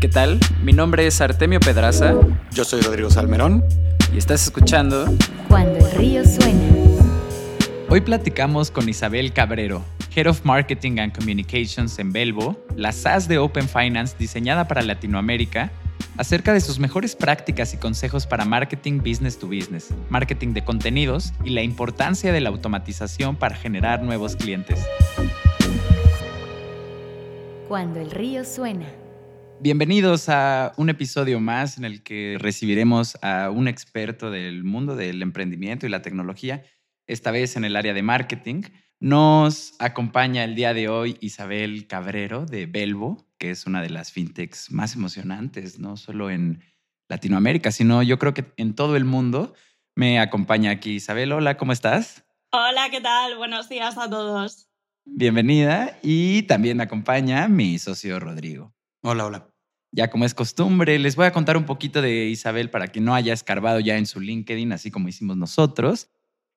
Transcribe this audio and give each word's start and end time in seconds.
¿Qué 0.00 0.08
tal? 0.08 0.40
Mi 0.62 0.72
nombre 0.72 1.06
es 1.06 1.20
Artemio 1.20 1.60
Pedraza. 1.60 2.14
Yo 2.52 2.64
soy 2.64 2.80
Rodrigo 2.80 3.10
Salmerón. 3.10 3.62
Y 4.14 4.16
estás 4.16 4.42
escuchando 4.44 5.04
Cuando 5.46 5.76
el 5.76 5.92
río 5.92 6.24
suena. 6.24 6.58
Hoy 7.90 8.00
platicamos 8.00 8.70
con 8.70 8.88
Isabel 8.88 9.34
Cabrero, 9.34 9.84
Head 10.16 10.28
of 10.28 10.42
Marketing 10.46 11.00
and 11.00 11.14
Communications 11.14 11.98
en 11.98 12.12
Belvo, 12.12 12.58
la 12.76 12.92
SaaS 12.92 13.28
de 13.28 13.36
Open 13.36 13.68
Finance 13.68 14.16
diseñada 14.18 14.66
para 14.66 14.80
Latinoamérica, 14.80 15.70
acerca 16.16 16.54
de 16.54 16.62
sus 16.62 16.78
mejores 16.78 17.14
prácticas 17.14 17.74
y 17.74 17.76
consejos 17.76 18.26
para 18.26 18.46
marketing 18.46 19.02
business 19.04 19.38
to 19.38 19.48
business, 19.48 19.90
marketing 20.08 20.54
de 20.54 20.64
contenidos 20.64 21.34
y 21.44 21.50
la 21.50 21.62
importancia 21.62 22.32
de 22.32 22.40
la 22.40 22.48
automatización 22.48 23.36
para 23.36 23.54
generar 23.54 24.02
nuevos 24.02 24.34
clientes. 24.34 24.80
Cuando 27.68 28.00
el 28.00 28.10
río 28.10 28.46
suena. 28.46 28.86
Bienvenidos 29.62 30.30
a 30.30 30.72
un 30.78 30.88
episodio 30.88 31.38
más 31.38 31.76
en 31.76 31.84
el 31.84 32.02
que 32.02 32.38
recibiremos 32.40 33.18
a 33.20 33.50
un 33.50 33.68
experto 33.68 34.30
del 34.30 34.64
mundo 34.64 34.96
del 34.96 35.20
emprendimiento 35.20 35.86
y 35.86 35.90
la 35.90 36.00
tecnología, 36.00 36.64
esta 37.06 37.30
vez 37.30 37.56
en 37.56 37.66
el 37.66 37.76
área 37.76 37.92
de 37.92 38.02
marketing. 38.02 38.62
Nos 39.00 39.74
acompaña 39.78 40.44
el 40.44 40.54
día 40.54 40.72
de 40.72 40.88
hoy 40.88 41.18
Isabel 41.20 41.86
Cabrero 41.86 42.46
de 42.46 42.64
Belvo, 42.64 43.26
que 43.36 43.50
es 43.50 43.66
una 43.66 43.82
de 43.82 43.90
las 43.90 44.12
fintechs 44.12 44.70
más 44.70 44.94
emocionantes, 44.94 45.78
no 45.78 45.98
solo 45.98 46.30
en 46.30 46.64
Latinoamérica, 47.10 47.70
sino 47.70 48.02
yo 48.02 48.18
creo 48.18 48.32
que 48.32 48.46
en 48.56 48.74
todo 48.74 48.96
el 48.96 49.04
mundo. 49.04 49.52
Me 49.94 50.20
acompaña 50.20 50.70
aquí 50.70 50.92
Isabel. 50.92 51.32
Hola, 51.32 51.58
¿cómo 51.58 51.72
estás? 51.72 52.24
Hola, 52.50 52.88
¿qué 52.90 53.02
tal? 53.02 53.36
Buenos 53.36 53.68
días 53.68 53.98
a 53.98 54.08
todos. 54.08 54.70
Bienvenida. 55.04 55.98
Y 56.02 56.44
también 56.44 56.78
me 56.78 56.84
acompaña 56.84 57.46
mi 57.48 57.78
socio 57.78 58.18
Rodrigo. 58.18 58.72
Hola, 59.02 59.26
hola. 59.26 59.49
Ya 59.92 60.08
como 60.08 60.24
es 60.24 60.34
costumbre, 60.34 60.98
les 61.00 61.16
voy 61.16 61.26
a 61.26 61.32
contar 61.32 61.56
un 61.56 61.64
poquito 61.64 62.00
de 62.00 62.26
Isabel 62.26 62.70
para 62.70 62.88
que 62.88 63.00
no 63.00 63.14
haya 63.14 63.32
escarbado 63.32 63.80
ya 63.80 63.96
en 63.98 64.06
su 64.06 64.20
LinkedIn, 64.20 64.72
así 64.72 64.90
como 64.90 65.08
hicimos 65.08 65.36
nosotros. 65.36 66.08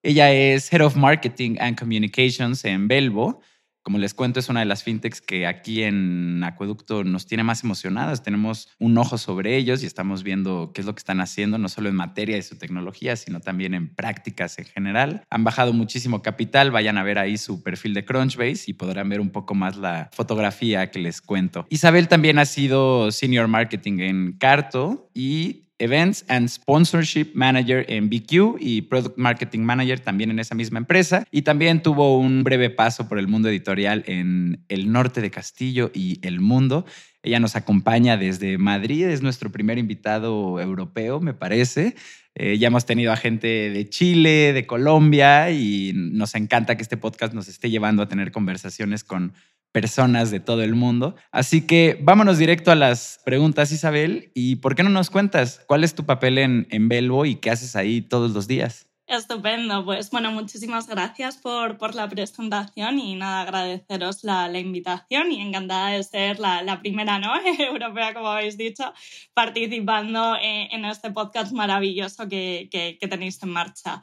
Ella 0.03 0.31
es 0.31 0.71
Head 0.71 0.81
of 0.81 0.95
Marketing 0.95 1.55
and 1.59 1.79
Communications 1.79 2.63
en 2.65 2.87
Belvo. 2.87 3.41
Como 3.83 3.97
les 3.97 4.13
cuento, 4.13 4.39
es 4.39 4.47
una 4.47 4.61
de 4.61 4.65
las 4.65 4.81
fintechs 4.81 5.19
que 5.19 5.45
aquí 5.45 5.83
en 5.83 6.41
Acueducto 6.41 7.03
nos 7.03 7.25
tiene 7.25 7.43
más 7.43 7.65
emocionadas. 7.65 8.23
Tenemos 8.23 8.69
un 8.79 8.97
ojo 8.97 9.17
sobre 9.17 9.57
ellos 9.57 9.83
y 9.83 9.85
estamos 9.85 10.23
viendo 10.23 10.71
qué 10.73 10.79
es 10.79 10.87
lo 10.87 10.95
que 10.95 10.99
están 10.99 11.19
haciendo, 11.19 11.57
no 11.57 11.67
solo 11.67 11.89
en 11.89 11.95
materia 11.95 12.37
de 12.37 12.43
su 12.43 12.57
tecnología, 12.57 13.17
sino 13.17 13.41
también 13.41 13.73
en 13.73 13.93
prácticas 13.93 14.57
en 14.57 14.65
general. 14.65 15.25
Han 15.29 15.43
bajado 15.43 15.73
muchísimo 15.73 16.21
capital. 16.21 16.71
Vayan 16.71 16.97
a 16.97 17.03
ver 17.03 17.19
ahí 17.19 17.37
su 17.37 17.61
perfil 17.61 17.93
de 17.93 18.05
Crunchbase 18.05 18.63
y 18.67 18.73
podrán 18.73 19.09
ver 19.09 19.19
un 19.19 19.31
poco 19.31 19.53
más 19.53 19.75
la 19.75 20.09
fotografía 20.13 20.89
que 20.89 20.99
les 20.99 21.21
cuento. 21.21 21.65
Isabel 21.69 22.07
también 22.07 22.39
ha 22.39 22.45
sido 22.45 23.11
Senior 23.11 23.49
Marketing 23.49 23.99
en 23.99 24.37
Carto 24.37 25.09
y 25.13 25.62
Events 25.79 26.25
and 26.27 26.47
Sponsorship 26.49 27.31
Manager 27.33 27.85
en 27.89 28.09
BQ 28.09 28.57
y 28.59 28.83
Product 28.83 29.17
Marketing 29.17 29.61
Manager 29.61 29.99
también 29.99 30.31
en 30.31 30.39
esa 30.39 30.55
misma 30.55 30.79
empresa. 30.79 31.25
Y 31.31 31.41
también 31.41 31.81
tuvo 31.81 32.17
un 32.17 32.43
breve 32.43 32.69
paso 32.69 33.07
por 33.07 33.19
el 33.19 33.27
mundo 33.27 33.49
editorial 33.49 34.03
en 34.07 34.63
el 34.69 34.91
norte 34.91 35.21
de 35.21 35.31
Castillo 35.31 35.91
y 35.93 36.19
El 36.25 36.39
Mundo. 36.39 36.85
Ella 37.23 37.39
nos 37.39 37.55
acompaña 37.55 38.17
desde 38.17 38.57
Madrid, 38.57 39.05
es 39.05 39.21
nuestro 39.21 39.51
primer 39.51 39.77
invitado 39.77 40.59
europeo, 40.59 41.21
me 41.21 41.33
parece. 41.33 41.95
Eh, 42.35 42.57
ya 42.57 42.67
hemos 42.67 42.85
tenido 42.85 43.11
a 43.11 43.15
gente 43.15 43.47
de 43.47 43.89
Chile, 43.89 44.53
de 44.53 44.65
Colombia 44.65 45.51
y 45.51 45.93
nos 45.93 46.35
encanta 46.35 46.75
que 46.75 46.81
este 46.81 46.97
podcast 46.97 47.33
nos 47.33 47.47
esté 47.47 47.69
llevando 47.69 48.01
a 48.01 48.07
tener 48.07 48.31
conversaciones 48.31 49.03
con 49.03 49.33
personas 49.73 50.31
de 50.31 50.39
todo 50.39 50.63
el 50.63 50.75
mundo. 50.75 51.15
Así 51.31 51.67
que 51.67 51.99
vámonos 52.01 52.37
directo 52.37 52.71
a 52.71 52.75
las 52.75 53.19
preguntas, 53.25 53.73
Isabel. 53.73 54.31
¿Y 54.33 54.57
por 54.57 54.75
qué 54.75 54.83
no 54.83 54.89
nos 54.89 55.09
cuentas 55.09 55.61
cuál 55.67 55.83
es 55.83 55.95
tu 55.95 56.05
papel 56.05 56.37
en, 56.37 56.67
en 56.69 56.87
Belvo 56.87 57.25
y 57.25 57.35
qué 57.35 57.49
haces 57.49 57.75
ahí 57.75 58.01
todos 58.01 58.31
los 58.31 58.47
días? 58.47 58.87
Estupendo, 59.05 59.83
pues 59.83 60.09
bueno, 60.11 60.31
muchísimas 60.31 60.87
gracias 60.87 61.35
por, 61.35 61.77
por 61.77 61.93
la 61.93 62.07
presentación 62.07 62.99
y 62.99 63.15
nada, 63.15 63.41
agradeceros 63.41 64.23
la, 64.23 64.47
la 64.47 64.59
invitación 64.59 65.29
y 65.31 65.41
encantada 65.41 65.89
de 65.89 66.03
ser 66.03 66.39
la, 66.39 66.63
la, 66.63 66.79
primera 66.79 67.19
¿no? 67.19 67.33
europea, 67.59 68.13
como 68.13 68.29
habéis 68.29 68.57
dicho, 68.57 68.93
participando 69.33 70.37
en, 70.41 70.71
en 70.71 70.85
este 70.85 71.11
podcast 71.11 71.51
maravilloso 71.51 72.29
que, 72.29 72.69
que 72.71 73.07
tenéis 73.07 73.43
en 73.43 73.49
marcha. 73.49 74.01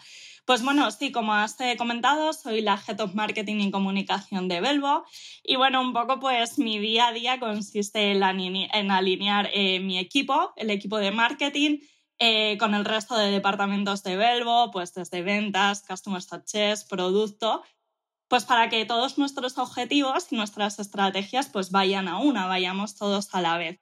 Pues 0.50 0.64
bueno, 0.64 0.90
sí, 0.90 1.12
como 1.12 1.32
has 1.32 1.56
comentado, 1.78 2.32
soy 2.32 2.60
la 2.60 2.74
Head 2.74 2.98
of 3.02 3.14
Marketing 3.14 3.60
y 3.60 3.70
Comunicación 3.70 4.48
de 4.48 4.60
Belvo 4.60 5.04
y 5.44 5.54
bueno, 5.54 5.80
un 5.80 5.92
poco 5.92 6.18
pues 6.18 6.58
mi 6.58 6.80
día 6.80 7.06
a 7.06 7.12
día 7.12 7.38
consiste 7.38 8.10
en, 8.10 8.20
en 8.24 8.90
alinear 8.90 9.48
eh, 9.52 9.78
mi 9.78 9.96
equipo, 9.96 10.52
el 10.56 10.70
equipo 10.70 10.98
de 10.98 11.12
marketing, 11.12 11.78
eh, 12.18 12.58
con 12.58 12.74
el 12.74 12.84
resto 12.84 13.16
de 13.16 13.30
departamentos 13.30 14.02
de 14.02 14.16
Belvo, 14.16 14.72
pues 14.72 14.92
desde 14.92 15.22
ventas, 15.22 15.84
Customer 15.86 16.20
Success, 16.20 16.82
producto, 16.82 17.62
pues 18.26 18.44
para 18.44 18.68
que 18.68 18.84
todos 18.84 19.18
nuestros 19.18 19.56
objetivos 19.56 20.32
y 20.32 20.34
nuestras 20.34 20.80
estrategias 20.80 21.48
pues 21.48 21.70
vayan 21.70 22.08
a 22.08 22.18
una, 22.18 22.48
vayamos 22.48 22.96
todos 22.96 23.32
a 23.36 23.40
la 23.40 23.56
vez. 23.56 23.78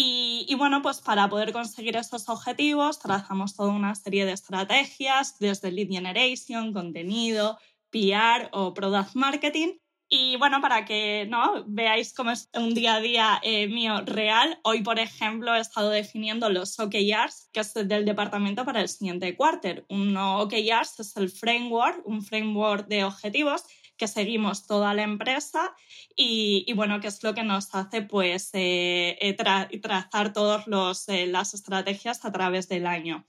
Y, 0.00 0.46
y, 0.48 0.54
bueno, 0.54 0.80
pues 0.80 1.00
para 1.00 1.28
poder 1.28 1.52
conseguir 1.52 1.96
estos 1.96 2.28
objetivos 2.28 3.00
trazamos 3.00 3.56
toda 3.56 3.72
una 3.72 3.96
serie 3.96 4.26
de 4.26 4.32
estrategias, 4.32 5.40
desde 5.40 5.72
lead 5.72 5.88
generation, 5.88 6.72
contenido, 6.72 7.58
PR 7.90 8.48
o 8.52 8.74
product 8.74 9.16
marketing. 9.16 9.70
Y 10.08 10.36
bueno, 10.36 10.60
para 10.60 10.84
que 10.84 11.26
¿no? 11.28 11.64
veáis 11.66 12.14
cómo 12.14 12.30
es 12.30 12.48
un 12.54 12.74
día 12.74 12.94
a 12.94 13.00
día 13.00 13.40
eh, 13.42 13.66
mío 13.66 14.02
real, 14.06 14.60
hoy, 14.62 14.82
por 14.82 15.00
ejemplo, 15.00 15.52
he 15.56 15.60
estado 15.60 15.90
definiendo 15.90 16.48
los 16.48 16.78
OKRs, 16.78 17.50
que 17.52 17.58
es 17.58 17.74
del 17.74 18.04
departamento 18.04 18.64
para 18.64 18.80
el 18.80 18.88
siguiente 18.88 19.34
quarter. 19.36 19.84
Un 19.88 20.16
OKRs 20.16 21.00
es 21.00 21.16
el 21.16 21.28
framework, 21.28 22.06
un 22.06 22.22
framework 22.22 22.86
de 22.86 23.02
objetivos 23.02 23.64
que 23.98 24.08
seguimos 24.08 24.66
toda 24.66 24.94
la 24.94 25.02
empresa 25.02 25.74
y, 26.16 26.72
bueno, 26.74 27.00
que 27.00 27.08
es 27.08 27.22
lo 27.22 27.34
que 27.34 27.42
nos 27.42 27.74
hace 27.74 28.02
pues 28.02 28.50
eh, 28.54 29.34
tra 29.36 29.68
trazar 29.82 30.32
todas 30.32 31.08
eh, 31.08 31.26
las 31.26 31.52
estrategias 31.52 32.24
a 32.24 32.32
través 32.32 32.68
del 32.68 32.86
año. 32.86 33.26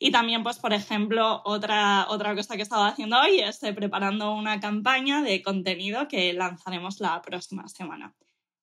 Y 0.00 0.12
también, 0.12 0.42
pues, 0.44 0.58
por 0.58 0.72
ejemplo, 0.72 1.42
otra, 1.44 2.06
otra 2.08 2.34
cosa 2.34 2.54
que 2.54 2.60
he 2.60 2.62
estado 2.62 2.84
haciendo 2.84 3.20
hoy 3.20 3.40
es 3.40 3.62
eh, 3.64 3.72
preparando 3.72 4.32
una 4.32 4.60
campaña 4.60 5.22
de 5.22 5.42
contenido 5.42 6.06
que 6.06 6.32
lanzaremos 6.32 7.00
la 7.00 7.20
próxima 7.20 7.68
semana. 7.68 8.14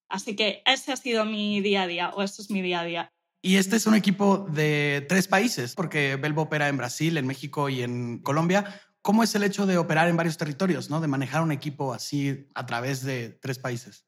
Así 0.07 0.35
que 0.35 0.61
ese 0.65 0.93
ha 0.93 0.97
sido 0.97 1.25
mi 1.25 1.59
día 1.61 1.83
a 1.83 1.87
día, 1.87 2.09
o 2.11 2.23
esto 2.23 2.41
es 2.41 2.49
mi 2.49 2.61
día 2.61 2.81
a 2.81 2.85
día. 2.85 3.11
Y 3.41 3.57
este 3.57 3.75
es 3.75 3.85
un 3.85 3.95
equipo 3.95 4.47
de 4.49 5.05
tres 5.09 5.27
países, 5.27 5.75
porque 5.75 6.15
Belvo 6.15 6.43
opera 6.43 6.69
en 6.69 6.77
Brasil, 6.77 7.17
en 7.17 7.27
México 7.27 7.69
y 7.69 7.83
en 7.83 8.19
Colombia. 8.19 8.81
¿Cómo 9.05 9.21
es 9.21 9.35
el 9.35 9.43
hecho 9.43 9.67
de 9.67 9.77
operar 9.77 10.07
en 10.07 10.17
varios 10.17 10.35
territorios, 10.35 10.89
¿no? 10.89 10.99
de 10.99 11.07
manejar 11.07 11.43
un 11.43 11.51
equipo 11.51 11.93
así 11.93 12.49
a 12.55 12.65
través 12.65 13.03
de 13.03 13.29
tres 13.29 13.59
países? 13.59 14.07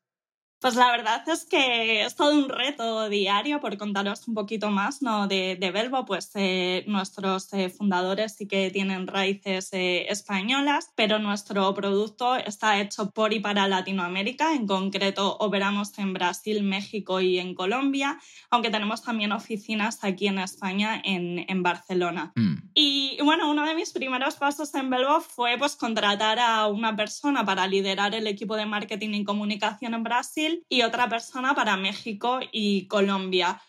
Pues 0.60 0.76
la 0.76 0.90
verdad 0.90 1.22
es 1.28 1.46
que 1.46 2.04
es 2.04 2.16
todo 2.16 2.34
un 2.34 2.50
reto 2.50 3.10
diario, 3.10 3.60
por 3.60 3.78
contaros 3.78 4.28
un 4.28 4.34
poquito 4.34 4.72
más 4.72 5.04
¿no? 5.04 5.28
de, 5.28 5.56
de 5.56 5.72
pues 6.08 6.32
eh, 6.34 6.84
nuestros 6.88 7.54
eh, 7.54 7.70
fundadores 7.70 8.36
sí 8.36 8.48
que 8.48 8.72
tienen 8.72 9.06
raíces 9.06 9.70
eh, 9.74 10.08
españolas, 10.10 10.92
pero 10.96 11.20
nuestro 11.20 11.74
producto 11.76 12.36
está 12.36 12.82
hecho 12.82 13.12
por 13.12 13.34
y 13.34 13.40
para 13.40 13.68
Latinoamérica, 13.68 14.54
en 14.56 14.66
concreto 14.66 15.38
operamos 15.40 15.98
en 16.00 16.14
Brasil, 16.14 16.64
México 16.64 17.22
y 17.22 17.38
en 17.38 17.54
Colombia, 17.54 18.20
aunque 18.50 18.72
tenemos 18.72 19.04
también 19.04 19.34
oficinas 19.34 20.04
aquí 20.04 20.26
en 20.28 20.40
España, 20.40 21.00
en, 21.04 21.46
en 21.48 21.62
Barcelona. 21.62 22.32
Mm. 22.36 22.56
Y, 22.74 23.18
bueno, 23.24 23.50
uno 23.50 23.64
de 23.66 23.76
mis 23.76 23.92
primeros 23.92 24.36
pasos 24.36 24.74
en 24.74 24.90
Belvo 24.90 25.22
fue 25.22 25.58
pues 25.60 25.76
contratar 25.76 26.40
a 26.40 26.68
una 26.68 26.96
persona 26.96 27.46
para 27.46 27.68
liderar 27.68 28.16
el 28.16 28.26
equipo 28.26 28.56
de 28.56 28.66
marketing 28.66 29.10
y 29.14 29.24
comunicación 29.24 29.94
en 29.94 30.04
Brasil 30.04 30.47
y 30.70 30.82
otra 30.82 31.08
persona 31.10 31.54
para 31.56 31.78
México 31.78 32.40
y 32.52 32.88
Colombia. 32.88 33.62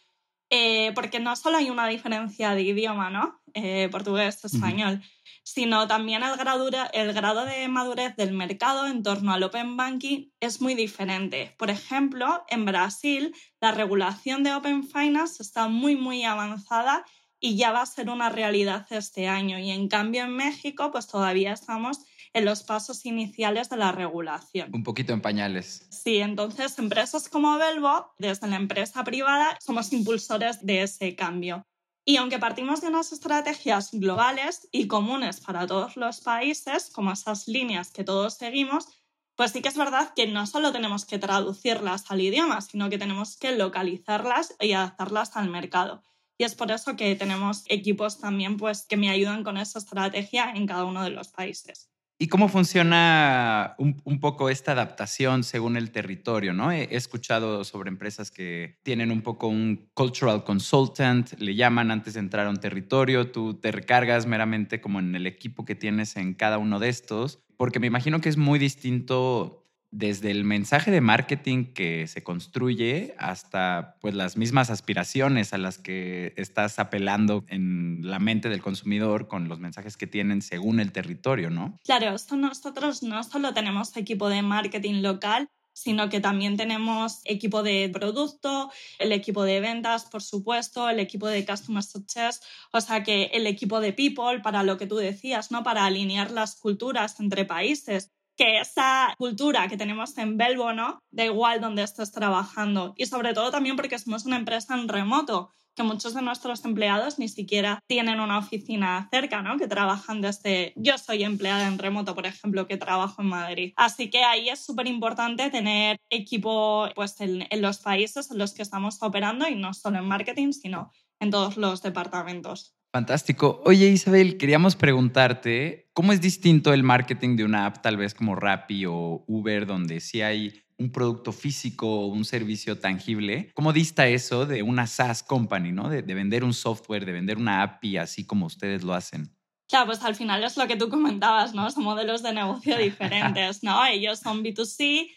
Eh, 0.50 0.92
porque 0.94 1.20
no 1.20 1.36
solo 1.36 1.58
hay 1.58 1.68
una 1.68 1.86
diferencia 1.88 2.54
de 2.54 2.62
idioma, 2.62 3.10
¿no? 3.10 3.38
Eh, 3.52 3.88
portugués, 3.90 4.42
español, 4.44 4.94
uh 4.94 4.98
-huh. 4.98 5.40
sino 5.42 5.86
también 5.86 6.22
el 6.22 6.36
grado, 6.36 6.68
el 6.92 7.12
grado 7.12 7.44
de 7.44 7.68
madurez 7.68 8.16
del 8.16 8.32
mercado 8.32 8.86
en 8.86 9.02
torno 9.02 9.32
al 9.32 9.42
Open 9.42 9.76
Banking 9.76 10.30
es 10.40 10.62
muy 10.62 10.74
diferente. 10.74 11.54
Por 11.58 11.68
ejemplo, 11.70 12.44
en 12.48 12.64
Brasil, 12.64 13.34
la 13.60 13.72
regulación 13.72 14.42
de 14.42 14.54
Open 14.54 14.84
Finance 14.84 15.42
está 15.42 15.68
muy, 15.68 15.96
muy 15.96 16.24
avanzada 16.24 17.04
y 17.40 17.56
ya 17.56 17.70
va 17.72 17.82
a 17.82 17.86
ser 17.86 18.08
una 18.08 18.30
realidad 18.30 18.86
este 18.90 19.28
año. 19.28 19.58
Y 19.58 19.70
en 19.70 19.88
cambio, 19.88 20.24
en 20.24 20.34
México, 20.34 20.90
pues 20.90 21.06
todavía 21.06 21.52
estamos 21.52 22.00
en 22.38 22.44
los 22.44 22.62
pasos 22.62 23.04
iniciales 23.04 23.68
de 23.68 23.76
la 23.76 23.92
regulación. 23.92 24.70
Un 24.72 24.84
poquito 24.84 25.12
en 25.12 25.20
pañales. 25.20 25.86
Sí, 25.90 26.18
entonces 26.18 26.78
empresas 26.78 27.28
como 27.28 27.58
Belvo, 27.58 28.12
desde 28.18 28.46
la 28.46 28.56
empresa 28.56 29.04
privada, 29.04 29.58
somos 29.60 29.92
impulsores 29.92 30.64
de 30.64 30.82
ese 30.82 31.14
cambio. 31.14 31.66
Y 32.04 32.16
aunque 32.16 32.38
partimos 32.38 32.80
de 32.80 32.88
unas 32.88 33.12
estrategias 33.12 33.90
globales 33.92 34.66
y 34.72 34.86
comunes 34.86 35.40
para 35.40 35.66
todos 35.66 35.96
los 35.96 36.20
países, 36.20 36.88
como 36.90 37.12
esas 37.12 37.46
líneas 37.48 37.90
que 37.90 38.02
todos 38.02 38.34
seguimos, 38.38 38.88
pues 39.36 39.52
sí 39.52 39.60
que 39.60 39.68
es 39.68 39.76
verdad 39.76 40.14
que 40.16 40.26
no 40.26 40.46
solo 40.46 40.72
tenemos 40.72 41.04
que 41.04 41.18
traducirlas 41.18 42.10
al 42.10 42.20
idioma, 42.20 42.60
sino 42.60 42.88
que 42.88 42.98
tenemos 42.98 43.36
que 43.36 43.54
localizarlas 43.54 44.54
y 44.58 44.72
adaptarlas 44.72 45.36
al 45.36 45.50
mercado. 45.50 46.02
Y 46.38 46.44
es 46.44 46.54
por 46.54 46.70
eso 46.70 46.96
que 46.96 47.14
tenemos 47.16 47.64
equipos 47.66 48.18
también 48.18 48.56
pues, 48.56 48.86
que 48.86 48.96
me 48.96 49.10
ayudan 49.10 49.44
con 49.44 49.58
esa 49.58 49.80
estrategia 49.80 50.52
en 50.54 50.66
cada 50.66 50.84
uno 50.84 51.02
de 51.02 51.10
los 51.10 51.28
países. 51.28 51.90
¿Y 52.20 52.26
cómo 52.26 52.48
funciona 52.48 53.76
un, 53.78 54.18
poco 54.18 54.50
esta 54.50 54.72
adaptación 54.72 55.44
según 55.44 55.76
el 55.76 55.92
territorio? 55.92 56.52
¿no? 56.52 56.72
He, 56.72 56.96
escuchado 56.96 57.62
sobre 57.62 57.90
empresas 57.90 58.32
que 58.32 58.80
tienen 58.82 59.12
un 59.12 59.22
poco 59.22 59.46
un 59.46 59.88
cultural 59.94 60.42
consultant, 60.42 61.32
le 61.38 61.54
llaman 61.54 61.92
antes 61.92 62.14
de 62.14 62.20
entrar 62.20 62.48
a 62.48 62.50
un 62.50 62.56
territorio, 62.56 63.30
tú 63.30 63.54
te 63.54 63.70
recargas 63.70 64.26
meramente 64.26 64.80
como 64.80 64.98
en 64.98 65.14
el 65.14 65.28
equipo 65.28 65.64
que 65.64 65.76
tienes 65.76 66.16
en 66.16 66.34
cada 66.34 66.58
uno 66.58 66.80
de 66.80 66.88
estos, 66.88 67.38
porque 67.56 67.78
me 67.78 67.86
imagino 67.86 68.20
que 68.20 68.28
es 68.28 68.36
muy 68.36 68.58
distinto 68.58 69.57
desde 69.90 70.30
el 70.30 70.44
mensaje 70.44 70.90
de 70.90 71.00
marketing 71.00 71.72
que 71.72 72.06
se 72.06 72.22
construye 72.22 73.14
hasta 73.18 73.96
pues 74.00 74.14
las 74.14 74.36
mismas 74.36 74.70
aspiraciones 74.70 75.52
a 75.52 75.58
las 75.58 75.78
que 75.78 76.34
estás 76.36 76.78
apelando 76.78 77.44
en 77.48 78.00
la 78.02 78.18
mente 78.18 78.48
del 78.48 78.60
consumidor 78.60 79.28
con 79.28 79.48
los 79.48 79.58
mensajes 79.58 79.96
que 79.96 80.06
tienen 80.06 80.42
según 80.42 80.80
el 80.80 80.92
territorio, 80.92 81.48
¿no? 81.48 81.76
Claro, 81.84 82.14
esto 82.14 82.36
nosotros 82.36 83.02
no 83.02 83.22
solo 83.24 83.54
tenemos 83.54 83.96
equipo 83.96 84.28
de 84.28 84.42
marketing 84.42 85.00
local, 85.02 85.48
sino 85.72 86.08
que 86.08 86.20
también 86.20 86.56
tenemos 86.56 87.20
equipo 87.24 87.62
de 87.62 87.88
producto, 87.92 88.70
el 88.98 89.12
equipo 89.12 89.44
de 89.44 89.60
ventas, 89.60 90.06
por 90.06 90.22
supuesto, 90.22 90.90
el 90.90 90.98
equipo 90.98 91.28
de 91.28 91.46
Customer 91.46 91.84
Success, 91.84 92.42
o 92.72 92.80
sea 92.80 93.04
que 93.04 93.30
el 93.32 93.46
equipo 93.46 93.78
de 93.78 93.92
People, 93.92 94.40
para 94.42 94.64
lo 94.64 94.76
que 94.76 94.88
tú 94.88 94.96
decías, 94.96 95.52
¿no? 95.52 95.62
Para 95.62 95.86
alinear 95.86 96.32
las 96.32 96.56
culturas 96.56 97.20
entre 97.20 97.44
países 97.44 98.10
que 98.38 98.60
esa 98.60 99.14
cultura 99.18 99.68
que 99.68 99.76
tenemos 99.76 100.16
en 100.16 100.38
Belbo, 100.38 100.72
¿no? 100.72 101.02
Da 101.10 101.24
igual 101.24 101.60
donde 101.60 101.82
estés 101.82 102.12
trabajando. 102.12 102.94
Y 102.96 103.06
sobre 103.06 103.34
todo 103.34 103.50
también 103.50 103.76
porque 103.76 103.98
somos 103.98 104.24
una 104.24 104.36
empresa 104.36 104.74
en 104.74 104.88
remoto, 104.88 105.50
que 105.74 105.82
muchos 105.82 106.14
de 106.14 106.22
nuestros 106.22 106.64
empleados 106.64 107.18
ni 107.18 107.28
siquiera 107.28 107.80
tienen 107.86 108.20
una 108.20 108.38
oficina 108.38 109.08
cerca, 109.10 109.42
¿no? 109.42 109.58
Que 109.58 109.66
trabajan 109.68 110.20
desde... 110.20 110.72
Yo 110.76 110.98
soy 110.98 111.24
empleada 111.24 111.66
en 111.66 111.78
remoto, 111.78 112.14
por 112.14 112.26
ejemplo, 112.26 112.66
que 112.66 112.76
trabajo 112.76 113.22
en 113.22 113.28
Madrid. 113.28 113.72
Así 113.76 114.08
que 114.08 114.24
ahí 114.24 114.48
es 114.48 114.64
súper 114.64 114.86
importante 114.86 115.50
tener 115.50 115.98
equipo 116.08 116.88
pues, 116.94 117.20
en, 117.20 117.46
en 117.50 117.60
los 117.60 117.78
países 117.78 118.30
en 118.30 118.38
los 118.38 118.54
que 118.54 118.62
estamos 118.62 119.02
operando 119.02 119.48
y 119.48 119.56
no 119.56 119.74
solo 119.74 119.98
en 119.98 120.04
marketing, 120.04 120.52
sino 120.52 120.90
en 121.20 121.30
todos 121.30 121.56
los 121.56 121.82
departamentos. 121.82 122.77
Fantástico. 122.92 123.60
Oye, 123.66 123.88
Isabel, 123.88 124.38
queríamos 124.38 124.74
preguntarte, 124.74 125.90
¿cómo 125.92 126.12
es 126.12 126.20
distinto 126.20 126.72
el 126.72 126.82
marketing 126.82 127.36
de 127.36 127.44
una 127.44 127.66
app 127.66 127.82
tal 127.82 127.98
vez 127.98 128.14
como 128.14 128.34
Rappi 128.34 128.86
o 128.86 129.24
Uber, 129.26 129.66
donde 129.66 130.00
sí 130.00 130.22
hay 130.22 130.62
un 130.78 130.90
producto 130.90 131.32
físico 131.32 131.86
o 131.86 132.06
un 132.06 132.24
servicio 132.24 132.78
tangible? 132.78 133.50
¿Cómo 133.52 133.74
dista 133.74 134.08
eso 134.08 134.46
de 134.46 134.62
una 134.62 134.86
SaaS 134.86 135.22
company, 135.22 135.70
¿no? 135.70 135.90
De, 135.90 136.02
de 136.02 136.14
vender 136.14 136.44
un 136.44 136.54
software, 136.54 137.04
de 137.04 137.12
vender 137.12 137.36
una 137.36 137.62
API 137.62 137.98
así 137.98 138.24
como 138.24 138.46
ustedes 138.46 138.82
lo 138.82 138.94
hacen. 138.94 139.36
Claro, 139.68 139.84
pues 139.86 140.02
al 140.02 140.14
final 140.14 140.42
es 140.42 140.56
lo 140.56 140.66
que 140.66 140.76
tú 140.76 140.88
comentabas, 140.88 141.54
¿no? 141.54 141.70
Son 141.70 141.84
modelos 141.84 142.22
de 142.22 142.32
negocio 142.32 142.78
diferentes, 142.78 143.62
¿no? 143.62 143.84
Ellos 143.84 144.18
son 144.18 144.42
B2C, 144.42 145.10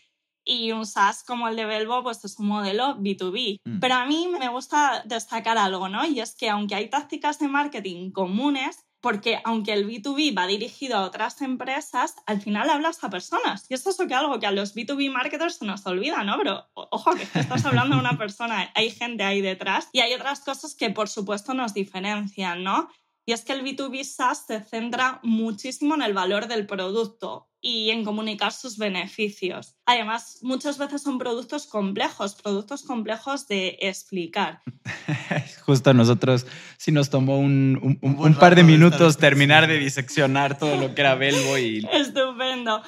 y 0.52 0.72
un 0.74 0.86
SaaS 0.86 1.24
como 1.24 1.48
el 1.48 1.56
de 1.56 1.66
Belbo 1.66 2.04
pues 2.04 2.24
es 2.26 2.38
un 2.38 2.48
modelo 2.48 2.98
B2B. 2.98 3.62
Mm. 3.64 3.80
Pero 3.80 3.96
a 3.96 4.06
mí 4.06 4.28
me 4.28 4.50
gusta 4.50 5.02
destacar 5.06 5.58
algo, 5.58 5.88
¿no? 5.88 6.06
Y 6.06 6.20
es 6.20 6.36
que 6.36 6.50
aunque 6.50 6.76
hay 6.76 6.90
tácticas 6.90 7.40
de 7.40 7.48
marketing 7.48 8.12
comunes, 8.12 8.86
porque 9.02 9.40
aunque 9.44 9.74
el 9.74 9.88
B2B 9.88 10.38
va 10.38 10.46
dirigido 10.48 10.98
a 10.98 11.04
otras 11.04 11.42
empresas, 11.42 12.16
al 12.28 12.40
final 12.40 12.70
hablas 12.70 13.04
a 13.04 13.10
personas. 13.10 13.66
Y 13.68 13.74
esto 13.74 13.90
es 13.90 14.00
algo 14.00 14.40
que 14.40 14.46
a 14.46 14.52
los 14.52 14.76
B2B 14.76 15.12
marketers 15.12 15.56
se 15.56 15.66
nos 15.66 15.86
olvida, 15.88 16.24
¿no? 16.24 16.38
Pero 16.38 16.70
ojo, 16.76 17.16
que 17.16 17.24
estás 17.40 17.66
hablando 17.66 17.96
de 17.96 18.02
una 18.02 18.18
persona, 18.18 18.72
hay 18.76 18.92
gente 18.92 19.24
ahí 19.24 19.42
detrás 19.42 19.90
y 19.92 20.02
hay 20.02 20.14
otras 20.14 20.42
cosas 20.42 20.76
que 20.76 20.92
por 20.92 21.10
supuesto 21.10 21.54
nos 21.54 21.74
diferencian, 21.74 22.64
¿no? 22.64 22.90
Y 23.26 23.34
es 23.34 23.44
que 23.44 23.54
el 23.54 23.64
B2B 23.64 24.04
SaaS 24.04 24.46
se 24.48 24.62
centra 24.62 25.20
muchísimo 25.24 25.96
en 25.96 26.02
el 26.02 26.14
valor 26.14 26.48
del 26.48 26.66
producto 26.66 27.48
y 27.62 27.92
en 27.92 28.04
comunicar 28.04 28.52
sus 28.52 28.78
beneficios. 28.78 29.76
Además, 29.86 30.40
muchas 30.42 30.80
veces 30.80 31.04
son 31.04 31.20
productos 31.20 31.68
complejos, 31.68 32.34
productos 32.34 32.82
complejos 32.82 33.48
de 33.48 33.78
explicar. 33.82 34.62
Justo 35.66 35.92
a 35.92 35.94
nosotros 35.94 36.48
sí 36.78 36.92
nos 36.92 37.12
tomó 37.12 37.40
un, 37.40 38.00
un 38.02 38.36
par 38.36 38.56
de 38.56 38.64
minutos 38.64 39.18
terminar 39.18 39.68
de 39.68 39.78
diseccionar 39.78 40.58
todo 40.58 40.76
lo 40.76 40.96
que 40.96 41.02
era 41.02 41.14
Belbo 41.14 41.58
y... 41.60 41.88
Estupendo. 41.94 42.82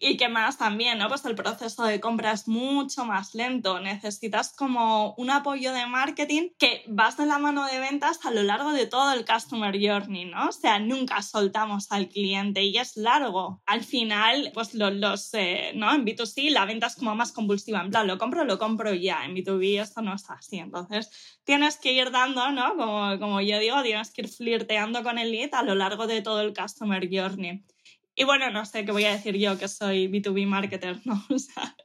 Y 0.00 0.16
que 0.16 0.28
más 0.28 0.58
también, 0.58 0.98
¿no? 0.98 1.08
Pues 1.08 1.24
el 1.24 1.34
proceso 1.34 1.84
de 1.84 2.00
compra 2.00 2.32
es 2.32 2.46
mucho 2.46 3.04
más 3.04 3.34
lento. 3.34 3.80
Necesitas 3.80 4.54
como 4.54 5.14
un 5.16 5.30
apoyo 5.30 5.72
de 5.72 5.86
marketing 5.86 6.50
que 6.56 6.84
vas 6.86 7.16
de 7.16 7.26
la 7.26 7.38
mano 7.38 7.66
de 7.66 7.80
ventas 7.80 8.20
a 8.24 8.30
lo 8.30 8.42
largo 8.42 8.72
de 8.72 8.86
todo 8.86 9.12
el 9.12 9.24
customer 9.24 9.74
journey, 9.74 10.24
¿no? 10.26 10.48
O 10.48 10.52
sea, 10.52 10.78
nunca 10.78 11.20
soltamos 11.22 11.90
al 11.90 12.08
cliente 12.08 12.62
y 12.62 12.76
es 12.78 12.96
largo. 12.96 13.60
Al 13.66 13.82
final, 13.82 14.52
pues 14.54 14.74
los, 14.74 14.92
los 14.92 15.34
eh, 15.34 15.72
¿no? 15.74 15.92
En 15.92 16.04
B2C 16.04 16.50
la 16.50 16.64
venta 16.64 16.86
es 16.86 16.94
como 16.94 17.14
más 17.16 17.32
convulsiva. 17.32 17.80
En 17.80 17.90
plan, 17.90 18.06
lo 18.06 18.18
compro, 18.18 18.44
lo 18.44 18.58
compro 18.58 18.94
ya. 18.94 19.24
En 19.24 19.34
B2B 19.34 19.82
esto 19.82 20.00
no 20.02 20.14
es 20.14 20.30
así. 20.30 20.58
Entonces, 20.58 21.10
tienes 21.44 21.76
que 21.76 21.92
ir 21.92 22.10
dando, 22.10 22.50
¿no? 22.52 22.76
Como, 22.76 23.18
como 23.18 23.40
yo 23.40 23.58
digo, 23.58 23.82
tienes 23.82 24.10
que 24.10 24.22
ir 24.22 24.28
flirteando 24.28 25.02
con 25.02 25.18
el 25.18 25.32
lead 25.32 25.54
a 25.54 25.62
lo 25.62 25.74
largo 25.74 26.06
de 26.06 26.22
todo 26.22 26.40
el 26.40 26.54
customer 26.54 27.08
journey. 27.10 27.64
Y 28.20 28.24
bueno, 28.24 28.50
no 28.50 28.66
sé 28.66 28.84
qué 28.84 28.90
voy 28.90 29.04
a 29.04 29.12
decir 29.12 29.36
yo 29.36 29.56
que 29.56 29.68
soy 29.68 30.08
B2B 30.08 30.44
marketer, 30.44 31.00
¿no? 31.04 31.24
O 31.30 31.38
sea, 31.38 31.76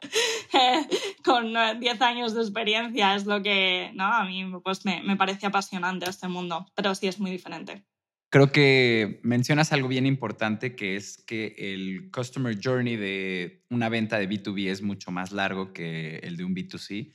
con 1.24 1.54
10 1.80 2.02
años 2.02 2.34
de 2.34 2.42
experiencia 2.42 3.14
es 3.14 3.28
lo 3.28 3.44
que, 3.44 3.92
¿no? 3.94 4.06
A 4.06 4.26
mí 4.26 4.44
pues 4.64 4.84
me, 4.84 5.04
me 5.04 5.16
parece 5.16 5.46
apasionante 5.46 6.10
este 6.10 6.28
mundo, 6.28 6.66
pero 6.74 6.96
sí 6.96 7.08
es 7.08 7.20
muy 7.20 7.30
diferente. 7.30 7.86
Creo 8.32 8.52
que 8.52 9.20
mencionas 9.22 9.74
algo 9.74 9.88
bien 9.88 10.08
importante, 10.08 10.76
que 10.76 10.96
es 10.96 11.18
que 11.18 11.54
el 11.56 12.10
customer 12.12 12.58
journey 12.60 12.96
de 12.96 13.64
una 13.70 13.90
venta 13.90 14.18
de 14.18 14.28
B2B 14.28 14.72
es 14.72 14.82
mucho 14.82 15.12
más 15.12 15.32
largo 15.32 15.72
que 15.72 16.18
el 16.24 16.36
de 16.36 16.46
un 16.46 16.56
B2C. 16.56 17.14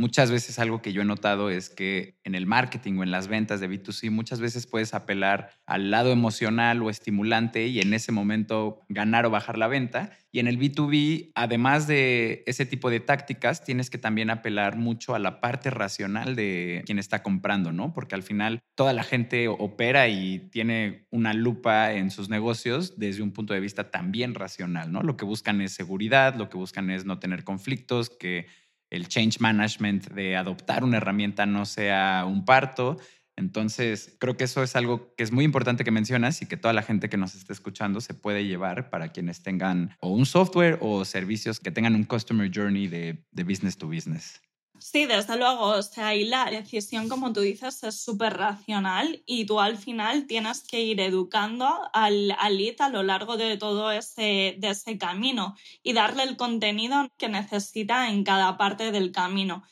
Muchas 0.00 0.30
veces 0.30 0.58
algo 0.58 0.80
que 0.80 0.94
yo 0.94 1.02
he 1.02 1.04
notado 1.04 1.50
es 1.50 1.68
que 1.68 2.18
en 2.24 2.34
el 2.34 2.46
marketing 2.46 2.96
o 2.96 3.02
en 3.02 3.10
las 3.10 3.28
ventas 3.28 3.60
de 3.60 3.68
B2C 3.68 4.10
muchas 4.10 4.40
veces 4.40 4.66
puedes 4.66 4.94
apelar 4.94 5.50
al 5.66 5.90
lado 5.90 6.10
emocional 6.10 6.82
o 6.82 6.88
estimulante 6.88 7.66
y 7.66 7.80
en 7.80 7.92
ese 7.92 8.10
momento 8.10 8.80
ganar 8.88 9.26
o 9.26 9.30
bajar 9.30 9.58
la 9.58 9.68
venta. 9.68 10.10
Y 10.32 10.38
en 10.38 10.46
el 10.46 10.58
B2B, 10.58 11.32
además 11.34 11.86
de 11.86 12.44
ese 12.46 12.64
tipo 12.64 12.88
de 12.88 13.00
tácticas, 13.00 13.62
tienes 13.62 13.90
que 13.90 13.98
también 13.98 14.30
apelar 14.30 14.76
mucho 14.76 15.14
a 15.14 15.18
la 15.18 15.40
parte 15.40 15.68
racional 15.68 16.34
de 16.34 16.82
quien 16.86 16.98
está 16.98 17.22
comprando, 17.22 17.70
¿no? 17.72 17.92
Porque 17.92 18.14
al 18.14 18.22
final 18.22 18.60
toda 18.76 18.94
la 18.94 19.02
gente 19.02 19.48
opera 19.48 20.08
y 20.08 20.48
tiene 20.50 21.04
una 21.10 21.34
lupa 21.34 21.92
en 21.92 22.10
sus 22.10 22.30
negocios 22.30 22.98
desde 22.98 23.22
un 23.22 23.32
punto 23.32 23.52
de 23.52 23.60
vista 23.60 23.90
también 23.90 24.34
racional, 24.34 24.92
¿no? 24.92 25.02
Lo 25.02 25.18
que 25.18 25.26
buscan 25.26 25.60
es 25.60 25.72
seguridad, 25.72 26.36
lo 26.36 26.48
que 26.48 26.56
buscan 26.56 26.90
es 26.90 27.04
no 27.04 27.18
tener 27.18 27.44
conflictos, 27.44 28.08
que 28.08 28.46
el 28.90 29.08
change 29.08 29.40
management 29.40 30.08
de 30.10 30.36
adoptar 30.36 30.84
una 30.84 30.98
herramienta 30.98 31.46
no 31.46 31.64
sea 31.64 32.24
un 32.26 32.44
parto. 32.44 32.98
Entonces, 33.36 34.16
creo 34.18 34.36
que 34.36 34.44
eso 34.44 34.62
es 34.62 34.76
algo 34.76 35.14
que 35.16 35.22
es 35.22 35.32
muy 35.32 35.44
importante 35.44 35.84
que 35.84 35.90
mencionas 35.90 36.42
y 36.42 36.46
que 36.46 36.56
toda 36.56 36.74
la 36.74 36.82
gente 36.82 37.08
que 37.08 37.16
nos 37.16 37.34
esté 37.34 37.52
escuchando 37.52 38.00
se 38.00 38.12
puede 38.12 38.44
llevar 38.44 38.90
para 38.90 39.08
quienes 39.08 39.42
tengan 39.42 39.96
o 40.00 40.10
un 40.10 40.26
software 40.26 40.78
o 40.82 41.04
servicios 41.04 41.58
que 41.60 41.70
tengan 41.70 41.94
un 41.94 42.04
customer 42.04 42.50
journey 42.52 42.88
de, 42.88 43.24
de 43.30 43.44
business 43.44 43.78
to 43.78 43.86
business. 43.86 44.42
Sí, 44.82 45.04
desde 45.04 45.36
luego. 45.36 45.66
O 45.76 45.82
sea, 45.82 46.08
ahí 46.08 46.24
la 46.24 46.46
decisión, 46.50 47.08
como 47.08 47.32
tú 47.34 47.40
dices, 47.40 47.82
es 47.84 48.00
súper 48.02 48.34
racional 48.38 49.22
y 49.26 49.44
tú 49.44 49.60
al 49.60 49.76
final 49.76 50.26
tienes 50.26 50.62
que 50.62 50.80
ir 50.80 51.00
educando 51.00 51.68
al, 51.92 52.30
al 52.38 52.56
lead 52.56 52.76
a 52.80 52.88
lo 52.88 53.02
largo 53.02 53.36
de 53.36 53.58
todo 53.58 53.90
ese, 53.92 54.56
de 54.58 54.70
ese 54.70 54.96
camino 54.96 55.54
y 55.82 55.92
darle 55.92 56.22
el 56.22 56.36
contenido 56.36 57.10
que 57.18 57.28
necesita 57.28 58.08
en 58.08 58.24
cada 58.24 58.56
parte 58.56 58.90
del 58.90 59.12
camino. 59.12 59.62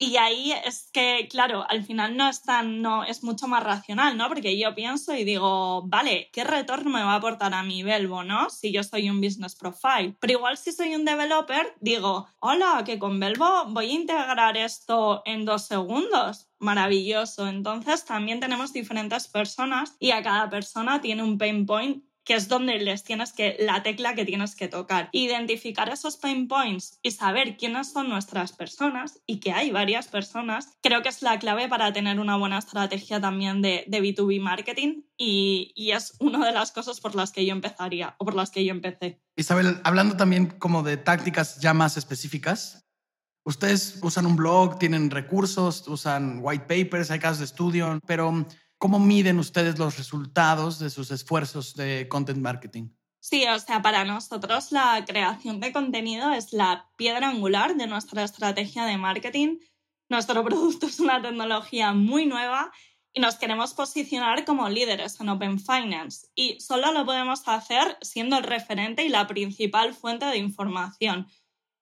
Y 0.00 0.16
ahí 0.16 0.52
es 0.52 0.90
que, 0.92 1.26
claro, 1.28 1.64
al 1.68 1.82
final 1.84 2.16
no 2.16 2.28
es 2.28 2.42
tan, 2.42 2.82
no, 2.82 3.02
es 3.02 3.24
mucho 3.24 3.48
más 3.48 3.64
racional, 3.64 4.16
¿no? 4.16 4.28
Porque 4.28 4.56
yo 4.56 4.72
pienso 4.76 5.12
y 5.12 5.24
digo, 5.24 5.82
vale, 5.88 6.30
¿qué 6.32 6.44
retorno 6.44 6.88
me 6.90 7.02
va 7.02 7.14
a 7.14 7.16
aportar 7.16 7.52
a 7.52 7.64
mi 7.64 7.82
Belbo, 7.82 8.22
¿no? 8.22 8.48
Si 8.48 8.72
yo 8.72 8.84
soy 8.84 9.10
un 9.10 9.20
business 9.20 9.56
profile. 9.56 10.16
Pero 10.20 10.34
igual 10.34 10.56
si 10.56 10.70
soy 10.70 10.94
un 10.94 11.04
developer, 11.04 11.74
digo, 11.80 12.28
hola, 12.38 12.84
que 12.86 13.00
con 13.00 13.18
Belbo 13.18 13.64
voy 13.70 13.90
a 13.90 13.94
integrar 13.94 14.56
esto 14.56 15.22
en 15.24 15.44
dos 15.44 15.66
segundos. 15.66 16.48
Maravilloso. 16.60 17.48
Entonces 17.48 18.04
también 18.04 18.38
tenemos 18.38 18.72
diferentes 18.72 19.26
personas 19.26 19.96
y 19.98 20.12
a 20.12 20.22
cada 20.22 20.48
persona 20.48 21.00
tiene 21.00 21.24
un 21.24 21.38
pain 21.38 21.66
point 21.66 22.07
que 22.28 22.34
es 22.34 22.46
donde 22.46 22.78
les 22.78 23.04
tienes 23.04 23.32
que, 23.32 23.56
la 23.58 23.82
tecla 23.82 24.14
que 24.14 24.26
tienes 24.26 24.54
que 24.54 24.68
tocar. 24.68 25.08
Identificar 25.12 25.88
esos 25.88 26.18
pain 26.18 26.46
points 26.46 26.98
y 27.02 27.12
saber 27.12 27.56
quiénes 27.56 27.90
son 27.90 28.10
nuestras 28.10 28.52
personas 28.52 29.22
y 29.24 29.40
que 29.40 29.52
hay 29.52 29.70
varias 29.70 30.08
personas, 30.08 30.76
creo 30.82 31.00
que 31.00 31.08
es 31.08 31.22
la 31.22 31.38
clave 31.38 31.68
para 31.68 31.90
tener 31.90 32.20
una 32.20 32.36
buena 32.36 32.58
estrategia 32.58 33.18
también 33.18 33.62
de, 33.62 33.86
de 33.88 34.02
B2B 34.02 34.42
marketing 34.42 35.04
y, 35.16 35.72
y 35.74 35.92
es 35.92 36.16
una 36.20 36.44
de 36.44 36.52
las 36.52 36.70
cosas 36.70 37.00
por 37.00 37.14
las 37.14 37.32
que 37.32 37.46
yo 37.46 37.52
empezaría 37.52 38.14
o 38.18 38.26
por 38.26 38.34
las 38.34 38.50
que 38.50 38.62
yo 38.62 38.72
empecé. 38.72 39.22
Isabel, 39.34 39.80
hablando 39.82 40.18
también 40.18 40.48
como 40.48 40.82
de 40.82 40.98
tácticas 40.98 41.58
ya 41.60 41.72
más 41.72 41.96
específicas, 41.96 42.86
ustedes 43.44 44.00
usan 44.02 44.26
un 44.26 44.36
blog, 44.36 44.78
tienen 44.78 45.10
recursos, 45.10 45.88
usan 45.88 46.40
white 46.42 46.66
papers, 46.66 47.10
hay 47.10 47.20
casos 47.20 47.38
de 47.38 47.46
estudio, 47.46 47.98
pero 48.06 48.46
¿Cómo 48.78 49.00
miden 49.00 49.40
ustedes 49.40 49.78
los 49.78 49.98
resultados 49.98 50.78
de 50.78 50.88
sus 50.88 51.10
esfuerzos 51.10 51.74
de 51.74 52.06
content 52.08 52.38
marketing? 52.38 52.90
Sí, 53.20 53.44
o 53.48 53.58
sea, 53.58 53.82
para 53.82 54.04
nosotros 54.04 54.70
la 54.70 55.04
creación 55.04 55.58
de 55.58 55.72
contenido 55.72 56.30
es 56.30 56.52
la 56.52 56.88
piedra 56.96 57.28
angular 57.28 57.76
de 57.76 57.88
nuestra 57.88 58.22
estrategia 58.22 58.84
de 58.84 58.96
marketing. 58.96 59.58
Nuestro 60.08 60.44
producto 60.44 60.86
es 60.86 61.00
una 61.00 61.20
tecnología 61.20 61.92
muy 61.92 62.26
nueva 62.26 62.70
y 63.12 63.20
nos 63.20 63.34
queremos 63.34 63.74
posicionar 63.74 64.44
como 64.44 64.68
líderes 64.68 65.20
en 65.20 65.28
Open 65.28 65.58
Finance. 65.58 66.28
Y 66.36 66.60
solo 66.60 66.92
lo 66.92 67.04
podemos 67.04 67.42
hacer 67.46 67.98
siendo 68.00 68.38
el 68.38 68.44
referente 68.44 69.04
y 69.04 69.08
la 69.08 69.26
principal 69.26 69.92
fuente 69.92 70.26
de 70.26 70.36
información 70.36 71.26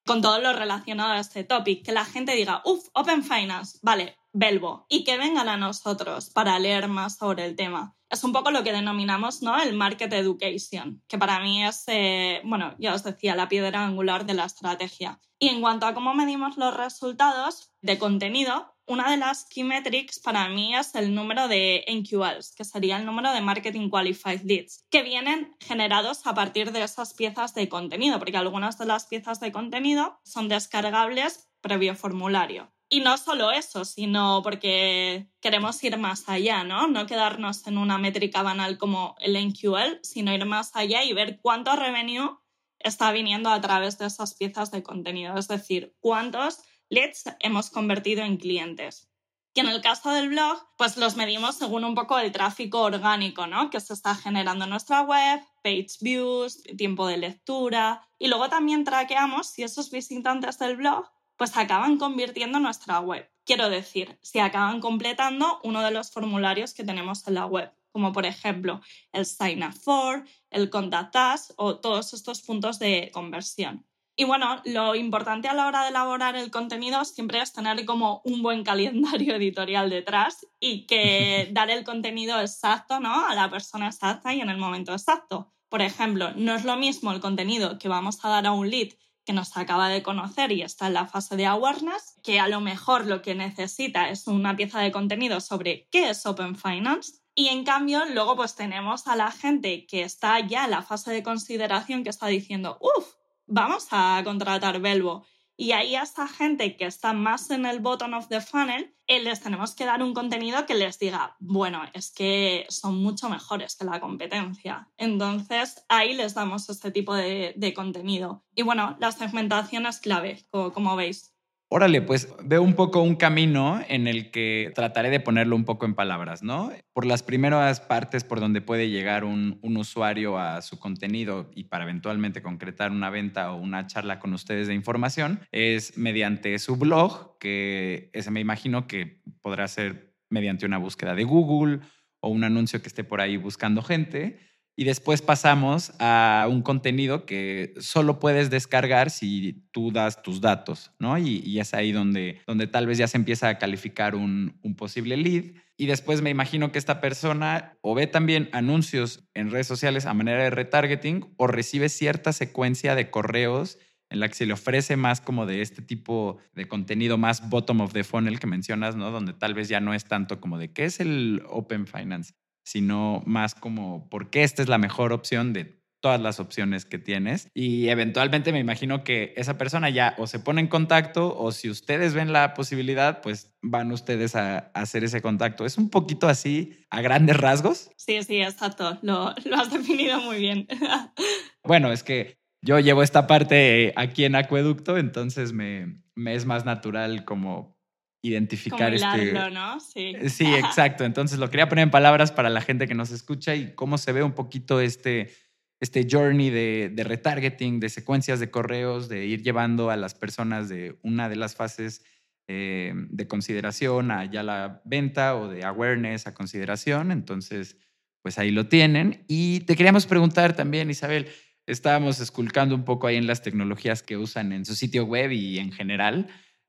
con 0.06 0.22
todo 0.22 0.40
lo 0.40 0.54
relacionado 0.54 1.12
a 1.12 1.20
este 1.20 1.44
topic. 1.44 1.84
Que 1.84 1.92
la 1.92 2.06
gente 2.06 2.34
diga, 2.34 2.62
uff, 2.64 2.88
Open 2.94 3.22
Finance, 3.22 3.78
vale, 3.82 4.16
Belbo 4.38 4.85
y 4.90 5.05
que 5.05 5.16
vengan 5.16 5.49
a 5.49 5.57
nosotros 5.57 6.28
para 6.28 6.59
leer 6.59 6.88
más 6.88 7.16
sobre 7.16 7.47
el 7.47 7.57
tema. 7.57 7.97
Es 8.11 8.23
un 8.23 8.33
poco 8.33 8.50
lo 8.50 8.62
que 8.62 8.73
denominamos 8.73 9.43
¿no? 9.43 9.61
el 9.61 9.73
market 9.75 10.12
education, 10.12 11.02
que 11.09 11.16
para 11.16 11.40
mí 11.40 11.64
es, 11.64 11.85
eh, 11.87 12.43
bueno, 12.45 12.75
ya 12.78 12.95
os 12.95 13.02
decía, 13.02 13.35
la 13.35 13.49
piedra 13.49 13.85
angular 13.85 14.26
de 14.26 14.35
la 14.35 14.45
estrategia. 14.45 15.21
Y 15.38 15.49
en 15.49 15.61
cuanto 15.61 15.87
a 15.87 15.95
cómo 15.95 16.14
medimos 16.14 16.57
los 16.59 16.76
resultados 16.76 17.73
de 17.81 17.99
contenido, 17.99 18.75
una 18.87 19.11
de 19.11 19.16
las 19.16 19.47
key 19.47 19.64
metrics 19.64 20.21
para 20.21 20.49
mí 20.49 20.76
es 20.76 20.95
el 20.95 21.14
número 21.14 21.49
de 21.49 21.85
NQLs, 21.88 22.55
que 22.55 22.64
sería 22.64 22.99
el 22.99 23.07
número 23.07 23.33
de 23.33 23.40
Marketing 23.40 23.88
Qualified 23.88 24.43
Leads, 24.43 24.85
que 24.90 25.02
vienen 25.02 25.57
generados 25.61 26.26
a 26.26 26.35
partir 26.35 26.73
de 26.73 26.85
esas 26.85 27.14
piezas 27.14 27.55
de 27.55 27.69
contenido, 27.69 28.19
porque 28.19 28.37
algunas 28.37 28.78
de 28.78 28.87
las 28.87 29.07
piezas 29.07 29.40
de 29.40 29.50
contenido 29.50 30.21
son 30.25 30.49
descargables 30.49 31.49
previo 31.61 31.97
formulario. 31.97 32.75
Y 32.88 33.00
no 33.00 33.19
solo 33.19 33.50
eso, 33.50 33.85
sino 33.85 34.43
porque 34.45 35.28
queremos 35.40 35.83
ir 35.83 35.97
más 35.99 36.28
allá, 36.28 36.62
¿no? 36.62 36.87
No 36.87 37.07
quedarnos 37.07 37.66
en 37.66 37.78
una 37.78 37.99
métrica 37.99 38.43
banal 38.43 38.78
como 38.78 39.16
el 39.19 39.35
NQL, 39.35 40.00
sino 40.02 40.33
ir 40.33 40.45
más 40.47 40.71
allá 40.75 41.02
y 41.02 41.12
ver 41.12 41.40
cuánto 41.43 41.75
revenue 41.75 42.38
está 42.78 43.11
viniendo 43.11 43.50
a 43.50 43.61
través 43.61 43.99
de 43.99 44.07
esas 44.07 44.35
piezas 44.35 44.71
de 44.71 44.85
contenido, 44.85 45.37
es 45.37 45.49
decir, 45.49 45.97
cuántos 45.99 46.61
leads 46.88 47.25
hemos 47.40 47.71
convertido 47.71 48.23
en 48.23 48.37
clientes. 48.37 49.11
Y 49.52 49.61
en 49.61 49.69
el 49.69 49.81
caso 49.81 50.11
del 50.11 50.28
blog, 50.28 50.59
pues 50.76 50.99
los 50.99 51.16
medimos 51.16 51.57
según 51.57 51.83
un 51.83 51.95
poco 51.95 52.19
el 52.19 52.31
tráfico 52.31 52.83
orgánico, 52.83 53.47
¿no? 53.47 53.71
Que 53.71 53.81
se 53.81 53.95
está 53.95 54.14
generando 54.14 54.64
en 54.64 54.71
nuestra 54.71 55.00
web, 55.00 55.40
page 55.64 55.97
views, 56.02 56.62
tiempo 56.76 57.07
de 57.07 57.16
lectura. 57.16 58.07
Y 58.19 58.28
luego 58.28 58.50
también 58.50 58.85
traqueamos 58.85 59.47
si 59.47 59.62
esos 59.62 59.90
visitantes 59.90 60.59
del 60.59 60.76
blog 60.76 61.07
pues 61.37 61.57
acaban 61.57 61.99
convirtiendo 61.99 62.59
nuestra 62.59 63.00
web. 63.00 63.31
Quiero 63.45 63.71
decir, 63.71 64.19
si 64.23 64.38
acaban 64.38 64.81
completando 64.81 65.61
uno 65.62 65.83
de 65.83 65.90
los 65.90 66.11
formularios 66.11 66.75
que 66.75 66.85
tenemos 66.85 67.26
en 67.28 67.35
la 67.35 67.47
web, 67.47 67.73
como 67.93 68.12
por 68.12 68.26
ejemplo 68.26 68.81
el 69.12 69.25
Sign 69.25 69.62
Up 69.62 69.73
For, 69.73 70.25
el 70.50 70.69
Contact 70.69 71.14
Us 71.14 71.55
o 71.57 71.76
todos 71.76 72.12
estos 72.12 72.43
puntos 72.43 72.78
de 72.78 73.11
conversión. 73.12 73.87
Y 74.19 74.25
bueno, 74.25 74.62
lo 74.64 74.95
importante 74.95 75.47
a 75.47 75.52
la 75.52 75.66
hora 75.66 75.83
de 75.83 75.90
elaborar 75.90 76.37
el 76.37 76.50
contenido 76.50 77.05
siempre 77.05 77.43
es 77.43 77.52
tener 77.52 77.85
como 77.85 78.23
un 78.25 78.43
buen 78.43 78.64
calendario 78.64 79.35
editorial 79.37 79.90
detrás 79.90 80.47
y 80.59 80.87
que 80.87 81.50
dar 81.52 81.71
el 81.71 81.85
contenido 81.85 82.40
exacto 82.40 82.99
¿no? 82.99 83.26
a 83.26 83.35
la 83.35 83.50
persona 83.50 83.88
exacta 83.88 84.35
y 84.35 84.40
en 84.40 84.49
el 84.49 84.57
momento 84.57 84.93
exacto. 84.93 85.52
Por 85.69 85.83
ejemplo, 85.83 86.33
no 86.35 86.55
es 86.55 86.64
lo 86.64 86.76
mismo 86.76 87.12
el 87.12 87.21
contenido 87.21 87.78
que 87.78 87.88
vamos 87.88 88.25
a 88.25 88.31
dar 88.31 88.47
a 88.47 88.52
un 88.52 88.71
lead 88.71 88.95
que 89.26 89.33
nos 89.33 89.56
acaba 89.56 89.88
de 89.88 90.04
conocer 90.04 90.52
y 90.52 90.62
está 90.62 90.87
en 90.87 90.95
la 90.95 91.06
fase 91.06 91.37
de 91.37 91.47
awareness, 91.47 92.14
que 92.23 92.38
a 92.38 92.47
lo 92.49 92.61
mejor 92.61 93.06
lo 93.06 93.21
que 93.21 93.35
necesita 93.35 94.09
es 94.09 94.28
una 94.28 94.56
pieza 94.56 94.80
de 94.80 94.92
contenido 94.92 95.40
sobre 95.40 95.88
qué 95.90 96.11
es 96.11 96.25
Open 96.25 96.54
Finance. 96.54 97.18
Y 97.35 97.49
en 97.49 97.64
cambio, 97.64 98.04
luego 98.06 98.37
pues 98.37 98.54
tenemos 98.54 99.09
a 99.09 99.16
la 99.16 99.33
gente 99.33 99.85
que 99.87 100.02
está 100.02 100.40
ya 100.40 100.64
en 100.64 100.71
la 100.71 100.83
fase 100.83 101.11
de 101.11 101.25
consideración 101.25 102.04
que 102.04 102.11
está 102.11 102.28
diciendo, 102.28 102.78
uff, 102.80 103.14
vamos 103.47 103.88
a 103.90 104.23
contratar 104.25 104.80
Belvo. 104.80 105.26
Y 105.56 105.72
ahí 105.72 105.94
a 105.94 106.02
esta 106.02 106.28
gente 106.28 106.76
que 106.76 106.84
está 106.84 107.14
más 107.14 107.50
en 107.50 107.64
el 107.64 107.80
bottom 107.80 108.12
of 108.14 108.28
the 108.28 108.40
funnel, 108.40 108.94
eh, 109.06 109.22
les 109.22 109.40
tenemos 109.40 109.75
que 109.75 109.86
dar 109.86 110.02
un 110.02 110.12
contenido 110.12 110.66
que 110.66 110.75
les 110.75 110.98
diga, 110.98 111.36
bueno, 111.38 111.82
es 111.94 112.10
que 112.10 112.66
son 112.68 113.02
mucho 113.02 113.30
mejores 113.30 113.76
que 113.76 113.84
la 113.84 114.00
competencia. 114.00 114.90
Entonces 114.98 115.84
ahí 115.88 116.14
les 116.14 116.34
damos 116.34 116.68
este 116.68 116.90
tipo 116.90 117.14
de, 117.14 117.54
de 117.56 117.72
contenido. 117.72 118.44
Y 118.54 118.62
bueno, 118.62 118.96
la 119.00 119.12
segmentación 119.12 119.86
es 119.86 120.00
clave, 120.00 120.44
como 120.50 120.96
veis. 120.96 121.36
Órale, 121.68 122.00
pues 122.00 122.32
veo 122.44 122.62
un 122.62 122.75
poco 122.75 123.02
un 123.02 123.16
camino 123.16 123.80
en 123.88 124.06
el 124.06 124.30
que 124.30 124.70
trataré 124.76 125.11
de 125.11 125.18
ponerlo 125.18 125.56
un 125.56 125.64
poco 125.64 125.85
en 125.85 125.94
palabras, 125.94 126.44
¿no? 126.44 126.70
Por 126.92 127.04
las 127.04 127.25
primeras 127.25 127.80
partes 127.80 128.23
por 128.23 128.38
donde 128.38 128.61
puede 128.61 128.88
llegar 128.88 129.25
un, 129.25 129.58
usuario 129.62 130.38
a 130.38 130.62
su 130.62 130.78
contenido 130.78 131.50
y 131.56 131.64
para 131.64 131.82
eventualmente 131.82 132.40
concretar 132.40 132.92
una 132.92 133.11
venta 133.11 133.50
o 133.50 133.56
una 133.56 133.88
charla 133.88 134.20
con 134.20 134.32
ustedes 134.32 134.68
de 134.68 134.75
información, 134.75 135.40
es 135.50 135.99
mediante 135.99 136.56
su 136.61 136.76
blog, 136.76 137.37
que 137.40 138.11
ese 138.12 138.30
me 138.30 138.38
imagino 138.40 138.87
que 138.87 139.20
podrá 139.42 139.66
ser 139.66 140.14
mediante 140.30 140.66
una 140.66 140.78
búsqueda 140.78 141.16
de 141.16 141.25
Google 141.25 141.80
o 142.20 142.28
un 142.28 142.44
anuncio 142.44 142.80
que 142.80 142.88
esté 142.88 143.02
por 143.02 143.20
ahí 143.20 143.37
buscando 143.37 143.82
gente 143.82 144.38
y 144.76 144.85
después 144.85 145.23
pasamos 145.23 145.92
a 145.99 146.47
un 146.50 146.61
contenido 146.61 147.25
que 147.25 147.73
solo 147.78 148.21
puedes 148.21 148.50
descargar 148.50 149.11
si 149.11 149.64
tú 149.73 149.90
das 149.90 150.23
tus 150.23 150.42
datos, 150.42 150.92
¿no? 150.99 151.16
Y, 151.16 151.59
es 151.59 151.73
ahí 151.73 151.92
donde, 151.92 152.40
donde 152.47 152.66
tal 152.66 152.87
vez 152.87 152.99
ya 152.99 153.09
se 153.09 153.16
empieza 153.16 153.49
a 153.49 153.59
calificar 153.59 154.14
un, 154.14 154.59
un 154.62 154.76
posible 154.76 155.16
lead. 155.16 155.45
Y 155.78 155.87
después 155.87 156.21
me 156.21 156.28
imagino 156.28 156.73
que 156.73 156.78
esta 156.78 157.00
persona 157.00 157.78
o 157.80 157.95
ve 157.95 158.06
también 158.06 158.50
anuncios 158.52 159.26
en 159.33 159.50
redes 159.50 159.66
sociales 159.66 160.04
a 160.04 160.12
manera 160.12 160.42
de 160.42 160.50
retargeting 160.50 161.35
o 161.38 161.47
recibe 161.47 161.88
cierta 161.88 162.35
secuencia 162.35 162.95
de 162.95 163.11
correos 163.11 163.78
en 164.11 164.21
la 164.21 164.28
que 164.28 164.35
se 164.35 164.47
le 164.47 164.52
ofrece 164.52 164.97
más 164.97 165.21
como 165.21 165.47
de 165.47 165.62
este 165.62 165.83
tipo 165.83 166.38
de 166.54 166.68
contenido 166.68 167.18
más 167.18 167.49
bottom 167.49 167.80
of 167.80 167.92
the 167.92 168.04
funnel 168.04 168.38
que 168.38 168.47
mencionas, 168.47 168.95
¿no? 168.95 169.11
Donde 169.11 169.33
tal 169.33 169.54
vez 169.54 169.68
ya 169.68 169.80
no 169.80 169.95
es 169.95 170.04
tanto 170.04 170.38
como 170.40 170.59
de 170.59 170.73
qué 170.73 170.85
es 170.85 171.00
el 171.00 171.42
Open 171.49 171.87
Finance, 171.87 172.35
sino 172.66 173.23
más 173.26 173.54
como 173.54 174.08
por 174.11 174.28
qué 174.28 174.42
esta 174.42 174.61
es 174.61 174.68
la 174.68 174.76
mejor 174.76 175.12
opción 175.12 175.52
de 175.52 175.80
todas 176.00 176.20
las 176.20 176.40
opciones 176.40 176.85
que 176.85 176.99
tienes. 176.99 177.49
Y 177.54 177.88
eventualmente 177.88 178.52
me 178.52 178.58
imagino 178.58 179.04
que 179.04 179.32
esa 179.37 179.56
persona 179.56 179.88
ya 179.88 180.14
o 180.18 180.26
se 180.26 180.40
pone 180.40 180.61
en 180.61 180.66
contacto 180.66 181.37
o 181.38 181.52
si 181.52 181.70
ustedes 181.70 182.12
ven 182.12 182.32
la 182.32 182.54
posibilidad, 182.54 183.23
pues 183.23 183.56
van 183.62 183.92
ustedes 183.92 184.35
a, 184.35 184.70
hacer 184.75 185.04
ese 185.04 185.23
contacto. 185.23 185.64
Es 185.64 185.78
un 185.78 185.90
poquito 185.90 186.28
así 186.28 186.85
a 186.90 187.00
grandes 187.02 187.37
rasgos. 187.37 187.90
Sí, 187.96 188.20
sí, 188.25 188.42
exacto. 188.42 188.99
Lo, 189.02 189.32
lo 189.44 189.56
has 189.56 189.73
definido 189.73 190.20
muy 190.20 190.38
bien. 190.38 190.66
bueno, 191.64 191.92
es 191.92 192.02
que 192.02 192.38
yo 192.62 192.80
llevo 192.80 193.04
esta 193.04 193.28
parte 193.28 193.92
aquí 193.94 194.25
en 194.25 194.35
Acueducto, 194.35 194.99
entonces 194.99 195.52
me, 195.52 196.02
me 196.16 196.35
es 196.35 196.46
más 196.46 196.64
natural 196.64 197.25
como 197.25 197.75
identificar 198.23 198.92
este. 198.94 199.32
¿no? 199.50 199.80
Sí. 199.80 200.14
Eh, 200.16 200.28
sí, 200.28 200.46
exacto. 200.54 201.04
Entonces 201.04 201.38
lo 201.38 201.50
quería 201.50 201.68
poner 201.68 201.85
en 201.85 201.90
palabras 201.90 202.32
para 202.32 202.50
la 202.50 202.61
gente 202.61 202.88
que 202.88 202.94
nos 202.94 203.11
escucha 203.11 203.54
y 203.54 203.75
cómo 203.75 203.99
se 203.99 204.12
ve 204.12 204.23
un 204.23 204.32
poquito 204.32 204.80
este, 204.80 205.32
este 205.80 206.06
journey 206.11 206.50
de, 206.50 206.90
de 206.92 207.04
retargeting, 207.04 207.80
de 207.80 207.88
secuencias 207.88 208.40
de 208.40 208.50
correos, 208.50 209.08
de 209.08 209.26
ir 209.26 209.42
llevando 209.42 209.90
a 209.90 209.96
las 209.96 210.14
personas 210.14 210.68
de 210.68 210.99
una 211.02 211.28
de 211.28 211.37
las 211.37 211.54
fases 211.54 212.04
eh, 212.49 212.92
de 212.94 213.26
consideración 213.26 214.12
a 214.12 214.25
ya 214.25 214.44
la 214.44 214.80
venta 214.85 215.35
o 215.35 215.49
de 215.49 215.64
awareness 215.64 216.28
a 216.28 216.35
consideración. 216.35 217.11
Entonces, 217.11 217.76
pues 218.23 218.38
ahí 218.38 218.52
lo 218.52 218.68
tienen. 218.68 219.25
Y 219.26 219.61
te 219.61 219.75
queríamos 219.75 220.06
preguntar 220.06 220.54
también, 220.54 220.88
Isabel, 220.88 221.26
estábamos 221.66 222.20
esculcando 222.20 222.76
un 222.76 222.85
poco 222.85 223.08
ahí 223.08 223.16
en 223.16 223.26
las 223.26 223.42
tecnologías 223.42 224.04
que 224.04 224.16
usan 224.16 224.52
en 224.52 224.64
su 224.64 224.76
sitio 224.76 225.04
web 225.04 225.32
y 225.32 225.58
en 225.58 225.73
general. 225.73 226.28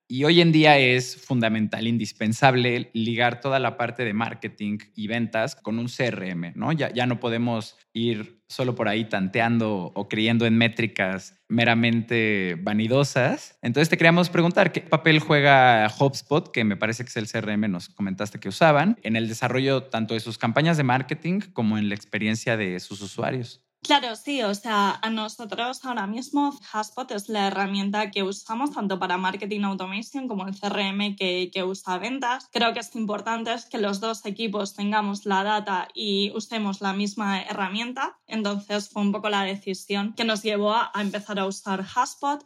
Y 0.10 0.24
hoy 0.24 0.40
en 0.40 0.54
día 0.54 0.78
es 0.78 1.18
fundamental, 1.18 1.86
indispensable 1.86 2.90
ligar 2.94 3.42
toda 3.42 3.60
la 3.60 3.76
parte 3.76 4.06
de 4.06 4.14
marketing 4.14 4.78
y 4.96 5.08
ventas 5.08 5.54
con 5.54 5.80
un 5.80 5.88
CRM, 5.88 6.54
¿no? 6.56 6.72
Ya, 6.72 7.06
no 7.06 7.20
podemos 7.20 7.76
ir 7.92 8.42
solo 8.48 8.74
por 8.74 8.88
ahí 8.88 9.04
tanteando 9.04 9.92
o 9.94 10.08
creyendo 10.08 10.46
en 10.46 10.58
métricas 10.58 11.42
meramente 11.50 12.58
vanidosas. 12.62 13.58
Entonces 13.62 13.90
te 13.90 13.98
queríamos 13.98 14.30
preguntar, 14.30 14.72
¿qué 14.72 14.80
papel 14.80 15.20
juega 15.20 15.92
HubSpot, 16.00 16.54
que 16.54 16.64
me 16.64 16.78
parece 16.78 17.04
que 17.04 17.10
es 17.10 17.18
el 17.18 17.28
CRM, 17.28 17.70
nos 17.70 17.90
comentaste 17.90 18.40
que 18.40 18.48
usaban, 18.48 18.98
en 19.04 19.18
el 19.18 19.28
desarrollo 19.28 19.84
tanto 19.84 20.14
de 20.14 20.22
sus 20.22 20.38
campañas 20.38 20.78
de 20.78 20.84
marketing 20.84 21.42
como 21.52 21.78
en 21.78 21.90
la 21.90 21.96
experiencia 21.96 22.56
de 22.56 22.80
sus 22.80 23.02
usuarios? 23.02 23.67
Claro, 23.84 24.16
sí, 24.16 24.42
o 24.42 24.54
sea, 24.54 25.00
a 25.02 25.10
nosotros 25.10 25.86
ahora 25.86 26.08
mismo 26.08 26.54
Haspot 26.74 27.12
es 27.12 27.30
la 27.30 27.48
herramienta 27.48 28.12
que 28.12 28.24
usamos 28.24 28.72
tanto 28.72 29.00
para 29.00 29.18
marketing 29.18 29.62
automation 29.62 30.28
como 30.28 30.46
el 30.46 30.60
CRM 30.60 31.16
que, 31.16 31.50
que 31.54 31.64
usa 31.64 31.98
ventas. 31.98 32.50
Creo 32.52 32.74
que 32.74 32.80
es 32.80 32.96
importante 32.96 33.56
que 33.70 33.78
los 33.78 34.02
dos 34.02 34.26
equipos 34.26 34.74
tengamos 34.74 35.26
la 35.26 35.44
data 35.44 35.88
y 35.94 36.32
usemos 36.36 36.82
la 36.82 36.92
misma 36.92 37.42
herramienta. 37.44 38.20
Entonces 38.28 38.90
fue 38.90 39.04
un 39.04 39.12
poco 39.14 39.30
la 39.30 39.44
decisión 39.44 40.14
que 40.16 40.26
nos 40.26 40.44
llevó 40.44 40.74
a, 40.74 40.92
empezar 40.96 41.40
a 41.40 41.46
usar 41.46 41.86
Haspot. 41.96 42.44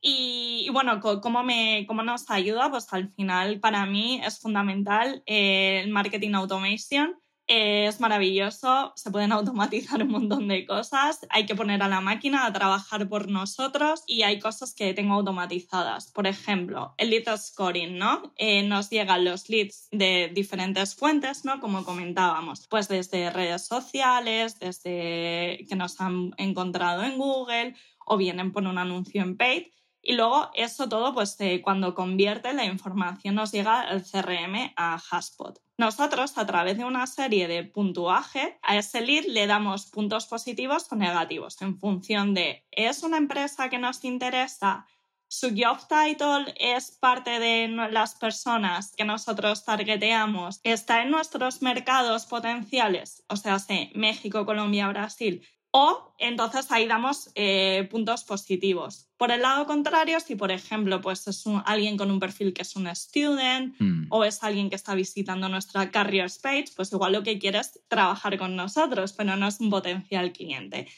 Y, 0.00 0.68
bueno, 0.72 1.00
¿cómo, 1.00 1.42
me, 1.42 1.84
¿cómo 1.86 2.02
nos 2.02 2.30
ayuda? 2.30 2.70
Pues 2.70 2.86
al 2.92 3.08
final 3.10 3.60
para 3.60 3.84
mí 3.84 4.20
es 4.24 4.38
fundamental 4.38 5.22
eh, 5.26 5.82
el 5.84 5.90
marketing 5.90 6.34
automation 6.34 7.16
es 7.48 7.98
maravilloso, 7.98 8.92
se 8.94 9.10
pueden 9.10 9.32
automatizar 9.32 10.02
un 10.02 10.10
montón 10.10 10.48
de 10.48 10.66
cosas, 10.66 11.26
hay 11.30 11.46
que 11.46 11.54
poner 11.54 11.82
a 11.82 11.88
la 11.88 12.00
máquina 12.00 12.46
a 12.46 12.52
trabajar 12.52 13.08
por 13.08 13.28
nosotros 13.28 14.02
y 14.06 14.22
hay 14.22 14.38
cosas 14.38 14.74
que 14.74 14.92
tengo 14.92 15.14
automatizadas. 15.14 16.12
Por 16.12 16.26
ejemplo, 16.26 16.94
el 16.98 17.10
lead 17.10 17.36
scoring, 17.38 17.98
¿no? 17.98 18.34
Eh, 18.36 18.62
nos 18.62 18.90
llegan 18.90 19.24
los 19.24 19.48
leads 19.48 19.88
de 19.90 20.30
diferentes 20.34 20.94
fuentes, 20.94 21.44
¿no? 21.44 21.58
Como 21.58 21.84
comentábamos, 21.84 22.66
pues 22.68 22.88
desde 22.88 23.30
redes 23.30 23.66
sociales, 23.66 24.58
desde 24.58 25.64
que 25.68 25.76
nos 25.76 26.00
han 26.00 26.32
encontrado 26.36 27.02
en 27.02 27.16
Google 27.16 27.74
o 28.04 28.16
vienen 28.18 28.52
por 28.52 28.64
un 28.64 28.78
anuncio 28.78 29.22
en 29.22 29.36
paid 29.36 29.66
y 30.02 30.14
luego 30.14 30.50
eso 30.54 30.88
todo, 30.88 31.14
pues 31.14 31.36
cuando 31.62 31.94
convierte 31.94 32.52
la 32.52 32.64
información 32.64 33.34
nos 33.34 33.52
llega 33.52 33.80
al 33.80 34.04
CRM 34.04 34.72
a 34.76 35.00
Haspot. 35.10 35.60
Nosotros, 35.76 36.36
a 36.38 36.46
través 36.46 36.76
de 36.76 36.84
una 36.84 37.06
serie 37.06 37.46
de 37.46 37.64
puntuaje, 37.64 38.58
a 38.62 38.76
ese 38.76 39.00
lead 39.00 39.26
le 39.26 39.46
damos 39.46 39.86
puntos 39.86 40.26
positivos 40.26 40.90
o 40.90 40.96
negativos 40.96 41.60
en 41.62 41.78
función 41.78 42.34
de, 42.34 42.64
¿es 42.70 43.02
una 43.02 43.16
empresa 43.16 43.68
que 43.68 43.78
nos 43.78 44.04
interesa? 44.04 44.86
su 45.28 45.48
job 45.50 45.78
title 45.88 46.54
es 46.58 46.90
parte 46.90 47.38
de 47.38 47.68
las 47.68 48.14
personas 48.14 48.94
que 48.96 49.04
nosotros 49.04 49.64
targeteamos, 49.64 50.60
está 50.64 51.02
en 51.02 51.10
nuestros 51.10 51.60
mercados 51.60 52.24
potenciales, 52.24 53.22
o 53.28 53.36
sea, 53.36 53.58
México, 53.94 54.46
Colombia, 54.46 54.88
Brasil, 54.88 55.46
o 55.70 56.14
entonces 56.18 56.70
ahí 56.70 56.86
damos 56.86 57.30
eh, 57.34 57.86
puntos 57.90 58.24
positivos. 58.24 59.08
Por 59.16 59.30
el 59.30 59.42
lado 59.42 59.66
contrario, 59.66 60.18
si 60.20 60.34
por 60.34 60.50
ejemplo 60.50 61.00
pues 61.00 61.26
es 61.28 61.44
alguien 61.64 61.96
con 61.96 62.10
un 62.10 62.20
perfil 62.20 62.52
que 62.52 62.62
es 62.62 62.74
un 62.76 62.86
student 62.88 63.74
hmm. 63.78 64.06
o 64.10 64.24
es 64.24 64.42
alguien 64.42 64.70
que 64.70 64.76
está 64.76 64.94
visitando 64.94 65.48
nuestra 65.48 65.90
career 65.90 66.30
page, 66.42 66.72
pues 66.74 66.92
igual 66.92 67.12
lo 67.12 67.22
que 67.22 67.38
quiere 67.38 67.58
es 67.58 67.80
trabajar 67.88 68.38
con 68.38 68.56
nosotros, 68.56 69.12
pero 69.12 69.36
no 69.36 69.46
es 69.46 69.60
un 69.60 69.70
potencial 69.70 70.32
cliente. 70.32 70.88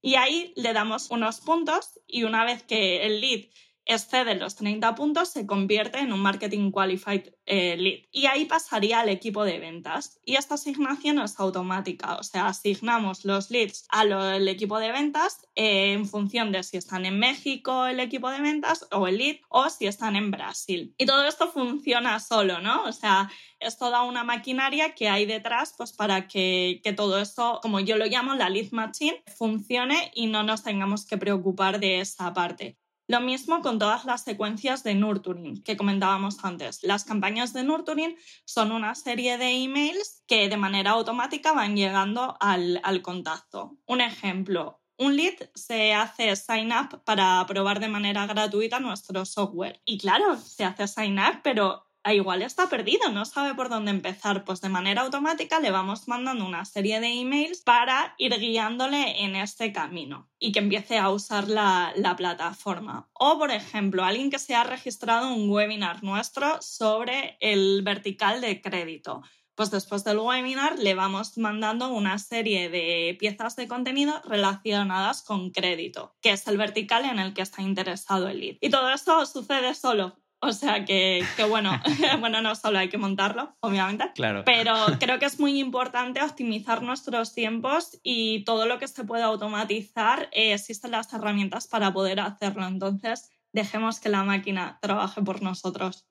Y 0.00 0.14
ahí 0.14 0.52
le 0.56 0.72
damos 0.72 1.10
unos 1.10 1.40
puntos 1.40 1.98
y 2.06 2.22
una 2.22 2.44
vez 2.44 2.62
que 2.62 3.04
el 3.06 3.20
lead 3.20 3.46
excede 3.88 4.34
los 4.34 4.54
30 4.54 4.94
puntos, 4.94 5.30
se 5.30 5.46
convierte 5.46 5.98
en 5.98 6.12
un 6.12 6.20
Marketing 6.20 6.70
Qualified 6.70 7.32
eh, 7.46 7.76
Lead. 7.76 8.00
Y 8.12 8.26
ahí 8.26 8.44
pasaría 8.44 9.00
al 9.00 9.08
equipo 9.08 9.44
de 9.44 9.58
ventas. 9.58 10.20
Y 10.24 10.36
esta 10.36 10.54
asignación 10.54 11.18
es 11.18 11.40
automática, 11.40 12.16
o 12.16 12.22
sea, 12.22 12.48
asignamos 12.48 13.24
los 13.24 13.50
leads 13.50 13.86
al 13.88 14.46
equipo 14.46 14.78
de 14.78 14.92
ventas 14.92 15.46
eh, 15.54 15.94
en 15.94 16.06
función 16.06 16.52
de 16.52 16.62
si 16.62 16.76
están 16.76 17.06
en 17.06 17.18
México 17.18 17.86
el 17.86 17.98
equipo 18.00 18.30
de 18.30 18.40
ventas 18.40 18.86
o 18.92 19.08
el 19.08 19.16
lead 19.16 19.36
o 19.48 19.70
si 19.70 19.86
están 19.86 20.16
en 20.16 20.30
Brasil. 20.30 20.94
Y 20.98 21.06
todo 21.06 21.24
esto 21.24 21.50
funciona 21.50 22.20
solo, 22.20 22.60
¿no? 22.60 22.84
O 22.84 22.92
sea, 22.92 23.30
es 23.58 23.78
toda 23.78 24.02
una 24.02 24.22
maquinaria 24.22 24.94
que 24.94 25.08
hay 25.08 25.24
detrás 25.24 25.74
pues 25.76 25.92
para 25.92 26.28
que, 26.28 26.80
que 26.84 26.92
todo 26.92 27.18
esto, 27.18 27.60
como 27.62 27.80
yo 27.80 27.96
lo 27.96 28.04
llamo, 28.04 28.34
la 28.34 28.50
lead 28.50 28.70
machine, 28.72 29.22
funcione 29.38 30.10
y 30.14 30.26
no 30.26 30.42
nos 30.42 30.62
tengamos 30.62 31.06
que 31.06 31.16
preocupar 31.16 31.80
de 31.80 32.00
esa 32.00 32.34
parte. 32.34 32.76
Lo 33.08 33.20
mismo 33.20 33.62
con 33.62 33.78
todas 33.78 34.04
las 34.04 34.22
secuencias 34.22 34.84
de 34.84 34.94
nurturing 34.94 35.62
que 35.62 35.78
comentábamos 35.78 36.44
antes. 36.44 36.82
Las 36.82 37.04
campañas 37.04 37.54
de 37.54 37.64
nurturing 37.64 38.14
son 38.44 38.70
una 38.70 38.94
serie 38.94 39.38
de 39.38 39.50
emails 39.64 40.22
que 40.26 40.50
de 40.50 40.58
manera 40.58 40.90
automática 40.90 41.54
van 41.54 41.74
llegando 41.74 42.36
al, 42.38 42.82
al 42.84 43.00
contacto. 43.00 43.78
Un 43.86 44.02
ejemplo, 44.02 44.82
un 44.98 45.16
lead 45.16 45.48
se 45.54 45.94
hace 45.94 46.36
sign 46.36 46.70
up 46.70 47.02
para 47.04 47.42
probar 47.46 47.80
de 47.80 47.88
manera 47.88 48.26
gratuita 48.26 48.78
nuestro 48.78 49.24
software. 49.24 49.80
Y 49.86 49.96
claro, 49.96 50.36
se 50.36 50.64
hace 50.64 50.86
sign 50.86 51.18
up, 51.18 51.40
pero 51.42 51.87
igual 52.14 52.42
está 52.42 52.68
perdido, 52.68 53.10
no 53.10 53.24
sabe 53.24 53.54
por 53.54 53.68
dónde 53.68 53.90
empezar, 53.90 54.44
pues 54.44 54.60
de 54.60 54.68
manera 54.68 55.02
automática 55.02 55.60
le 55.60 55.70
vamos 55.70 56.08
mandando 56.08 56.44
una 56.44 56.64
serie 56.64 57.00
de 57.00 57.08
emails 57.20 57.62
para 57.62 58.14
ir 58.18 58.38
guiándole 58.38 59.24
en 59.24 59.36
este 59.36 59.72
camino 59.72 60.28
y 60.38 60.52
que 60.52 60.60
empiece 60.60 60.98
a 60.98 61.10
usar 61.10 61.48
la, 61.48 61.92
la 61.96 62.16
plataforma. 62.16 63.08
O, 63.12 63.38
por 63.38 63.50
ejemplo, 63.50 64.04
alguien 64.04 64.30
que 64.30 64.38
se 64.38 64.54
ha 64.54 64.64
registrado 64.64 65.34
un 65.34 65.50
webinar 65.50 66.02
nuestro 66.02 66.60
sobre 66.62 67.36
el 67.40 67.82
vertical 67.82 68.40
de 68.40 68.60
crédito 68.60 69.22
pues 69.58 69.72
después 69.72 70.04
del 70.04 70.18
webinar 70.18 70.78
le 70.78 70.94
vamos 70.94 71.36
mandando 71.36 71.88
una 71.88 72.20
serie 72.20 72.68
de 72.68 73.16
piezas 73.18 73.56
de 73.56 73.66
contenido 73.66 74.22
relacionadas 74.24 75.20
con 75.22 75.50
crédito, 75.50 76.14
que 76.20 76.30
es 76.30 76.46
el 76.46 76.56
vertical 76.56 77.04
en 77.04 77.18
el 77.18 77.34
que 77.34 77.42
está 77.42 77.60
interesado 77.62 78.28
el 78.28 78.38
lead. 78.38 78.56
Y 78.60 78.70
todo 78.70 78.88
esto 78.90 79.26
sucede 79.26 79.74
solo 79.74 80.16
o 80.40 80.52
sea 80.52 80.84
que, 80.84 81.24
bueno, 81.48 81.80
bueno, 82.20 82.40
no 82.42 82.54
solo 82.54 82.78
hay 82.78 82.88
que 82.88 82.98
montarlo, 82.98 83.56
obviamente. 83.60 84.10
Claro. 84.14 84.44
Pero 84.44 84.74
creo 85.00 85.18
que 85.18 85.26
es 85.26 85.40
muy 85.40 85.58
importante 85.58 86.22
optimizar 86.22 86.82
nuestros 86.82 87.34
tiempos 87.34 87.98
y 88.02 88.44
todo 88.44 88.66
lo 88.66 88.78
que 88.78 88.88
se 88.88 89.04
pueda 89.04 89.24
automatizar, 89.26 90.28
eh, 90.32 90.52
existen 90.52 90.92
las 90.92 91.12
herramientas 91.12 91.66
para 91.66 91.92
poder 91.92 92.20
hacerlo. 92.20 92.66
Entonces, 92.66 93.30
dejemos 93.52 94.00
que 94.00 94.08
la 94.08 94.22
máquina 94.22 94.78
trabaje 94.80 95.22
por 95.22 95.42
nosotros. 95.42 96.06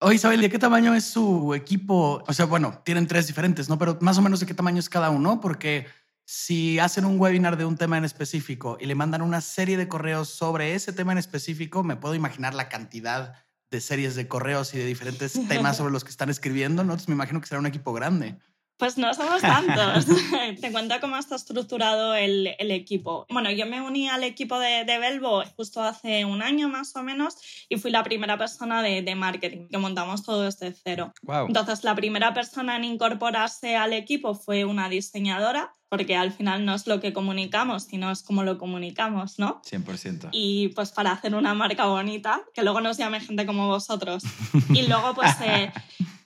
Oye, 0.00 0.16
Isabel, 0.16 0.42
¿de 0.42 0.50
qué 0.50 0.58
tamaño 0.58 0.94
es 0.94 1.04
su 1.04 1.54
equipo? 1.54 2.22
O 2.26 2.32
sea, 2.32 2.44
bueno, 2.44 2.82
tienen 2.84 3.06
tres 3.06 3.26
diferentes, 3.26 3.68
¿no? 3.68 3.78
Pero 3.78 3.98
más 4.00 4.18
o 4.18 4.22
menos 4.22 4.40
de 4.40 4.46
qué 4.46 4.52
tamaño 4.52 4.78
es 4.78 4.90
cada 4.90 5.08
uno, 5.08 5.40
porque 5.40 5.86
si 6.26 6.78
hacen 6.78 7.06
un 7.06 7.18
webinar 7.18 7.56
de 7.56 7.64
un 7.64 7.76
tema 7.76 7.96
en 7.96 8.04
específico 8.04 8.76
y 8.78 8.86
le 8.86 8.94
mandan 8.94 9.22
una 9.22 9.40
serie 9.40 9.76
de 9.76 9.88
correos 9.88 10.28
sobre 10.28 10.74
ese 10.74 10.92
tema 10.92 11.12
en 11.12 11.18
específico, 11.18 11.82
me 11.82 11.96
puedo 11.96 12.14
imaginar 12.14 12.52
la 12.52 12.68
cantidad 12.68 13.45
de 13.70 13.80
series 13.80 14.14
de 14.14 14.28
correos 14.28 14.74
y 14.74 14.78
de 14.78 14.86
diferentes 14.86 15.32
temas 15.48 15.76
sobre 15.76 15.92
los 15.92 16.04
que 16.04 16.10
están 16.10 16.30
escribiendo, 16.30 16.84
¿no? 16.84 16.92
Entonces 16.92 17.08
me 17.08 17.14
imagino 17.14 17.40
que 17.40 17.46
será 17.46 17.60
un 17.60 17.66
equipo 17.66 17.92
grande. 17.92 18.38
Pues 18.76 18.98
no 18.98 19.12
somos 19.14 19.40
tantos. 19.40 20.06
Te 20.60 20.70
cuento 20.70 20.94
cómo 21.00 21.16
está 21.16 21.36
estructurado 21.36 22.14
el, 22.14 22.54
el, 22.58 22.70
equipo. 22.70 23.26
Bueno, 23.30 23.50
yo 23.50 23.66
me 23.66 23.80
uní 23.80 24.08
al 24.08 24.22
equipo 24.22 24.58
de, 24.58 24.84
de, 24.84 24.98
Belvo 24.98 25.42
justo 25.56 25.82
hace 25.82 26.24
un 26.24 26.42
año 26.42 26.68
más 26.68 26.94
o 26.96 27.02
menos 27.02 27.36
y 27.68 27.76
fui 27.76 27.90
la 27.90 28.02
primera 28.02 28.36
persona 28.36 28.82
de, 28.82 29.02
de 29.02 29.14
marketing, 29.14 29.68
que 29.68 29.78
montamos 29.78 30.22
todo 30.24 30.42
desde 30.42 30.72
cero. 30.72 31.14
Entonces, 31.48 31.84
la 31.84 31.94
primera 31.94 32.34
persona 32.34 32.76
en 32.76 32.84
incorporarse 32.84 33.76
al 33.76 33.92
equipo 33.92 34.34
fue 34.34 34.64
una 34.64 34.88
diseñadora 34.88 35.76
porque 35.88 36.16
al 36.16 36.32
final 36.32 36.64
no 36.64 36.74
es 36.74 36.86
lo 36.86 37.00
que 37.00 37.12
comunicamos, 37.12 37.84
sino 37.84 38.10
es 38.10 38.22
cómo 38.22 38.42
lo 38.42 38.58
comunicamos, 38.58 39.38
¿no? 39.38 39.62
100%. 39.62 40.30
Y 40.32 40.68
pues 40.68 40.90
para 40.90 41.12
hacer 41.12 41.34
una 41.34 41.54
marca 41.54 41.86
bonita, 41.86 42.42
que 42.54 42.62
luego 42.62 42.80
nos 42.80 42.96
llame 42.96 43.20
gente 43.20 43.46
como 43.46 43.68
vosotros. 43.68 44.24
Y 44.70 44.82
luego 44.88 45.14
pues 45.14 45.30
eh, 45.44 45.72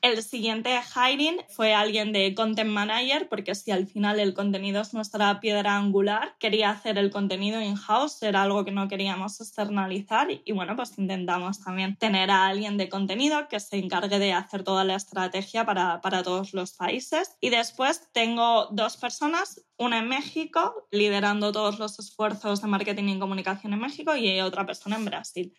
el 0.03 0.23
siguiente 0.23 0.71
hiring 0.95 1.39
fue 1.49 1.75
alguien 1.75 2.13
de 2.13 2.35
content 2.35 2.71
manager, 2.71 3.29
porque 3.29 3.55
si 3.55 3.71
al 3.71 3.87
final 3.87 4.19
el 4.21 4.35
contenido 4.35 4.81
es 4.81 4.95
nuestra 4.95 5.41
piedra 5.41 5.77
angular, 5.77 6.37
quería 6.39 6.71
hacer 6.71 6.99
el 6.99 7.11
contenido 7.11 7.61
in-house, 7.61 8.23
era 8.23 8.43
algo 8.43 8.65
que 8.65 8.71
no 8.71 8.89
queríamos 8.89 9.41
externalizar 9.41 10.29
y 10.31 10.53
bueno, 10.53 10.77
pues 10.77 10.99
intentamos 10.99 11.61
también 11.61 11.97
tener 11.97 12.31
a 12.31 12.47
alguien 12.47 12.77
de 12.77 12.89
contenido 12.89 13.49
que 13.49 13.61
se 13.61 13.77
encargue 13.77 14.19
de 14.19 14.33
hacer 14.33 14.65
toda 14.65 14.85
la 14.85 14.95
estrategia 14.95 15.65
para, 15.65 16.01
para 16.01 16.23
todos 16.23 16.55
los 16.55 16.73
países. 16.73 17.37
Y 17.41 17.51
después 17.51 18.09
tengo 18.13 18.67
dos 18.71 18.97
personas, 18.97 19.65
una 19.77 19.99
en 19.99 20.09
México, 20.09 20.89
liderando 20.91 21.53
todos 21.53 21.79
los 21.79 21.99
esfuerzos 21.99 22.63
de 22.63 22.69
marketing 22.69 23.05
y 23.05 23.19
comunicación 23.19 23.73
en 23.73 23.81
México 23.81 24.17
y 24.17 24.41
otra 24.41 24.67
persona 24.67 24.97
en 24.97 25.05
Brasil. 25.05 25.55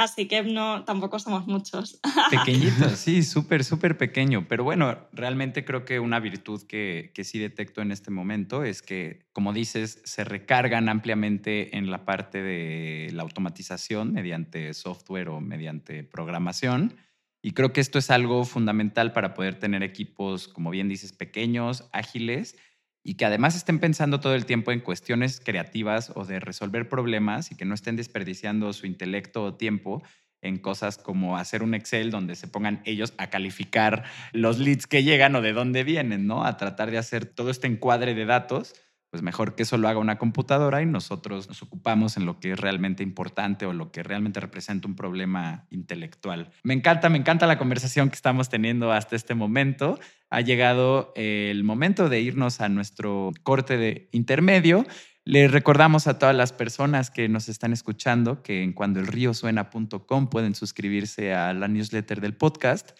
Así 0.00 0.26
que 0.26 0.42
no, 0.42 0.82
tampoco 0.84 1.18
somos 1.18 1.46
muchos. 1.46 2.00
Pequeñitos, 2.30 2.92
sí, 2.92 3.22
súper, 3.22 3.64
súper 3.64 3.98
pequeño. 3.98 4.48
Pero 4.48 4.64
bueno, 4.64 4.96
realmente 5.12 5.62
creo 5.66 5.84
que 5.84 6.00
una 6.00 6.20
virtud 6.20 6.62
que, 6.66 7.12
que 7.14 7.22
sí 7.22 7.38
detecto 7.38 7.82
en 7.82 7.92
este 7.92 8.10
momento 8.10 8.64
es 8.64 8.80
que, 8.80 9.26
como 9.34 9.52
dices, 9.52 10.00
se 10.06 10.24
recargan 10.24 10.88
ampliamente 10.88 11.76
en 11.76 11.90
la 11.90 12.06
parte 12.06 12.42
de 12.42 13.10
la 13.12 13.24
automatización 13.24 14.14
mediante 14.14 14.72
software 14.72 15.28
o 15.28 15.42
mediante 15.42 16.02
programación. 16.02 16.96
Y 17.42 17.50
creo 17.50 17.74
que 17.74 17.82
esto 17.82 17.98
es 17.98 18.10
algo 18.10 18.44
fundamental 18.44 19.12
para 19.12 19.34
poder 19.34 19.58
tener 19.58 19.82
equipos, 19.82 20.48
como 20.48 20.70
bien 20.70 20.88
dices, 20.88 21.12
pequeños, 21.12 21.90
ágiles 21.92 22.56
y 23.02 23.14
que 23.14 23.24
además 23.24 23.56
estén 23.56 23.78
pensando 23.78 24.20
todo 24.20 24.34
el 24.34 24.46
tiempo 24.46 24.72
en 24.72 24.80
cuestiones 24.80 25.40
creativas 25.40 26.12
o 26.14 26.24
de 26.24 26.40
resolver 26.40 26.88
problemas 26.88 27.50
y 27.50 27.56
que 27.56 27.64
no 27.64 27.74
estén 27.74 27.96
desperdiciando 27.96 28.72
su 28.72 28.86
intelecto 28.86 29.42
o 29.42 29.54
tiempo 29.54 30.02
en 30.42 30.58
cosas 30.58 30.98
como 30.98 31.36
hacer 31.36 31.62
un 31.62 31.74
Excel 31.74 32.10
donde 32.10 32.34
se 32.34 32.48
pongan 32.48 32.82
ellos 32.84 33.12
a 33.18 33.28
calificar 33.28 34.04
los 34.32 34.58
leads 34.58 34.86
que 34.86 35.02
llegan 35.02 35.34
o 35.36 35.42
de 35.42 35.52
dónde 35.52 35.84
vienen, 35.84 36.26
¿no? 36.26 36.44
A 36.44 36.56
tratar 36.56 36.90
de 36.90 36.98
hacer 36.98 37.26
todo 37.26 37.50
este 37.50 37.66
encuadre 37.66 38.14
de 38.14 38.24
datos 38.24 38.74
pues 39.10 39.22
mejor 39.24 39.56
que 39.56 39.64
eso 39.64 39.76
lo 39.76 39.88
haga 39.88 39.98
una 39.98 40.18
computadora 40.18 40.82
y 40.82 40.86
nosotros 40.86 41.48
nos 41.48 41.62
ocupamos 41.62 42.16
en 42.16 42.26
lo 42.26 42.38
que 42.38 42.52
es 42.52 42.60
realmente 42.60 43.02
importante 43.02 43.66
o 43.66 43.72
lo 43.72 43.90
que 43.90 44.04
realmente 44.04 44.38
representa 44.38 44.86
un 44.86 44.94
problema 44.94 45.66
intelectual. 45.70 46.52
Me 46.62 46.74
encanta, 46.74 47.08
me 47.08 47.18
encanta 47.18 47.48
la 47.48 47.58
conversación 47.58 48.08
que 48.08 48.14
estamos 48.14 48.48
teniendo 48.48 48.92
hasta 48.92 49.16
este 49.16 49.34
momento. 49.34 49.98
Ha 50.30 50.42
llegado 50.42 51.12
el 51.16 51.64
momento 51.64 52.08
de 52.08 52.20
irnos 52.20 52.60
a 52.60 52.68
nuestro 52.68 53.32
corte 53.42 53.76
de 53.76 54.08
intermedio. 54.12 54.86
Le 55.24 55.48
recordamos 55.48 56.06
a 56.06 56.18
todas 56.18 56.34
las 56.34 56.52
personas 56.52 57.10
que 57.10 57.28
nos 57.28 57.48
están 57.48 57.72
escuchando 57.72 58.42
que 58.42 58.62
en 58.62 58.72
cuandoelriosuena.com 58.72 60.30
pueden 60.30 60.54
suscribirse 60.54 61.34
a 61.34 61.52
la 61.52 61.66
newsletter 61.66 62.20
del 62.20 62.36
podcast 62.36 62.92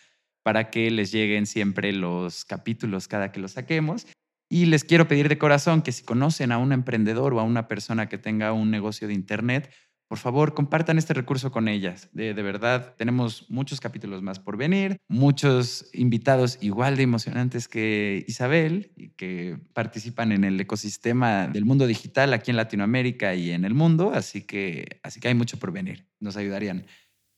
para 0.42 0.70
que 0.70 0.90
les 0.90 1.12
lleguen 1.12 1.46
siempre 1.46 1.92
los 1.92 2.44
capítulos 2.44 3.06
cada 3.06 3.30
que 3.30 3.40
los 3.40 3.52
saquemos. 3.52 4.06
Y 4.52 4.66
les 4.66 4.82
quiero 4.82 5.06
pedir 5.06 5.28
de 5.28 5.38
corazón 5.38 5.80
que 5.80 5.92
si 5.92 6.02
conocen 6.02 6.50
a 6.50 6.58
un 6.58 6.72
emprendedor 6.72 7.32
o 7.32 7.40
a 7.40 7.44
una 7.44 7.68
persona 7.68 8.08
que 8.08 8.18
tenga 8.18 8.52
un 8.52 8.72
negocio 8.72 9.06
de 9.06 9.14
Internet, 9.14 9.70
por 10.08 10.18
favor, 10.18 10.54
compartan 10.54 10.98
este 10.98 11.14
recurso 11.14 11.52
con 11.52 11.68
ellas. 11.68 12.08
De, 12.12 12.32
verdad, 12.32 12.96
tenemos 12.98 13.48
muchos 13.48 13.80
capítulos 13.80 14.22
más 14.22 14.40
por 14.40 14.56
venir, 14.56 14.96
muchos 15.06 15.88
invitados 15.92 16.58
igual 16.60 16.96
de 16.96 17.04
emocionantes 17.04 17.68
que 17.68 18.24
Isabel 18.26 18.90
y 18.96 19.10
que 19.10 19.56
participan 19.72 20.32
en 20.32 20.42
el 20.42 20.60
ecosistema 20.60 21.46
del 21.46 21.64
mundo 21.64 21.86
digital 21.86 22.32
aquí 22.32 22.50
en 22.50 22.56
Latinoamérica 22.56 23.36
y 23.36 23.52
en 23.52 23.64
el 23.64 23.74
mundo, 23.74 24.10
así 24.12 24.42
que, 24.42 24.98
así 25.04 25.20
que 25.20 25.28
hay 25.28 25.34
mucho 25.34 25.60
por 25.60 25.70
venir. 25.70 26.08
Nos 26.18 26.36
ayudarían. 26.36 26.86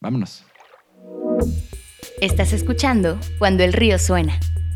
Vámonos. 0.00 0.46
Estás 2.22 2.54
escuchando 2.54 3.18
Cuando 3.38 3.64
el 3.64 3.74
río 3.74 3.98
suena 3.98 4.40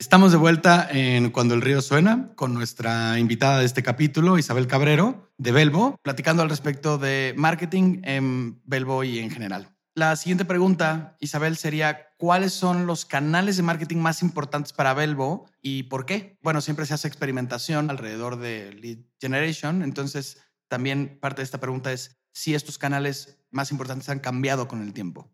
Estamos 0.00 0.32
de 0.32 0.38
vuelta 0.38 0.88
en 0.90 1.28
Cuando 1.28 1.52
el 1.52 1.60
río 1.60 1.82
suena 1.82 2.32
con 2.34 2.54
nuestra 2.54 3.18
invitada 3.18 3.58
de 3.58 3.66
este 3.66 3.82
capítulo, 3.82 4.38
Isabel 4.38 4.66
Cabrero, 4.66 5.30
de 5.36 5.52
Belbo, 5.52 5.98
platicando 6.02 6.42
al 6.42 6.48
respecto 6.48 6.96
de 6.96 7.34
marketing 7.36 8.00
en 8.04 8.62
Belbo 8.64 9.04
y 9.04 9.18
en 9.18 9.30
general. 9.30 9.76
La 9.94 10.16
siguiente 10.16 10.46
pregunta, 10.46 11.18
Isabel, 11.20 11.58
sería 11.58 12.14
¿cuáles 12.16 12.54
son 12.54 12.86
los 12.86 13.04
canales 13.04 13.58
de 13.58 13.62
marketing 13.62 13.98
más 13.98 14.22
importantes 14.22 14.72
para 14.72 14.94
Belbo 14.94 15.46
y 15.60 15.82
por 15.82 16.06
qué? 16.06 16.38
Bueno, 16.40 16.62
siempre 16.62 16.86
se 16.86 16.94
hace 16.94 17.06
experimentación 17.06 17.90
alrededor 17.90 18.38
de 18.38 18.72
lead 18.72 18.98
generation, 19.20 19.82
entonces 19.82 20.38
también 20.68 21.18
parte 21.20 21.42
de 21.42 21.44
esta 21.44 21.60
pregunta 21.60 21.92
es 21.92 22.16
si 22.32 22.54
estos 22.54 22.78
canales 22.78 23.38
más 23.50 23.70
importantes 23.70 24.08
han 24.08 24.20
cambiado 24.20 24.66
con 24.66 24.80
el 24.80 24.94
tiempo. 24.94 25.30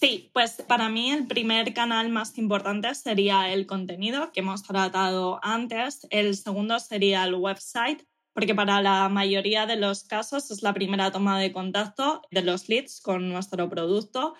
Sí, 0.00 0.30
pues 0.32 0.62
para 0.68 0.88
mí 0.88 1.10
el 1.10 1.26
primer 1.26 1.74
canal 1.74 2.08
más 2.08 2.38
importante 2.38 2.94
sería 2.94 3.52
el 3.52 3.66
contenido 3.66 4.30
que 4.30 4.40
hemos 4.40 4.62
tratado 4.62 5.40
antes. 5.42 6.06
El 6.10 6.36
segundo 6.36 6.78
sería 6.78 7.24
el 7.24 7.34
website, 7.34 8.06
porque 8.32 8.54
para 8.54 8.80
la 8.80 9.08
mayoría 9.08 9.66
de 9.66 9.74
los 9.74 10.04
casos 10.04 10.52
es 10.52 10.62
la 10.62 10.72
primera 10.72 11.10
toma 11.10 11.40
de 11.40 11.52
contacto 11.52 12.22
de 12.30 12.42
los 12.42 12.68
leads 12.68 13.00
con 13.00 13.28
nuestro 13.28 13.68
producto. 13.68 14.34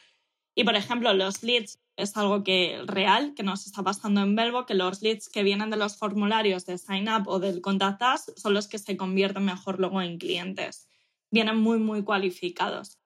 Y 0.54 0.62
por 0.62 0.76
ejemplo, 0.76 1.12
los 1.12 1.42
leads 1.42 1.80
es 1.96 2.16
algo 2.16 2.44
que 2.44 2.80
real, 2.86 3.34
que 3.34 3.42
nos 3.42 3.66
está 3.66 3.82
pasando 3.82 4.20
en 4.20 4.36
Belbo, 4.36 4.64
que 4.64 4.74
los 4.74 5.02
leads 5.02 5.28
que 5.28 5.42
vienen 5.42 5.70
de 5.70 5.76
los 5.76 5.96
formularios 5.96 6.66
de 6.66 6.78
Sign 6.78 7.08
Up 7.08 7.26
o 7.26 7.40
del 7.40 7.62
Contact 7.62 8.00
Us 8.14 8.32
son 8.36 8.54
los 8.54 8.68
que 8.68 8.78
se 8.78 8.96
convierten 8.96 9.44
mejor 9.44 9.80
luego 9.80 10.00
en 10.02 10.18
clientes. 10.18 10.86
Vienen 11.32 11.56
muy, 11.56 11.78
muy 11.78 12.04
cualificados. 12.04 12.97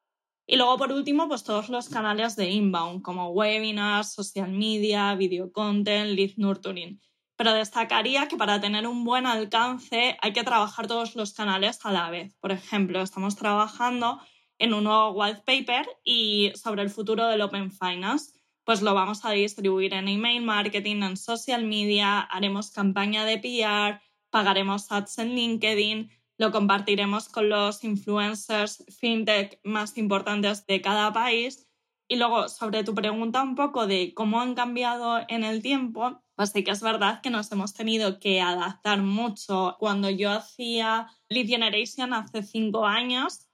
Y 0.53 0.57
luego, 0.57 0.77
por 0.77 0.93
último, 0.93 1.29
pues 1.29 1.45
todos 1.45 1.71
los 1.71 1.89
canales 1.89 2.37
de 2.37 2.51
inbound, 2.51 3.01
como 3.01 3.31
webinars, 3.31 4.13
social 4.13 4.51
media, 4.51 5.15
video 5.15 5.51
content, 5.51 6.11
lead 6.11 6.33
nurturing. 6.37 7.01
Pero 7.37 7.55
destacaría 7.55 8.29
que 8.29 8.37
para 8.37 8.61
tener 8.61 8.87
un 8.87 9.03
buen 9.03 9.25
alcance 9.25 10.19
hay 10.21 10.35
que 10.35 10.45
trabajar 10.45 10.87
todos 10.87 11.17
los 11.17 11.33
canales 11.33 11.79
a 11.85 11.91
la 11.91 12.11
vez. 12.11 12.35
Por 12.39 12.53
ejemplo, 12.53 13.01
estamos 13.01 13.35
trabajando 13.35 14.21
en 14.59 14.75
un 14.75 14.85
nuevo 14.85 15.13
white 15.13 15.41
paper 15.47 15.89
y 16.05 16.53
sobre 16.55 16.83
el 16.83 16.91
futuro 16.91 17.29
del 17.29 17.41
Open 17.41 17.73
Finance. 17.73 18.39
Pues 18.65 18.83
lo 18.83 18.93
vamos 18.93 19.25
a 19.25 19.31
distribuir 19.31 19.95
en 19.95 20.07
email 20.07 20.43
marketing, 20.43 21.03
en 21.03 21.17
social 21.17 21.65
media, 21.65 22.21
haremos 22.21 22.71
campaña 22.73 23.25
de 23.25 23.39
PR, 23.39 24.03
pagaremos 24.29 24.93
ads 24.93 25.17
en 25.17 25.35
LinkedIn 25.35 26.11
lo 26.39 26.51
compartiremos 26.51 27.29
con 27.29 27.49
los 27.49 27.85
influencers 27.85 28.85
fintech 28.99 29.61
más 29.65 29.97
importantes 29.99 30.67
de 30.67 30.81
cada 30.81 31.13
país. 31.13 31.69
Y 32.09 32.17
luego, 32.17 32.49
sobre 32.49 32.85
tu 32.85 32.95
pregunta 32.95 33.43
un 33.43 33.55
poco 33.55 33.87
de 33.87 34.13
cómo 34.15 34.41
han 34.41 34.55
cambiado 34.55 35.21
en 35.29 35.45
el 35.45 35.63
tiempo, 35.63 36.23
pues 36.35 36.51
sí 36.51 36.65
que 36.65 36.73
es 36.73 36.83
verdad 36.83 37.21
que 37.23 37.31
nos 37.31 37.51
hemos 37.53 37.75
tenido 37.75 38.19
que 38.19 38.41
adaptar 38.41 39.03
mucho. 39.03 39.77
Cuando 39.79 40.11
yo 40.11 40.31
hacía 40.31 41.09
Lead 41.29 41.47
Generation 41.47 42.13
hace 42.13 42.43
cinco 42.43 42.87
años, 42.87 43.49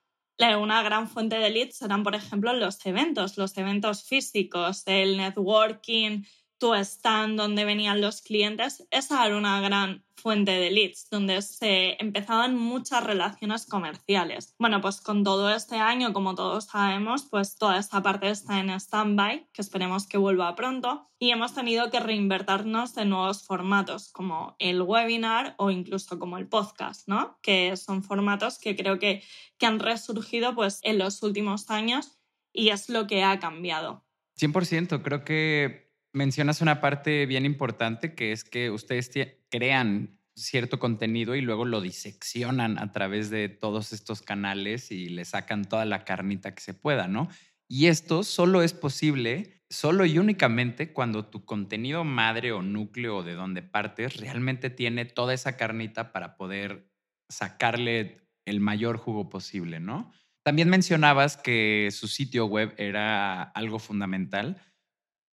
una 0.61 0.83
gran 0.83 1.09
fuente 1.09 1.37
de 1.37 1.51
leads 1.51 1.83
eran, 1.83 2.03
por 2.03 2.15
ejemplo, 2.15 2.53
los 2.53 2.85
eventos, 2.87 3.37
los 3.37 3.57
eventos 3.59 4.05
físicos, 4.05 4.85
el 4.87 5.17
networking, 5.17 6.23
tu 6.59 6.75
stand 6.75 7.39
donde 7.39 7.65
venían 7.65 8.01
los 8.01 8.21
clientes, 8.21 8.87
esa 8.91 9.25
era 9.27 9.37
una 9.37 9.61
gran 9.61 10.05
fuente 10.17 10.51
de 10.51 10.71
leads, 10.71 11.09
donde 11.11 11.41
se 11.43 11.97
empezaban 12.03 12.57
muchas 12.57 13.05
relaciones 13.05 13.67
comerciales. 13.67 14.55
Bueno, 14.59 14.81
pues 14.81 15.01
con 15.01 15.23
todo 15.23 15.51
este 15.55 15.77
año, 15.77 16.13
como 16.13 16.35
todos 16.35 16.65
sabemos, 16.67 17.27
pues 17.31 17.57
toda 17.57 17.79
esta 17.79 18.03
parte 18.03 18.29
está 18.29 18.59
en 18.59 18.71
stand-by, 18.71 19.49
que 19.53 19.63
esperemos 19.63 20.07
que 20.07 20.19
vuelva 20.19 20.55
pronto, 20.57 21.09
y 21.21 21.31
hemos 21.31 21.55
tenido 21.55 21.91
que 21.91 22.01
reinvertirnos 22.01 22.95
de 22.95 23.05
nuevos 23.05 23.45
formatos, 23.45 24.11
como 24.11 24.57
el 24.59 24.83
webinar 24.83 25.55
o 25.59 25.71
incluso 25.71 26.19
como 26.19 26.39
el 26.39 26.49
podcast, 26.49 27.07
¿no? 27.09 27.39
Que 27.43 27.77
son 27.77 28.03
formatos 28.03 28.59
que 28.59 28.77
creo 28.77 28.99
que, 28.99 29.23
que 29.57 29.67
han 29.67 29.79
resurgido 29.79 30.55
pues 30.55 30.81
en 30.83 30.99
los 30.99 31.23
últimos 31.23 31.71
años 31.71 32.19
y 32.53 32.71
es 32.71 32.89
lo 32.89 33.07
que 33.07 33.23
ha 33.23 33.39
cambiado. 33.39 34.05
100%, 34.39 35.03
creo 35.03 35.25
que 35.25 35.88
mencionas 36.13 36.61
una 36.61 36.81
parte 36.81 37.27
bien 37.27 37.45
importante 37.45 38.15
que 38.15 38.33
es 38.33 38.45
que 38.45 38.71
ustedes 38.71 39.11
crean 39.51 40.19
cierto 40.35 40.79
contenido 40.79 41.35
y 41.35 41.41
luego 41.41 41.65
lo 41.65 41.81
diseccionan 41.81 42.79
a 42.79 42.93
través 42.93 43.29
de 43.31 43.49
todos 43.49 43.93
estos 43.93 44.23
canales 44.23 44.91
y 44.91 45.09
le 45.09 45.25
sacan 45.25 45.65
toda 45.65 45.85
la 45.85 46.05
carnita 46.05 46.55
que 46.55 46.61
se 46.61 46.75
pueda, 46.75 47.09
¿no? 47.09 47.29
Y 47.69 47.87
esto 47.87 48.23
solo 48.23 48.63
es 48.63 48.73
posible, 48.73 49.63
solo 49.69 50.07
y 50.07 50.19
únicamente 50.19 50.93
cuando 50.93 51.27
tu 51.27 51.45
contenido 51.45 52.05
madre 52.05 52.53
o 52.53 52.63
núcleo 52.63 53.23
de 53.23 53.35
donde 53.35 53.63
partes 53.63 54.17
realmente 54.17 54.71
tiene 54.71 55.05
toda 55.05 55.35
esa 55.35 55.57
carnita 55.57 56.13
para 56.13 56.37
poder 56.37 56.89
sacarle 57.29 58.29
el 58.47 58.61
mayor 58.61 58.97
jugo 58.97 59.29
posible, 59.29 59.81
¿no? 59.81 60.13
También 60.43 60.71
mencionabas 60.71 61.37
que 61.37 61.91
su 61.93 62.09
sitio 62.09 62.47
web 62.47 62.75
era 62.79 63.43
algo 63.43 63.79
fundamental 63.79 64.57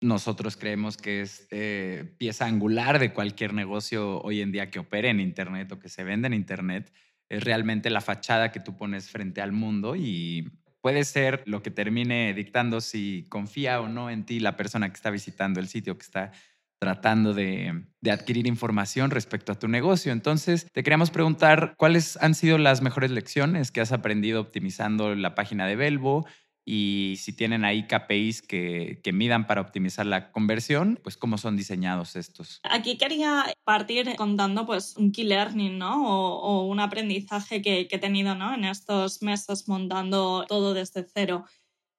nosotros 0.05 0.57
creemos 0.57 0.99
que 0.99 1.23
es 1.23 1.49
eh, 1.51 2.15
pieza 2.19 2.45
angular 2.45 2.99
de 2.99 3.15
cualquier 3.15 3.55
negocio 3.55 4.21
hoy 4.21 4.43
en 4.43 4.53
día 4.53 4.71
que 4.71 4.79
opere 4.79 5.09
en 5.09 5.19
Internet 5.19 5.73
o 5.73 5.79
que 5.79 5.89
se 5.89 6.05
vende 6.05 6.27
en 6.27 6.35
Internet. 6.35 6.93
Es 7.31 7.43
realmente 7.43 7.89
la 7.89 8.03
fachada 8.03 8.53
que 8.53 8.61
tú 8.61 8.77
pones 8.77 9.09
frente 9.09 9.41
al 9.41 9.53
mundo 9.53 9.97
y 9.97 10.53
puede 10.83 11.05
ser 11.05 11.43
lo 11.47 11.63
que 11.63 11.71
termine 11.71 12.35
dictando 12.35 12.83
si 12.83 13.25
confía 13.31 13.81
o 13.81 13.89
no 13.89 14.11
en 14.11 14.27
ti 14.27 14.41
la 14.41 14.59
persona 14.59 14.91
que 14.91 14.97
está 14.97 15.09
visitando 15.09 15.59
el 15.59 15.69
sitio, 15.69 15.97
que 15.97 16.05
está 16.05 16.33
tratando 16.79 17.33
de, 17.33 17.87
adquirir 18.11 18.47
información 18.47 19.11
respecto 19.11 19.53
a 19.53 19.59
tu 19.59 19.69
negocio. 19.69 20.13
Entonces, 20.13 20.67
te 20.71 20.83
queríamos 20.83 21.11
preguntar 21.11 21.75
cuáles 21.79 22.19
han 22.19 22.35
sido 22.35 22.59
las 22.59 22.83
mejores 22.83 23.11
lecciones 23.11 23.71
que 23.71 23.81
has 23.81 23.93
aprendido 23.93 24.43
optimizando 24.43 25.15
la 25.15 25.35
página 25.35 25.67
de 25.67 25.77
Belbo, 25.77 26.27
y 26.65 27.17
si 27.19 27.33
tienen 27.33 27.65
ahí 27.65 27.87
KPIs 27.87 28.43
que, 28.43 29.01
que, 29.03 29.13
midan 29.13 29.47
para 29.47 29.61
optimizar 29.61 30.07
la 30.07 30.33
conversión, 30.33 30.99
pues 31.03 31.17
cómo 31.17 31.37
son 31.37 31.57
diseñados 31.57 32.17
estos. 32.17 32.61
Aquí 32.63 32.97
quería 32.97 33.45
partir 33.65 34.17
contando 34.17 34.65
pues 34.65 34.97
un 34.97 35.13
key 35.13 35.25
learning, 35.25 35.79
¿no? 35.79 36.07
O, 36.07 36.41
o 36.41 36.67
un 36.67 36.81
aprendizaje 36.81 37.61
que, 37.61 37.87
que, 37.87 37.97
he 37.97 37.99
tenido, 37.99 38.35
¿no? 38.35 38.55
En 38.55 38.65
estos 38.65 39.23
meses 39.23 39.69
montando 39.69 40.47
todo 40.49 40.73
desde 40.73 41.07
cero. 41.13 41.45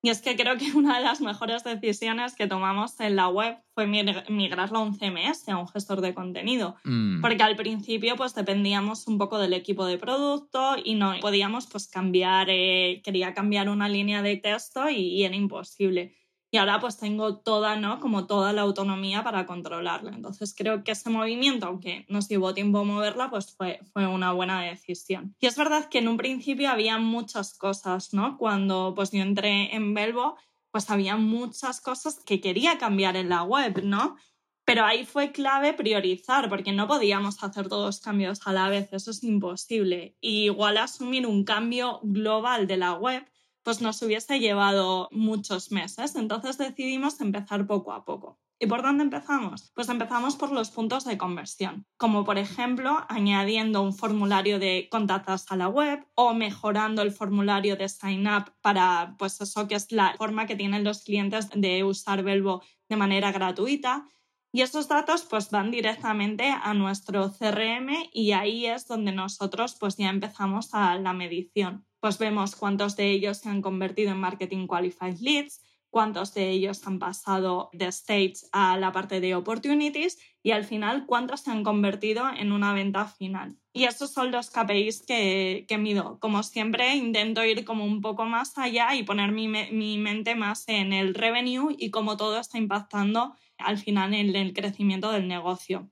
Y 0.06 0.10
es 0.10 0.22
que 0.22 0.36
creo 0.36 0.56
que 0.56 0.72
una 0.78 1.00
de 1.00 1.04
las 1.04 1.20
mejores 1.20 1.64
decisiones 1.64 2.36
que 2.36 2.46
tomamos 2.46 3.00
en 3.00 3.16
la 3.16 3.28
web 3.28 3.58
fue 3.74 3.88
migrarlo 3.88 4.78
a 4.78 4.82
un 4.84 4.96
CMS, 4.96 5.50
a 5.50 5.58
un 5.58 5.68
gestor 5.68 6.02
de 6.02 6.14
contenido. 6.14 6.76
Mm. 6.84 7.22
Porque 7.22 7.42
al 7.42 7.56
principio 7.56 8.16
pues 8.16 8.36
dependíamos 8.36 9.08
un 9.08 9.18
poco 9.18 9.40
del 9.40 9.54
equipo 9.54 9.84
de 9.88 9.98
producto 9.98 10.76
y 10.84 10.94
no 10.94 11.16
podíamos 11.22 11.66
pues 11.66 11.88
cambiar, 11.88 12.50
eh, 12.52 13.02
quería 13.04 13.34
cambiar 13.34 13.68
una 13.68 13.90
línea 13.90 14.22
de 14.22 14.38
texto 14.38 14.92
y, 14.92 14.98
y 14.98 15.24
era 15.24 15.36
imposible 15.36 16.14
y 16.56 16.58
ahora 16.58 16.80
pues 16.80 16.96
tengo 16.96 17.40
toda, 17.40 17.76
¿no? 17.76 18.00
Como 18.00 18.28
toda 18.28 18.54
la 18.54 18.62
autonomía 18.62 19.26
para 19.26 19.46
controlarla. 19.46 20.12
Entonces 20.12 20.56
creo 20.58 20.86
que 20.86 20.94
ese 20.94 21.10
movimiento, 21.10 21.66
aunque 21.66 22.06
nos 22.08 22.30
llevó 22.30 22.54
tiempo 22.54 22.86
moverla, 22.86 23.30
pues 23.30 23.54
fue, 23.58 23.82
fue 23.92 24.08
una 24.08 24.32
buena 24.32 24.62
decisión. 24.62 25.36
Y 25.42 25.48
es 25.48 25.58
verdad 25.58 25.90
que 25.90 25.98
en 25.98 26.08
un 26.08 26.16
principio 26.16 26.70
había 26.70 26.98
muchas 26.98 27.58
cosas, 27.58 28.14
¿no? 28.14 28.38
Cuando 28.38 28.94
pues 28.96 29.12
yo 29.12 29.22
entré 29.22 29.76
en 29.76 29.94
Belbo, 29.94 30.38
pues 30.72 30.90
había 30.90 31.18
muchas 31.18 31.82
cosas 31.82 32.22
que 32.26 32.40
quería 32.40 32.78
cambiar 32.78 33.18
en 33.18 33.28
la 33.28 33.44
web, 33.44 33.84
¿no? 33.84 34.16
Pero 34.64 34.86
ahí 34.86 35.04
fue 35.04 35.34
clave 35.34 35.74
priorizar, 35.74 36.48
porque 36.48 36.72
no 36.72 36.88
podíamos 36.88 37.44
hacer 37.44 37.68
todos 37.68 37.86
los 37.86 38.00
cambios 38.00 38.48
a 38.48 38.54
la 38.54 38.70
vez, 38.70 38.88
eso 38.94 39.12
es 39.12 39.22
imposible. 39.26 40.16
Y 40.22 40.46
igual 40.46 40.78
asumir 40.78 41.28
un 41.28 41.44
cambio 41.44 42.00
global 42.02 42.66
de 42.66 42.78
la 42.78 42.94
web 42.94 43.26
pues 43.66 43.82
nos 43.82 44.00
hubiese 44.04 44.40
llevado 44.40 45.10
muchos 45.12 45.72
meses. 45.72 46.16
Entonces 46.16 46.60
decidimos 46.60 47.20
empezar 47.20 47.66
poco 47.66 47.94
a 47.94 48.06
poco. 48.06 48.40
¿Y 48.60 48.68
por 48.68 48.84
dónde 48.84 49.04
empezamos? 49.04 49.72
Pues 49.74 49.90
empezamos 49.90 50.36
por 50.36 50.52
los 50.52 50.70
puntos 50.70 51.04
de 51.04 51.18
conversión, 51.18 51.88
como 51.98 52.24
por 52.24 52.38
ejemplo 52.38 53.04
añadiendo 53.10 53.82
un 53.82 53.94
formulario 53.94 54.60
de 54.60 54.88
contactos 54.92 55.52
a 55.52 55.56
la 55.56 55.68
web 55.68 56.06
o 56.14 56.36
mejorando 56.36 57.02
el 57.02 57.12
formulario 57.12 57.76
de 57.76 57.90
sign 57.90 58.28
up 58.28 58.54
para, 58.62 59.16
pues 59.18 59.42
eso 59.42 59.68
que 59.68 59.76
es 59.76 59.92
la 59.92 60.14
forma 60.16 60.46
que 60.46 60.56
tienen 60.56 60.84
los 60.84 61.04
clientes 61.04 61.50
de 61.56 61.84
usar 61.84 62.22
Velvo 62.22 62.62
de 62.88 62.98
manera 62.98 63.32
gratuita. 63.32 64.08
Y 64.54 64.62
esos 64.62 64.88
datos 64.88 65.24
pues 65.24 65.50
van 65.50 65.72
directamente 65.72 66.50
a 66.50 66.74
nuestro 66.76 67.32
CRM 67.32 67.90
y 68.14 68.32
ahí 68.32 68.68
es 68.68 68.88
donde 68.88 69.12
nosotros 69.12 69.76
pues 69.78 69.98
ya 69.98 70.10
empezamos 70.10 70.74
a 70.74 70.98
la 71.00 71.14
medición 71.14 71.84
pues 72.00 72.18
vemos 72.18 72.56
cuántos 72.56 72.96
de 72.96 73.12
ellos 73.12 73.38
se 73.38 73.50
han 73.50 73.62
convertido 73.62 74.12
en 74.12 74.20
Marketing 74.20 74.68
Qualified 74.68 75.20
Leads, 75.20 75.62
cuántos 75.90 76.34
de 76.34 76.50
ellos 76.50 76.86
han 76.86 77.00
pasado 77.00 77.70
de 77.72 77.88
States 77.88 78.50
a 78.52 78.78
la 78.78 78.92
parte 78.92 79.22
de 79.22 79.34
Opportunities 79.34 80.18
y 80.44 80.52
al 80.52 80.66
final 80.66 81.06
cuántos 81.06 81.40
se 81.42 81.52
han 81.52 81.64
convertido 81.64 82.26
en 82.38 82.52
una 82.52 82.74
venta 82.74 83.06
final. 83.08 83.58
Y 83.72 83.86
esos 83.86 84.12
son 84.12 84.30
los 84.30 84.52
KPIs 84.52 85.06
que, 85.08 85.66
que 85.70 85.78
mido. 85.78 86.20
Como 86.20 86.44
siempre, 86.44 86.96
intento 86.96 87.46
ir 87.46 87.64
como 87.64 87.86
un 87.86 88.02
poco 88.02 88.26
más 88.26 88.58
allá 88.58 88.94
y 88.94 89.04
poner 89.04 89.32
mi, 89.32 89.48
mi 89.48 89.98
mente 89.98 90.36
más 90.36 90.66
en 90.68 90.92
el 90.92 91.14
revenue 91.14 91.74
y 91.78 91.92
cómo 91.92 92.18
todo 92.18 92.40
está 92.40 92.58
impactando 92.58 93.34
al 93.58 93.78
final 93.78 94.14
en 94.14 94.36
el 94.36 94.54
crecimiento 94.54 95.12
del 95.12 95.30
negocio. 95.30 95.90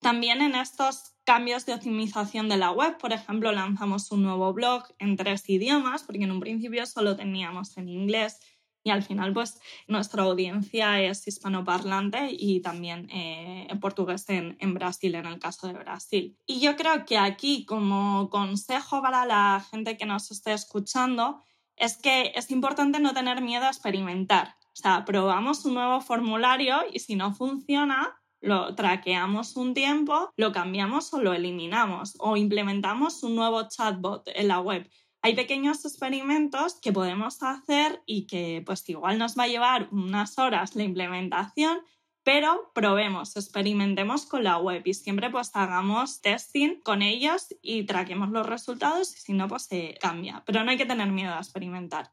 También 0.00 0.42
en 0.42 0.54
estos 0.54 1.14
cambios 1.24 1.66
de 1.66 1.74
optimización 1.74 2.48
de 2.48 2.56
la 2.56 2.70
web, 2.70 2.98
por 2.98 3.12
ejemplo, 3.12 3.50
lanzamos 3.52 4.12
un 4.12 4.22
nuevo 4.22 4.52
blog 4.52 4.84
en 4.98 5.16
tres 5.16 5.48
idiomas, 5.48 6.04
porque 6.04 6.24
en 6.24 6.30
un 6.30 6.40
principio 6.40 6.86
solo 6.86 7.16
teníamos 7.16 7.76
en 7.76 7.88
inglés 7.88 8.38
y 8.86 8.90
al 8.90 9.02
final 9.02 9.32
pues 9.32 9.58
nuestra 9.88 10.22
audiencia 10.22 11.02
es 11.02 11.26
hispanoparlante 11.26 12.28
y 12.30 12.60
también 12.60 13.08
eh, 13.10 13.66
portugués 13.80 14.28
en, 14.28 14.56
en, 14.60 14.74
Brasil, 14.74 15.12
en 15.16 15.26
el 15.26 15.40
caso 15.40 15.66
de 15.66 15.72
Brasil. 15.72 16.38
Y 16.46 16.60
yo 16.60 16.76
creo 16.76 17.04
que 17.04 17.18
aquí 17.18 17.64
como 17.64 18.30
consejo 18.30 19.02
para 19.02 19.26
la 19.26 19.66
gente 19.72 19.96
que 19.96 20.06
nos 20.06 20.30
esté 20.30 20.52
escuchando 20.52 21.42
es 21.74 21.96
que 21.96 22.30
es 22.36 22.52
importante 22.52 23.00
no 23.00 23.12
tener 23.12 23.42
miedo 23.42 23.64
a 23.64 23.70
experimentar. 23.70 24.54
O 24.66 24.76
sea, 24.76 25.04
probamos 25.04 25.64
un 25.64 25.74
nuevo 25.74 26.00
formulario 26.00 26.82
y 26.92 27.00
si 27.00 27.16
no 27.16 27.34
funciona, 27.34 28.16
lo 28.40 28.74
traqueamos 28.74 29.56
un 29.56 29.74
tiempo, 29.74 30.30
lo 30.36 30.52
cambiamos 30.52 31.12
o 31.12 31.20
lo 31.20 31.32
eliminamos 31.32 32.14
o 32.18 32.36
implementamos 32.36 33.22
un 33.22 33.36
nuevo 33.36 33.68
chatbot 33.68 34.28
en 34.34 34.48
la 34.48 34.60
web. 34.60 34.88
Hay 35.22 35.34
pequeños 35.34 35.84
experimentos 35.84 36.78
que 36.80 36.92
podemos 36.92 37.42
hacer 37.42 38.02
y 38.06 38.26
que 38.26 38.62
pues 38.64 38.88
igual 38.88 39.18
nos 39.18 39.36
va 39.36 39.44
a 39.44 39.48
llevar 39.48 39.88
unas 39.90 40.38
horas 40.38 40.76
la 40.76 40.84
implementación, 40.84 41.80
pero 42.22 42.70
probemos, 42.74 43.36
experimentemos 43.36 44.26
con 44.26 44.44
la 44.44 44.58
web 44.58 44.82
y 44.84 44.94
siempre 44.94 45.30
pues 45.30 45.50
hagamos 45.54 46.20
testing 46.20 46.80
con 46.80 47.02
ellos 47.02 47.48
y 47.62 47.84
traquemos 47.84 48.30
los 48.30 48.46
resultados 48.46 49.16
y 49.16 49.20
si 49.20 49.32
no 49.32 49.48
pues 49.48 49.64
se 49.64 49.96
cambia. 50.00 50.42
Pero 50.46 50.62
no 50.62 50.70
hay 50.70 50.76
que 50.76 50.86
tener 50.86 51.10
miedo 51.10 51.34
a 51.34 51.38
experimentar. 51.38 52.10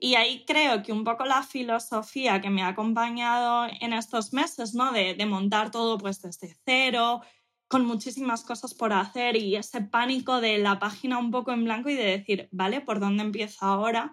Y 0.00 0.14
ahí 0.14 0.44
creo 0.46 0.82
que 0.82 0.92
un 0.92 1.04
poco 1.04 1.26
la 1.26 1.42
filosofía 1.42 2.40
que 2.40 2.48
me 2.50 2.62
ha 2.62 2.68
acompañado 2.68 3.68
en 3.80 3.92
estos 3.92 4.32
meses, 4.32 4.74
¿no? 4.74 4.92
De, 4.92 5.14
de, 5.14 5.26
montar 5.26 5.70
todo 5.70 5.98
pues 5.98 6.22
desde 6.22 6.56
cero, 6.64 7.20
con 7.68 7.84
muchísimas 7.84 8.42
cosas 8.42 8.74
por 8.74 8.92
hacer 8.92 9.36
y 9.36 9.56
ese 9.56 9.82
pánico 9.82 10.40
de 10.40 10.58
la 10.58 10.78
página 10.78 11.18
un 11.18 11.30
poco 11.30 11.52
en 11.52 11.64
blanco 11.64 11.90
y 11.90 11.94
de 11.94 12.04
decir, 12.04 12.48
vale, 12.50 12.80
¿por 12.80 12.98
dónde 12.98 13.22
empiezo 13.22 13.64
ahora? 13.64 14.10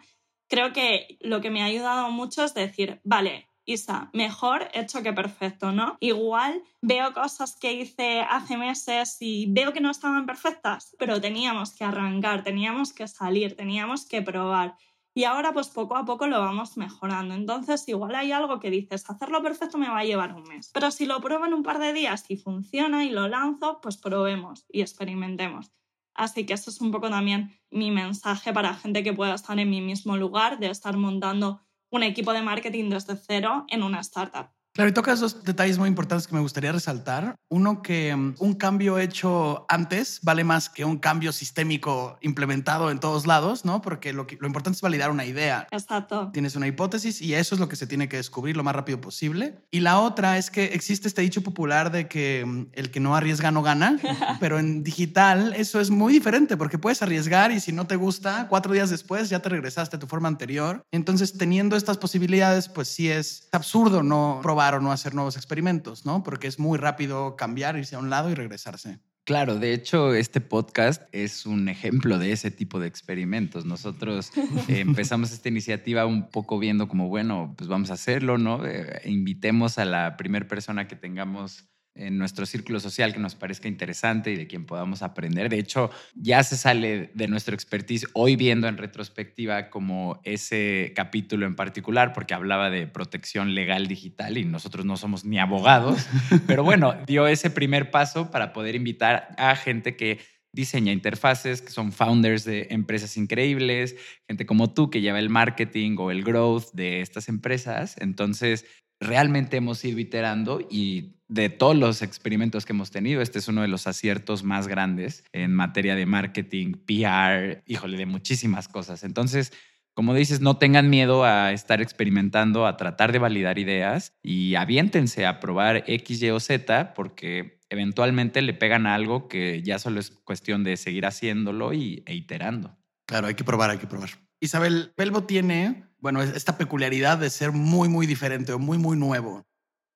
Creo 0.48 0.74
que 0.74 1.18
lo 1.22 1.42
que 1.42 1.50
me 1.50 1.62
ha 1.62 1.66
ayudado 1.66 2.12
mucho 2.12 2.44
es 2.44 2.54
decir, 2.54 3.02
vale, 3.04 3.48
Isa, 3.66 4.10
mejor 4.14 4.70
hecho 4.74 5.04
que 5.04 5.12
perfecto, 5.12 5.74
¿no? 5.74 5.98
Igual 6.00 6.64
veo 6.82 7.14
cosas 7.14 7.58
que 7.60 7.74
hice 7.74 8.22
hace 8.22 8.56
meses 8.56 9.18
y 9.20 9.48
veo 9.52 9.74
que 9.74 9.82
no 9.82 9.92
estaban 9.92 10.26
perfectas, 10.26 10.96
pero 10.98 11.20
teníamos 11.20 11.74
que 11.74 11.84
arrancar, 11.84 12.44
teníamos 12.44 12.94
que 12.94 13.10
salir, 13.10 13.58
teníamos 13.58 14.06
que 14.06 14.22
probar 14.22 14.76
y 15.18 15.24
ahora 15.24 15.52
pues 15.52 15.70
poco 15.70 15.96
a 15.96 16.06
poco 16.06 16.28
lo 16.28 16.40
vamos 16.40 16.78
mejorando. 16.78 17.34
Entonces 17.34 17.88
igual 17.88 18.14
hay 18.14 18.32
algo 18.32 18.60
que 18.60 18.70
dices, 18.70 19.10
hacerlo 19.10 19.42
perfecto 19.42 19.80
me 19.80 19.90
va 19.90 19.98
a 19.98 20.04
llevar 20.04 20.36
un 20.36 20.44
mes, 20.44 20.70
pero 20.72 20.92
si 20.92 21.08
lo 21.08 21.20
pruebo 21.22 21.48
en 21.48 21.56
un 21.56 21.64
par 21.64 21.80
de 21.80 21.92
días 21.92 22.26
y 22.28 22.38
funciona 22.38 23.04
y 23.04 23.10
lo 23.10 23.28
lanzo, 23.28 23.82
pues 23.82 23.98
probemos 23.98 24.68
y 24.70 24.82
experimentemos. 24.82 25.72
Así 26.14 26.46
que 26.46 26.54
eso 26.54 26.70
es 26.70 26.80
un 26.82 26.92
poco 26.92 27.10
también 27.10 27.60
mi 27.72 27.90
mensaje 27.90 28.54
para 28.54 28.76
gente 28.76 29.04
que 29.04 29.12
pueda 29.12 29.34
estar 29.34 29.58
en 29.58 29.72
mi 29.72 29.82
mismo 29.82 30.18
lugar, 30.18 30.60
de 30.60 30.70
estar 30.70 30.96
montando 30.98 31.62
un 31.90 32.04
equipo 32.04 32.32
de 32.32 32.44
marketing 32.44 32.92
desde 32.92 33.16
cero 33.16 33.66
en 33.70 33.82
una 33.82 34.02
startup. 34.02 34.57
Claro, 34.78 34.92
y 34.92 34.94
tocas 34.94 35.20
dos 35.20 35.44
detalles 35.44 35.80
muy 35.80 35.90
importantes 35.90 36.28
que 36.28 36.36
me 36.36 36.40
gustaría 36.40 36.72
resaltar. 36.72 37.36
Uno, 37.50 37.82
que 37.82 38.16
mm, 38.16 38.36
un 38.38 38.54
cambio 38.54 39.00
hecho 39.00 39.66
antes 39.70 40.20
vale 40.22 40.44
más 40.44 40.70
que 40.70 40.86
un 40.86 41.00
cambio 41.00 41.32
sistémico 41.32 42.20
implementado 42.22 42.92
en 42.92 43.00
todos 43.00 43.26
lados, 43.26 43.66
¿no? 43.66 43.82
Porque 43.82 44.14
lo, 44.14 44.28
lo 44.40 44.46
importante 44.46 44.78
es 44.78 44.82
validar 44.84 45.10
una 45.10 45.26
idea. 45.26 45.68
Exacto. 45.72 46.30
Tienes 46.32 46.56
una 46.56 46.68
hipótesis 46.68 47.24
y 47.24 47.34
eso 47.34 47.56
es 47.56 47.60
lo 47.60 47.68
que 47.68 47.76
se 47.76 47.88
tiene 47.88 48.08
que 48.08 48.18
descubrir 48.18 48.56
lo 48.56 48.64
más 48.64 48.76
rápido 48.76 49.02
posible. 49.02 49.66
Y 49.72 49.80
la 49.80 50.00
otra 50.00 50.38
es 50.38 50.52
que 50.52 50.66
existe 50.66 51.08
este 51.08 51.24
dicho 51.24 51.42
popular 51.42 51.92
de 51.92 52.08
que 52.08 52.46
mm, 52.46 52.68
el 52.74 52.92
que 52.92 53.00
no 53.00 53.16
arriesga 53.16 53.50
no 53.50 53.64
gana, 53.64 53.98
pero 54.40 54.60
en 54.60 54.84
digital 54.84 55.56
eso 55.58 55.80
es 55.80 55.90
muy 55.90 56.14
diferente 56.14 56.56
porque 56.56 56.78
puedes 56.78 57.02
arriesgar 57.02 57.52
y 57.52 57.60
si 57.60 57.72
no 57.72 57.88
te 57.88 57.96
gusta, 57.96 58.46
cuatro 58.48 58.74
días 58.74 58.92
después 58.92 59.28
ya 59.30 59.40
te 59.40 59.50
regresaste 59.50 59.96
a 59.96 60.00
tu 60.00 60.06
forma 60.06 60.28
anterior. 60.28 60.84
Entonces, 60.92 61.36
teniendo 61.36 61.76
estas 61.76 61.98
posibilidades, 61.98 62.70
pues 62.70 62.90
sí 62.90 63.10
es 63.10 63.50
absurdo 63.52 64.04
no 64.04 64.40
probar 64.44 64.67
o 64.76 64.80
no 64.80 64.92
hacer 64.92 65.14
nuevos 65.14 65.36
experimentos, 65.38 66.06
¿no? 66.06 66.24
Porque 66.24 66.48
es 66.48 66.60
muy 66.60 66.78
rápido 66.78 67.36
cambiar, 67.36 67.78
irse 67.78 67.96
a 67.96 68.00
un 68.00 68.10
lado 68.10 68.30
y 68.30 68.36
regresarse. 68.36 69.00
Claro, 69.28 69.60
de 69.60 69.74
hecho, 69.74 70.14
este 70.14 70.40
podcast 70.40 71.04
es 71.12 71.46
un 71.46 71.68
ejemplo 71.68 72.18
de 72.18 72.32
ese 72.32 72.50
tipo 72.50 72.80
de 72.80 72.88
experimentos. 72.88 73.66
Nosotros 73.66 74.32
eh, 74.38 74.80
empezamos 74.80 75.34
esta 75.34 75.50
iniciativa 75.50 76.06
un 76.06 76.30
poco 76.30 76.58
viendo 76.60 76.88
como, 76.88 77.10
bueno, 77.10 77.54
pues 77.58 77.68
vamos 77.68 77.92
a 77.92 77.96
hacerlo, 77.96 78.38
¿no? 78.38 78.66
Eh, 78.66 79.02
invitemos 79.04 79.80
a 79.80 79.86
la 79.86 80.16
primera 80.16 80.48
persona 80.48 80.88
que 80.88 80.96
tengamos 80.96 81.68
en 81.98 82.18
nuestro 82.18 82.46
círculo 82.46 82.80
social 82.80 83.14
que 83.14 83.20
nos 83.20 83.36
parezca 83.36 83.68
interesante 83.68 84.32
y 84.32 84.36
de 84.36 84.48
quien 84.48 84.66
podamos 84.66 85.02
aprender. 85.02 85.50
De 85.50 85.60
hecho, 85.60 85.90
ya 86.16 86.44
se 86.44 86.58
sale 86.58 87.12
de 87.14 87.28
nuestro 87.28 87.56
expertise 87.56 88.08
hoy 88.14 88.36
viendo 88.36 88.68
en 88.68 88.78
retrospectiva 88.78 89.70
como 89.70 90.20
ese 90.24 90.94
capítulo 90.96 91.46
en 91.46 91.56
particular, 91.56 92.14
porque 92.14 92.34
hablaba 92.34 92.70
de 92.70 92.88
protección 92.88 93.56
legal 93.56 93.88
digital 93.88 94.38
y 94.38 94.46
nosotros 94.46 94.86
no 94.86 94.98
somos 94.98 95.26
ni 95.26 95.40
abogados, 95.40 96.08
pero 96.48 96.64
bueno, 96.64 96.96
dio 97.06 97.28
ese 97.28 97.50
primer 97.50 97.92
paso 97.92 98.32
para 98.32 98.54
poder 98.54 98.76
invitar 98.76 99.30
a 99.38 99.56
gente 99.56 99.96
que 99.96 100.20
diseña 100.54 100.92
interfaces, 100.92 101.62
que 101.62 101.70
son 101.70 101.92
founders 101.92 102.44
de 102.44 102.68
empresas 102.72 103.16
increíbles, 103.16 103.96
gente 104.28 104.46
como 104.46 104.74
tú 104.74 104.90
que 104.90 105.02
lleva 105.02 105.20
el 105.20 105.30
marketing 105.30 105.98
o 106.00 106.10
el 106.10 106.24
growth 106.24 106.72
de 106.74 107.02
estas 107.02 107.30
empresas. 107.30 107.96
Entonces, 108.00 108.66
realmente 109.00 109.58
hemos 109.58 109.84
ido 109.84 110.00
iterando 110.00 110.66
y 110.70 111.14
de 111.28 111.50
todos 111.50 111.76
los 111.76 112.02
experimentos 112.02 112.66
que 112.66 112.74
hemos 112.74 112.92
tenido, 112.92 113.22
este 113.22 113.40
es 113.40 113.48
uno 113.48 113.62
de 113.62 113.68
los 113.68 113.86
aciertos 113.86 114.44
más 114.44 114.68
grandes 114.68 115.24
en 115.34 115.54
materia 115.54 115.96
de 115.96 116.06
marketing, 116.06 116.74
PR, 116.86 117.64
híjole, 117.66 117.98
de 117.98 118.06
muchísimas 118.06 118.68
cosas. 118.68 119.04
Entonces, 119.04 119.52
como 119.94 120.14
dices, 120.14 120.42
no 120.42 120.58
tengan 120.58 120.90
miedo 120.90 121.26
a 121.26 121.52
estar 121.52 121.82
experimentando, 121.82 122.66
a 122.66 122.78
tratar 122.78 123.12
de 123.12 123.20
validar 123.20 123.58
ideas 123.58 124.14
y 124.22 124.56
aviéntense 124.56 125.26
a 125.26 125.40
probar 125.40 125.84
X, 125.88 126.22
Y 126.22 126.30
o 126.30 126.40
Z 126.40 126.94
porque 126.94 127.60
eventualmente 127.70 128.42
le 128.42 128.54
pegan 128.54 128.86
a 128.86 128.96
algo 128.96 129.28
que 129.28 129.62
ya 129.64 129.80
solo 129.80 130.00
es 130.00 130.12
cuestión 130.12 130.64
de 130.64 130.78
seguir 130.78 131.06
haciéndolo 131.06 131.74
y, 131.74 132.04
e 132.06 132.14
iterando. 132.14 132.78
Claro, 133.06 133.28
hay 133.28 133.34
que 133.34 133.44
probar, 133.44 133.72
hay 133.72 133.80
que 133.80 133.88
probar. 133.88 134.10
Isabel, 134.40 134.92
Pelvo 134.96 135.24
tiene 135.24 135.87
bueno, 136.00 136.22
esta 136.22 136.58
peculiaridad 136.58 137.18
de 137.18 137.30
ser 137.30 137.52
muy, 137.52 137.90
muy 137.90 138.06
diferente 138.06 138.54
o 138.54 138.60
muy, 138.60 138.78
muy 138.78 138.98
nuevo. 138.98 139.48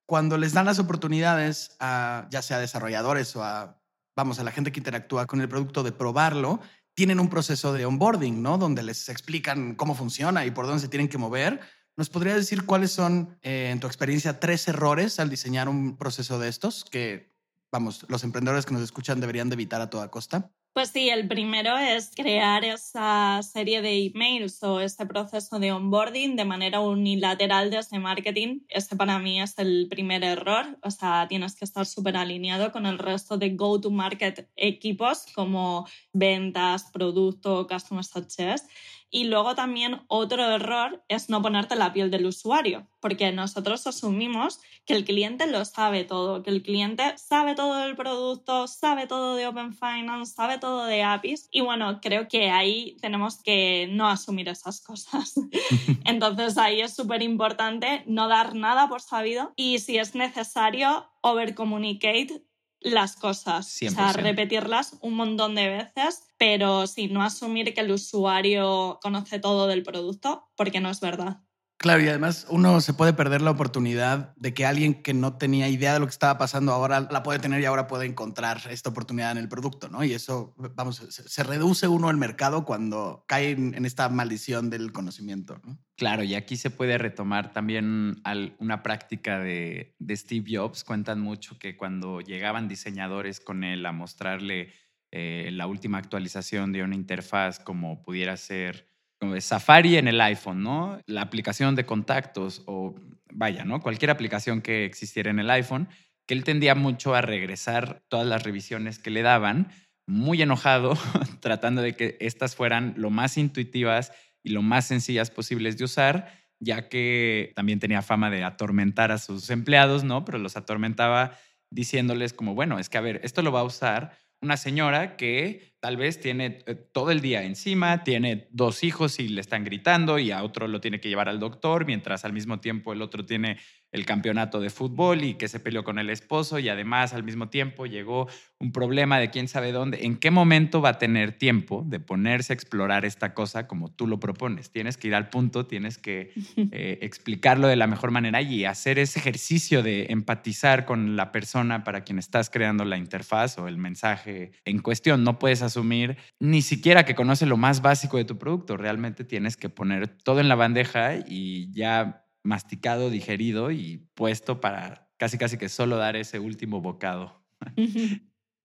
Cuando 0.05 0.37
les 0.37 0.53
dan 0.53 0.65
las 0.65 0.79
oportunidades 0.79 1.75
a 1.79 2.27
ya 2.31 2.41
sea 2.41 2.59
desarrolladores 2.59 3.35
o 3.35 3.43
a, 3.43 3.81
vamos, 4.15 4.39
a 4.39 4.43
la 4.43 4.51
gente 4.51 4.71
que 4.71 4.79
interactúa 4.79 5.27
con 5.27 5.41
el 5.41 5.47
producto 5.47 5.83
de 5.83 5.91
probarlo, 5.91 6.59
tienen 6.93 7.19
un 7.19 7.29
proceso 7.29 7.71
de 7.73 7.85
onboarding, 7.85 8.41
¿no? 8.41 8.57
Donde 8.57 8.83
les 8.83 9.07
explican 9.09 9.75
cómo 9.75 9.95
funciona 9.95 10.45
y 10.45 10.51
por 10.51 10.65
dónde 10.65 10.81
se 10.81 10.89
tienen 10.89 11.07
que 11.07 11.17
mover. 11.17 11.61
¿Nos 11.95 12.09
podría 12.09 12.35
decir 12.35 12.65
cuáles 12.65 12.91
son, 12.91 13.37
eh, 13.41 13.69
en 13.71 13.79
tu 13.79 13.87
experiencia, 13.87 14.39
tres 14.39 14.67
errores 14.67 15.19
al 15.19 15.29
diseñar 15.29 15.69
un 15.69 15.97
proceso 15.97 16.39
de 16.39 16.49
estos 16.49 16.85
que, 16.85 17.33
vamos, 17.71 18.05
los 18.09 18.23
emprendedores 18.23 18.65
que 18.65 18.73
nos 18.73 18.83
escuchan 18.83 19.19
deberían 19.19 19.49
de 19.49 19.53
evitar 19.53 19.81
a 19.81 19.89
toda 19.89 20.09
costa? 20.09 20.51
Pues 20.73 20.91
sí, 20.91 21.09
el 21.09 21.27
primero 21.27 21.77
es 21.77 22.11
crear 22.15 22.63
esa 22.63 23.41
serie 23.43 23.81
de 23.81 24.05
emails 24.05 24.63
o 24.63 24.79
este 24.79 25.05
proceso 25.05 25.59
de 25.59 25.73
onboarding 25.73 26.37
de 26.37 26.45
manera 26.45 26.79
unilateral 26.79 27.69
desde 27.69 27.99
marketing. 27.99 28.61
Ese 28.69 28.95
para 28.95 29.19
mí 29.19 29.41
es 29.41 29.57
el 29.57 29.87
primer 29.89 30.23
error. 30.23 30.77
O 30.81 30.89
sea, 30.89 31.27
tienes 31.27 31.57
que 31.57 31.65
estar 31.65 31.85
súper 31.85 32.15
alineado 32.15 32.71
con 32.71 32.85
el 32.85 32.99
resto 32.99 33.37
de 33.37 33.49
go-to-market 33.49 34.49
equipos 34.55 35.25
como 35.35 35.85
ventas, 36.13 36.89
producto, 36.93 37.67
customer 37.67 38.05
success. 38.05 38.65
Y 39.13 39.25
luego 39.25 39.55
también 39.55 40.01
otro 40.07 40.41
error 40.43 41.03
es 41.09 41.29
no 41.29 41.41
ponerte 41.41 41.75
la 41.75 41.91
piel 41.91 42.09
del 42.09 42.25
usuario, 42.25 42.87
porque 43.01 43.33
nosotros 43.33 43.85
asumimos 43.85 44.61
que 44.85 44.93
el 44.93 45.03
cliente 45.03 45.47
lo 45.47 45.65
sabe 45.65 46.05
todo, 46.05 46.43
que 46.43 46.49
el 46.49 46.63
cliente 46.63 47.17
sabe 47.17 47.53
todo 47.53 47.75
del 47.75 47.97
producto, 47.97 48.67
sabe 48.67 49.07
todo 49.07 49.35
de 49.35 49.47
Open 49.47 49.73
Finance, 49.73 50.33
sabe 50.33 50.57
todo 50.59 50.85
de 50.85 51.03
APIs. 51.03 51.49
Y 51.51 51.59
bueno, 51.59 51.99
creo 52.01 52.29
que 52.29 52.49
ahí 52.49 52.95
tenemos 53.01 53.41
que 53.43 53.89
no 53.91 54.07
asumir 54.07 54.47
esas 54.47 54.79
cosas. 54.79 55.33
Entonces 56.05 56.57
ahí 56.57 56.79
es 56.79 56.95
súper 56.95 57.21
importante 57.21 58.03
no 58.07 58.29
dar 58.29 58.55
nada 58.55 58.87
por 58.87 59.01
sabido 59.01 59.51
y 59.57 59.79
si 59.79 59.97
es 59.97 60.15
necesario, 60.15 61.11
overcommunicate 61.21 62.43
las 62.81 63.15
cosas, 63.15 63.79
o 63.83 63.89
sea, 63.89 64.11
repetirlas 64.11 64.97
un 65.01 65.13
montón 65.13 65.55
de 65.55 65.69
veces, 65.69 66.25
pero 66.37 66.87
sin 66.87 67.13
no 67.13 67.23
asumir 67.23 67.73
que 67.73 67.81
el 67.81 67.91
usuario 67.91 68.99
conoce 69.01 69.39
todo 69.39 69.67
del 69.67 69.83
producto, 69.83 70.49
porque 70.55 70.79
no 70.79 70.89
es 70.89 70.99
verdad. 70.99 71.41
Claro, 71.81 72.03
y 72.03 72.07
además 72.09 72.45
uno 72.51 72.79
se 72.79 72.93
puede 72.93 73.11
perder 73.11 73.41
la 73.41 73.49
oportunidad 73.49 74.35
de 74.35 74.53
que 74.53 74.67
alguien 74.67 75.01
que 75.01 75.15
no 75.15 75.37
tenía 75.37 75.67
idea 75.67 75.95
de 75.95 75.99
lo 75.99 76.05
que 76.05 76.11
estaba 76.11 76.37
pasando 76.37 76.73
ahora 76.73 77.07
la 77.09 77.23
puede 77.23 77.39
tener 77.39 77.59
y 77.59 77.65
ahora 77.65 77.87
puede 77.87 78.05
encontrar 78.05 78.61
esta 78.69 78.91
oportunidad 78.91 79.31
en 79.31 79.39
el 79.39 79.49
producto, 79.49 79.89
¿no? 79.89 80.03
Y 80.03 80.13
eso, 80.13 80.53
vamos, 80.75 80.97
se, 80.97 81.43
reduce 81.43 81.87
uno 81.87 82.11
el 82.11 82.17
mercado 82.17 82.65
cuando 82.65 83.25
cae 83.27 83.49
en, 83.49 83.83
esta 83.83 84.07
maldición 84.09 84.69
del 84.69 84.91
conocimiento, 84.91 85.59
¿no? 85.65 85.79
Claro, 85.97 86.23
y 86.23 86.35
aquí 86.35 86.55
se 86.55 86.69
puede 86.69 86.99
retomar 86.99 87.51
también 87.51 88.21
una 88.59 88.83
práctica 88.83 89.39
de, 89.39 89.95
Steve 90.11 90.55
Jobs. 90.55 90.83
Cuentan 90.83 91.19
mucho 91.19 91.57
que 91.57 91.77
cuando 91.77 92.21
llegaban 92.21 92.67
diseñadores 92.67 93.39
con 93.39 93.63
él 93.63 93.83
a 93.87 93.91
mostrarle 93.91 94.71
eh, 95.09 95.49
la 95.51 95.65
última 95.65 95.97
actualización 95.97 96.73
de 96.73 96.83
una 96.83 96.93
interfaz 96.93 97.59
como 97.59 98.03
pudiera 98.03 98.37
ser 98.37 98.90
Safari 99.39 99.97
en 99.97 100.07
el 100.07 100.19
iPhone, 100.21 100.63
¿no? 100.63 100.99
La 101.05 101.21
aplicación 101.21 101.75
de 101.75 101.85
contactos 101.85 102.63
o 102.65 102.95
vaya, 103.31 103.65
¿no? 103.65 103.79
Cualquier 103.79 104.11
aplicación 104.11 104.61
que 104.61 104.85
existiera 104.85 105.29
en 105.29 105.39
el 105.39 105.49
iPhone, 105.49 105.89
que 106.27 106.33
él 106.33 106.43
tendía 106.43 106.75
mucho 106.75 107.15
a 107.15 107.21
regresar 107.21 108.03
todas 108.07 108.25
las 108.25 108.43
revisiones 108.43 108.99
que 108.99 109.11
le 109.11 109.21
daban, 109.21 109.71
muy 110.07 110.41
enojado, 110.41 110.93
tratando 111.39 111.81
de 111.81 111.93
que 111.93 112.17
estas 112.19 112.55
fueran 112.55 112.93
lo 112.97 113.09
más 113.09 113.37
intuitivas 113.37 114.11
y 114.43 114.49
lo 114.49 114.61
más 114.61 114.87
sencillas 114.87 115.29
posibles 115.29 115.77
de 115.77 115.85
usar, 115.85 116.33
ya 116.59 116.89
que 116.89 117.53
también 117.55 117.79
tenía 117.79 118.01
fama 118.01 118.29
de 118.29 118.43
atormentar 118.43 119.11
a 119.11 119.17
sus 119.17 119.49
empleados, 119.49 120.03
¿no? 120.03 120.25
Pero 120.25 120.39
los 120.39 120.57
atormentaba 120.57 121.37
diciéndoles 121.69 122.33
como, 122.33 122.53
bueno, 122.53 122.79
es 122.79 122.89
que 122.89 122.97
a 122.97 123.01
ver, 123.01 123.21
esto 123.23 123.41
lo 123.41 123.51
va 123.51 123.61
a 123.61 123.65
usar 123.65 124.17
una 124.41 124.57
señora 124.57 125.15
que 125.17 125.75
tal 125.79 125.97
vez 125.97 126.19
tiene 126.19 126.59
eh, 126.65 126.75
todo 126.75 127.11
el 127.11 127.21
día 127.21 127.43
encima, 127.43 128.03
tiene 128.03 128.47
dos 128.51 128.83
hijos 128.83 129.19
y 129.19 129.27
le 129.27 129.41
están 129.41 129.63
gritando 129.63 130.19
y 130.19 130.31
a 130.31 130.43
otro 130.43 130.67
lo 130.67 130.81
tiene 130.81 130.99
que 130.99 131.09
llevar 131.09 131.29
al 131.29 131.39
doctor, 131.39 131.85
mientras 131.85 132.25
al 132.25 132.33
mismo 132.33 132.59
tiempo 132.59 132.91
el 132.93 133.01
otro 133.01 133.25
tiene 133.25 133.57
el 133.91 134.05
campeonato 134.05 134.59
de 134.59 134.69
fútbol 134.69 135.23
y 135.23 135.35
que 135.35 135.47
se 135.47 135.59
peleó 135.59 135.83
con 135.83 135.99
el 135.99 136.09
esposo 136.09 136.59
y 136.59 136.69
además 136.69 137.13
al 137.13 137.23
mismo 137.23 137.49
tiempo 137.49 137.85
llegó 137.85 138.27
un 138.59 138.71
problema 138.71 139.19
de 139.19 139.29
quién 139.29 139.47
sabe 139.47 139.71
dónde. 139.71 140.05
¿En 140.05 140.17
qué 140.17 140.31
momento 140.31 140.81
va 140.81 140.89
a 140.89 140.97
tener 140.97 141.33
tiempo 141.33 141.83
de 141.85 141.99
ponerse 141.99 142.53
a 142.53 142.55
explorar 142.55 143.05
esta 143.05 143.33
cosa 143.33 143.67
como 143.67 143.91
tú 143.91 144.07
lo 144.07 144.19
propones? 144.19 144.71
Tienes 144.71 144.97
que 144.97 145.07
ir 145.07 145.15
al 145.15 145.29
punto, 145.29 145.65
tienes 145.65 145.97
que 145.97 146.31
eh, 146.71 146.99
explicarlo 147.01 147.67
de 147.67 147.75
la 147.75 147.87
mejor 147.87 148.11
manera 148.11 148.41
y 148.41 148.65
hacer 148.65 148.99
ese 148.99 149.19
ejercicio 149.19 149.83
de 149.83 150.07
empatizar 150.09 150.85
con 150.85 151.15
la 151.15 151.31
persona 151.31 151.83
para 151.83 152.03
quien 152.03 152.19
estás 152.19 152.49
creando 152.49 152.85
la 152.85 152.97
interfaz 152.97 153.57
o 153.57 153.67
el 153.67 153.77
mensaje 153.77 154.51
en 154.65 154.79
cuestión. 154.79 155.23
No 155.23 155.39
puedes 155.39 155.61
asumir 155.61 156.17
ni 156.39 156.61
siquiera 156.61 157.03
que 157.03 157.15
conoce 157.15 157.45
lo 157.45 157.57
más 157.57 157.81
básico 157.81 158.17
de 158.17 158.25
tu 158.25 158.37
producto. 158.37 158.77
Realmente 158.77 159.23
tienes 159.23 159.57
que 159.57 159.69
poner 159.69 160.07
todo 160.07 160.39
en 160.39 160.47
la 160.47 160.55
bandeja 160.55 161.15
y 161.27 161.71
ya 161.73 162.20
masticado, 162.43 163.09
digerido 163.09 163.71
y 163.71 164.07
puesto 164.13 164.61
para 164.61 165.09
casi 165.17 165.37
casi 165.37 165.57
que 165.57 165.69
solo 165.69 165.97
dar 165.97 166.15
ese 166.15 166.39
último 166.39 166.81
bocado. 166.81 167.43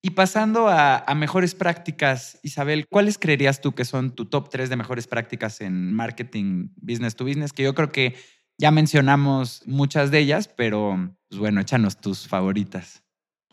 y 0.03 0.11
pasando 0.11 0.69
a, 0.69 1.05
mejores 1.15 1.55
prácticas, 1.55 2.39
Isabel, 2.43 2.87
¿cuáles 2.89 3.19
creerías 3.19 3.61
tú 3.61 3.73
que 3.73 3.85
son 3.85 4.15
tu 4.15 4.27
top 4.27 4.49
tres 4.49 4.71
de 4.71 4.77
mejores 4.77 5.07
prácticas 5.07 5.61
en 5.61 5.93
marketing 5.93 6.71
business 6.77 7.15
to 7.17 7.25
business? 7.25 7.53
Que 7.53 7.65
yo 7.65 7.75
creo 7.75 7.91
que 7.91 8.17
ya 8.59 8.71
mencionamos 8.71 9.63
muchas 9.67 10.11
de 10.11 10.21
ellas, 10.21 10.49
pero 10.49 11.15
pues 11.29 11.39
bueno, 11.39 11.61
échanos 11.61 12.01
tus 12.01 12.27
favoritas. 12.27 13.03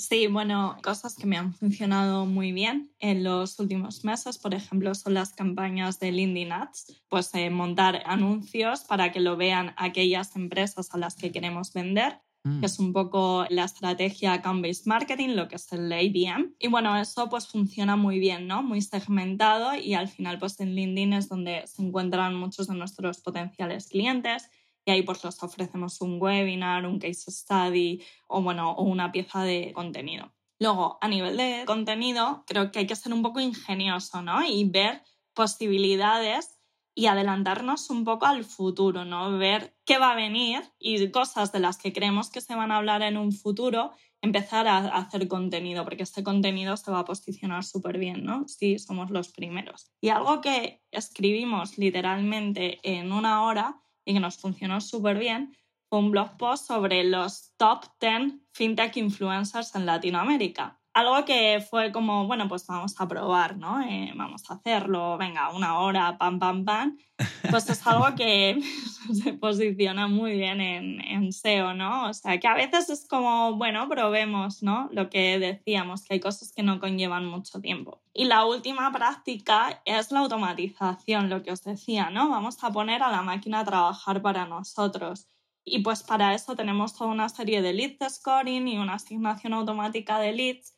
Sí, 0.09 0.27
bueno, 0.27 0.77
cosas 0.83 1.15
que 1.15 1.25
me 1.25 1.37
han 1.37 1.53
funcionado 1.53 2.25
muy 2.25 2.51
bien 2.51 2.91
en 2.99 3.23
los 3.23 3.57
últimos 3.57 4.03
meses, 4.03 4.37
por 4.37 4.53
ejemplo, 4.53 4.93
son 4.95 5.13
las 5.13 5.31
campañas 5.31 5.97
de 6.01 6.11
LinkedIn 6.11 6.51
Ads, 6.51 7.03
pues 7.07 7.33
eh, 7.35 7.49
montar 7.49 8.03
anuncios 8.05 8.81
para 8.81 9.13
que 9.13 9.21
lo 9.21 9.37
vean 9.37 9.73
aquellas 9.77 10.35
empresas 10.35 10.93
a 10.93 10.97
las 10.97 11.15
que 11.15 11.31
queremos 11.31 11.71
vender 11.71 12.19
que 12.43 12.49
mm. 12.49 12.65
es 12.65 12.79
un 12.79 12.91
poco 12.91 13.45
la 13.49 13.63
estrategia 13.63 14.33
account-based 14.33 14.85
marketing, 14.85 15.29
lo 15.29 15.47
que 15.47 15.55
es 15.55 15.71
el 15.71 15.91
ABM. 15.91 16.53
Y 16.59 16.67
bueno, 16.67 16.97
eso 16.97 17.29
pues 17.29 17.47
funciona 17.47 17.95
muy 17.95 18.19
bien, 18.19 18.47
¿no? 18.47 18.61
Muy 18.61 18.81
segmentado 18.81 19.75
y 19.75 19.93
al 19.93 20.09
final 20.09 20.39
pues 20.39 20.59
en 20.59 20.75
LinkedIn 20.75 21.13
es 21.13 21.29
donde 21.29 21.65
se 21.67 21.81
encuentran 21.81 22.35
muchos 22.35 22.67
de 22.67 22.75
nuestros 22.75 23.21
potenciales 23.21 23.87
clientes 23.87 24.49
y 24.85 24.91
ahí 24.91 25.01
pues 25.01 25.23
los 25.23 25.41
ofrecemos 25.43 26.01
un 26.01 26.21
webinar, 26.21 26.85
un 26.85 26.99
case 26.99 27.31
study 27.31 28.03
o 28.27 28.41
bueno, 28.41 28.71
o 28.71 28.83
una 28.83 29.11
pieza 29.11 29.43
de 29.43 29.71
contenido. 29.73 30.33
Luego, 30.59 30.97
a 31.01 31.07
nivel 31.07 31.37
de 31.37 31.63
contenido, 31.65 32.43
creo 32.47 32.71
que 32.71 32.79
hay 32.79 32.87
que 32.87 32.95
ser 32.95 33.13
un 33.13 33.21
poco 33.21 33.39
ingenioso, 33.39 34.21
¿no? 34.21 34.45
Y 34.45 34.63
ver 34.69 35.01
posibilidades 35.33 36.59
y 36.95 37.07
adelantarnos 37.07 37.89
un 37.89 38.03
poco 38.03 38.25
al 38.25 38.43
futuro, 38.43 39.03
¿no? 39.03 39.37
Ver 39.37 39.75
qué 39.85 39.97
va 39.97 40.11
a 40.11 40.15
venir 40.15 40.61
y 40.79 41.09
cosas 41.09 41.51
de 41.51 41.59
las 41.59 41.77
que 41.77 41.91
creemos 41.91 42.29
que 42.29 42.41
se 42.41 42.55
van 42.55 42.71
a 42.71 42.77
hablar 42.77 43.01
en 43.01 43.17
un 43.17 43.31
futuro, 43.31 43.91
empezar 44.21 44.67
a 44.67 44.77
hacer 44.77 45.27
contenido, 45.27 45.83
porque 45.83 46.03
este 46.03 46.23
contenido 46.23 46.77
se 46.77 46.91
va 46.91 46.99
a 46.99 47.05
posicionar 47.05 47.63
súper 47.63 47.97
bien, 47.97 48.23
¿no? 48.23 48.47
Si 48.47 48.77
somos 48.79 49.09
los 49.09 49.29
primeros. 49.29 49.91
Y 50.01 50.09
algo 50.09 50.39
que 50.39 50.81
escribimos 50.91 51.77
literalmente 51.77 52.79
en 52.83 53.11
una 53.11 53.43
hora 53.43 53.81
y 54.05 54.13
que 54.13 54.19
nos 54.19 54.37
funcionó 54.37 54.81
súper 54.81 55.17
bien, 55.17 55.55
fue 55.89 55.99
un 55.99 56.11
blog 56.11 56.37
post 56.37 56.67
sobre 56.67 57.03
los 57.03 57.53
top 57.57 57.85
10 57.99 58.33
fintech 58.51 58.97
influencers 58.97 59.75
en 59.75 59.85
Latinoamérica. 59.85 60.82
Algo 60.93 61.25
que 61.25 61.65
fue 61.67 61.91
como, 61.91 62.27
bueno, 62.27 62.47
pues 62.47 62.67
vamos 62.67 62.93
a 62.99 63.07
probar, 63.07 63.57
¿no? 63.57 63.81
Eh, 63.81 64.13
vamos 64.15 64.43
a 64.49 64.53
hacerlo, 64.53 65.17
venga, 65.17 65.51
una 65.51 65.79
hora, 65.79 66.19
pam, 66.19 66.39
pam, 66.39 66.65
pam. 66.65 66.97
Pues 67.49 67.69
es 67.69 67.85
algo 67.87 68.15
que 68.15 68.59
se 69.23 69.33
posiciona 69.33 70.07
muy 70.07 70.37
bien 70.37 70.61
en, 70.61 71.01
en 71.01 71.33
SEO, 71.33 71.73
¿no? 71.73 72.09
O 72.09 72.13
sea, 72.13 72.39
que 72.39 72.47
a 72.47 72.53
veces 72.53 72.89
es 72.89 73.07
como, 73.07 73.55
bueno, 73.55 73.89
probemos, 73.89 74.61
¿no? 74.61 74.87
Lo 74.91 75.09
que 75.09 75.39
decíamos, 75.39 76.03
que 76.03 76.13
hay 76.13 76.19
cosas 76.19 76.53
que 76.53 76.61
no 76.61 76.79
conllevan 76.79 77.25
mucho 77.25 77.59
tiempo. 77.59 78.01
Y 78.13 78.25
la 78.25 78.45
última 78.45 78.91
práctica 78.91 79.81
es 79.85 80.11
la 80.11 80.19
automatización, 80.19 81.29
lo 81.29 81.41
que 81.41 81.51
os 81.51 81.63
decía, 81.63 82.11
¿no? 82.11 82.29
Vamos 82.29 82.63
a 82.63 82.71
poner 82.71 83.01
a 83.01 83.11
la 83.11 83.23
máquina 83.23 83.61
a 83.61 83.65
trabajar 83.65 84.21
para 84.21 84.45
nosotros. 84.45 85.27
Y 85.65 85.79
pues 85.79 86.03
para 86.03 86.33
eso 86.35 86.55
tenemos 86.55 86.95
toda 86.95 87.09
una 87.09 87.29
serie 87.29 87.61
de 87.61 87.73
lead 87.73 88.09
scoring 88.09 88.67
y 88.67 88.77
una 88.77 88.95
asignación 88.95 89.53
automática 89.53 90.19
de 90.19 90.33
leads 90.33 90.73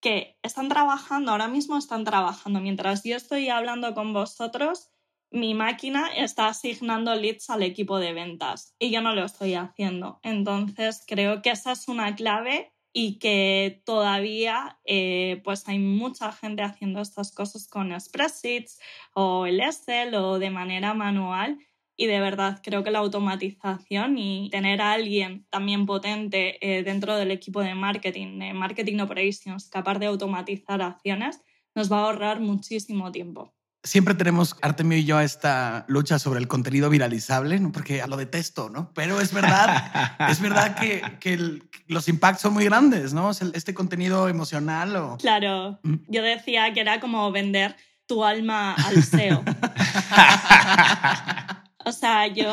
que 0.00 0.38
están 0.42 0.68
trabajando, 0.68 1.30
ahora 1.32 1.48
mismo 1.48 1.76
están 1.76 2.04
trabajando. 2.04 2.60
Mientras 2.60 3.04
yo 3.04 3.16
estoy 3.16 3.48
hablando 3.48 3.94
con 3.94 4.12
vosotros, 4.12 4.90
mi 5.30 5.54
máquina 5.54 6.08
está 6.08 6.48
asignando 6.48 7.14
leads 7.14 7.50
al 7.50 7.62
equipo 7.62 7.98
de 7.98 8.12
ventas 8.12 8.74
y 8.78 8.90
yo 8.90 9.00
no 9.00 9.14
lo 9.14 9.24
estoy 9.24 9.54
haciendo. 9.54 10.18
Entonces 10.22 11.04
creo 11.06 11.42
que 11.42 11.50
esa 11.50 11.72
es 11.72 11.86
una 11.88 12.14
clave 12.16 12.72
y 12.92 13.18
que 13.18 13.82
todavía 13.84 14.80
eh, 14.84 15.40
pues 15.44 15.68
hay 15.68 15.78
mucha 15.78 16.32
gente 16.32 16.62
haciendo 16.62 17.00
estas 17.00 17.32
cosas 17.32 17.68
con 17.68 17.98
spreadsheets 17.98 18.80
o 19.14 19.46
el 19.46 19.60
Excel 19.60 20.14
o 20.16 20.38
de 20.40 20.50
manera 20.50 20.94
manual 20.94 21.58
y 22.00 22.06
de 22.06 22.18
verdad 22.18 22.62
creo 22.64 22.82
que 22.82 22.90
la 22.90 23.00
automatización 23.00 24.16
y 24.16 24.48
tener 24.48 24.80
a 24.80 24.92
alguien 24.92 25.44
también 25.50 25.84
potente 25.84 26.56
eh, 26.62 26.82
dentro 26.82 27.14
del 27.14 27.30
equipo 27.30 27.60
de 27.60 27.74
marketing, 27.74 28.38
de 28.38 28.54
marketing 28.54 29.00
operations, 29.00 29.68
capaz 29.68 29.98
de 29.98 30.06
automatizar 30.06 30.80
acciones, 30.80 31.42
nos 31.74 31.92
va 31.92 31.98
a 31.98 32.04
ahorrar 32.04 32.40
muchísimo 32.40 33.12
tiempo. 33.12 33.54
Siempre 33.84 34.14
tenemos, 34.14 34.56
Artemio 34.62 34.96
y 34.96 35.04
yo, 35.04 35.20
esta 35.20 35.84
lucha 35.88 36.18
sobre 36.18 36.40
el 36.40 36.48
contenido 36.48 36.88
viralizable, 36.88 37.60
¿no? 37.60 37.70
porque 37.70 38.02
lo 38.08 38.16
detesto, 38.16 38.70
¿no? 38.70 38.92
Pero 38.94 39.20
es 39.20 39.34
verdad, 39.34 40.16
es 40.30 40.40
verdad 40.40 40.76
que, 40.76 41.02
que 41.20 41.60
los 41.86 42.08
impactos 42.08 42.40
son 42.40 42.54
muy 42.54 42.64
grandes, 42.64 43.12
¿no? 43.12 43.30
Este 43.30 43.74
contenido 43.74 44.30
emocional 44.30 44.96
o... 44.96 45.18
Claro, 45.18 45.78
mm. 45.82 45.96
yo 46.08 46.22
decía 46.22 46.72
que 46.72 46.80
era 46.80 46.98
como 46.98 47.30
vender 47.30 47.76
tu 48.06 48.24
alma 48.24 48.74
al 48.74 49.04
SEO. 49.04 49.44
O 51.90 51.92
sea, 51.92 52.28
yo 52.28 52.52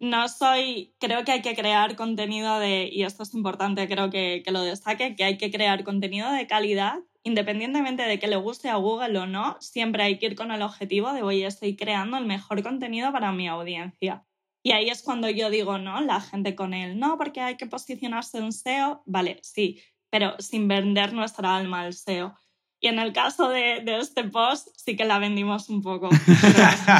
no 0.00 0.28
soy, 0.28 0.94
creo 1.00 1.24
que 1.24 1.32
hay 1.32 1.42
que 1.42 1.56
crear 1.56 1.96
contenido 1.96 2.60
de, 2.60 2.88
y 2.90 3.02
esto 3.02 3.24
es 3.24 3.34
importante, 3.34 3.88
creo 3.88 4.10
que, 4.10 4.42
que, 4.44 4.52
lo 4.52 4.62
destaque, 4.62 5.16
que 5.16 5.24
hay 5.24 5.38
que 5.38 5.50
crear 5.50 5.82
contenido 5.82 6.30
de 6.30 6.46
calidad, 6.46 7.00
independientemente 7.24 8.04
de 8.04 8.20
que 8.20 8.28
le 8.28 8.36
guste 8.36 8.68
a 8.68 8.76
Google 8.76 9.18
o 9.18 9.26
no, 9.26 9.56
siempre 9.58 10.04
hay 10.04 10.20
que 10.20 10.26
ir 10.26 10.36
con 10.36 10.52
el 10.52 10.62
objetivo 10.62 11.12
de, 11.12 11.22
voy, 11.22 11.42
estoy 11.42 11.74
creando 11.74 12.16
el 12.16 12.26
mejor 12.26 12.62
contenido 12.62 13.10
para 13.10 13.32
mi 13.32 13.48
audiencia. 13.48 14.24
Y 14.62 14.70
ahí 14.70 14.88
es 14.88 15.02
cuando 15.02 15.28
yo 15.28 15.50
digo, 15.50 15.78
no, 15.78 16.00
la 16.00 16.20
gente 16.20 16.54
con 16.54 16.74
él, 16.74 16.96
no, 16.96 17.18
porque 17.18 17.40
hay 17.40 17.56
que 17.56 17.66
posicionarse 17.66 18.38
en 18.38 18.52
SEO, 18.52 19.02
vale, 19.04 19.40
sí, 19.42 19.82
pero 20.10 20.36
sin 20.38 20.68
vender 20.68 21.12
nuestra 21.12 21.56
alma 21.56 21.80
al 21.80 21.94
SEO. 21.94 22.38
Y 22.80 22.86
en 22.86 23.00
el 23.00 23.12
caso 23.12 23.48
de, 23.48 23.82
de 23.84 23.98
este 23.98 24.22
post, 24.22 24.68
sí 24.76 24.94
que 24.94 25.04
la 25.04 25.18
vendimos 25.18 25.68
un 25.68 25.82
poco, 25.82 26.08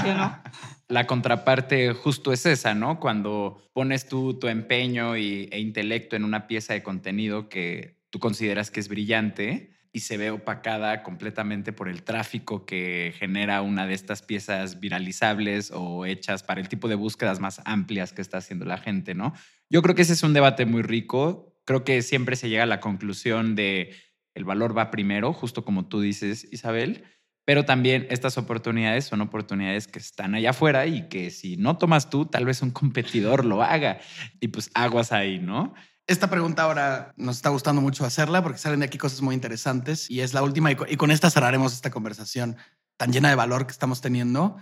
pero 0.02 0.32
la 0.88 1.06
contraparte 1.06 1.92
justo 1.92 2.32
es 2.32 2.46
esa, 2.46 2.74
¿no? 2.74 2.98
Cuando 2.98 3.62
pones 3.72 4.08
tú 4.08 4.38
tu 4.38 4.48
empeño 4.48 5.16
y, 5.16 5.48
e 5.52 5.60
intelecto 5.60 6.16
en 6.16 6.24
una 6.24 6.46
pieza 6.46 6.72
de 6.72 6.82
contenido 6.82 7.48
que 7.48 7.98
tú 8.10 8.18
consideras 8.18 8.70
que 8.70 8.80
es 8.80 8.88
brillante 8.88 9.70
y 9.92 10.00
se 10.00 10.16
ve 10.16 10.30
opacada 10.30 11.02
completamente 11.02 11.72
por 11.72 11.88
el 11.88 12.02
tráfico 12.02 12.64
que 12.64 13.14
genera 13.18 13.62
una 13.62 13.86
de 13.86 13.94
estas 13.94 14.22
piezas 14.22 14.80
viralizables 14.80 15.70
o 15.74 16.06
hechas 16.06 16.42
para 16.42 16.60
el 16.60 16.68
tipo 16.68 16.88
de 16.88 16.94
búsquedas 16.94 17.40
más 17.40 17.60
amplias 17.64 18.12
que 18.12 18.22
está 18.22 18.38
haciendo 18.38 18.64
la 18.64 18.78
gente, 18.78 19.14
¿no? 19.14 19.34
Yo 19.68 19.82
creo 19.82 19.94
que 19.94 20.02
ese 20.02 20.14
es 20.14 20.22
un 20.22 20.34
debate 20.34 20.66
muy 20.66 20.82
rico. 20.82 21.54
Creo 21.64 21.84
que 21.84 22.00
siempre 22.02 22.36
se 22.36 22.48
llega 22.48 22.62
a 22.62 22.66
la 22.66 22.80
conclusión 22.80 23.54
de 23.54 23.94
el 24.34 24.44
valor 24.44 24.76
va 24.76 24.90
primero, 24.90 25.32
justo 25.32 25.64
como 25.64 25.88
tú 25.88 26.00
dices, 26.00 26.48
Isabel 26.52 27.04
pero 27.48 27.64
también 27.64 28.06
estas 28.10 28.36
oportunidades 28.36 29.06
son 29.06 29.22
oportunidades 29.22 29.86
que 29.86 29.98
están 29.98 30.34
allá 30.34 30.50
afuera 30.50 30.84
y 30.84 31.08
que 31.08 31.30
si 31.30 31.56
no 31.56 31.78
tomas 31.78 32.10
tú, 32.10 32.26
tal 32.26 32.44
vez 32.44 32.60
un 32.60 32.70
competidor 32.70 33.46
lo 33.46 33.62
haga 33.62 34.00
y 34.38 34.48
pues 34.48 34.70
aguas 34.74 35.12
ahí, 35.12 35.38
¿no? 35.38 35.72
Esta 36.06 36.28
pregunta 36.28 36.64
ahora 36.64 37.14
nos 37.16 37.36
está 37.36 37.48
gustando 37.48 37.80
mucho 37.80 38.04
hacerla 38.04 38.42
porque 38.42 38.58
salen 38.58 38.80
de 38.80 38.84
aquí 38.84 38.98
cosas 38.98 39.22
muy 39.22 39.34
interesantes 39.34 40.10
y 40.10 40.20
es 40.20 40.34
la 40.34 40.42
última 40.42 40.72
y 40.72 40.74
con 40.74 41.10
esta 41.10 41.30
cerraremos 41.30 41.72
esta 41.72 41.90
conversación 41.90 42.58
tan 42.98 43.14
llena 43.14 43.30
de 43.30 43.34
valor 43.34 43.64
que 43.64 43.72
estamos 43.72 44.02
teniendo. 44.02 44.58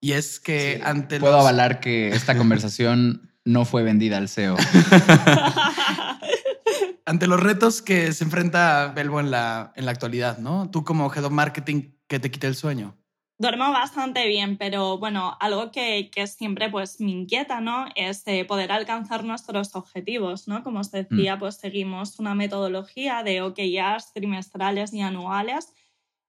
Y 0.00 0.12
es 0.12 0.40
que 0.40 0.80
ante 0.82 1.20
Puedo 1.20 1.40
avalar 1.40 1.78
que 1.78 2.08
esta 2.08 2.38
conversación 2.38 3.34
no 3.44 3.66
fue 3.66 3.82
vendida 3.82 4.16
al 4.16 4.30
SEO. 4.30 4.56
ante 7.04 7.26
los 7.26 7.38
retos 7.38 7.82
que 7.82 8.14
se 8.14 8.24
enfrenta 8.24 8.94
Belbo 8.96 9.20
en 9.20 9.30
la, 9.30 9.74
en 9.76 9.84
la 9.84 9.90
actualidad, 9.90 10.38
¿no? 10.38 10.70
Tú 10.70 10.84
como 10.84 11.12
Head 11.12 11.26
of 11.26 11.32
Marketing, 11.32 11.99
que 12.10 12.18
te 12.18 12.30
quite 12.30 12.48
el 12.48 12.56
sueño? 12.56 12.96
Duermo 13.38 13.70
bastante 13.70 14.26
bien, 14.26 14.58
pero 14.58 14.98
bueno, 14.98 15.38
algo 15.40 15.70
que, 15.70 16.10
que 16.12 16.26
siempre 16.26 16.68
pues 16.68 17.00
me 17.00 17.12
inquieta, 17.12 17.62
¿no? 17.62 17.86
Es 17.94 18.26
eh, 18.26 18.44
poder 18.44 18.70
alcanzar 18.70 19.24
nuestros 19.24 19.74
objetivos, 19.74 20.46
¿no? 20.46 20.62
Como 20.62 20.80
os 20.80 20.90
decía, 20.90 21.36
mm. 21.36 21.38
pues 21.38 21.54
seguimos 21.56 22.18
una 22.18 22.34
metodología 22.34 23.22
de 23.22 23.40
OKRs 23.40 24.12
trimestrales 24.12 24.92
y 24.92 25.00
anuales 25.00 25.72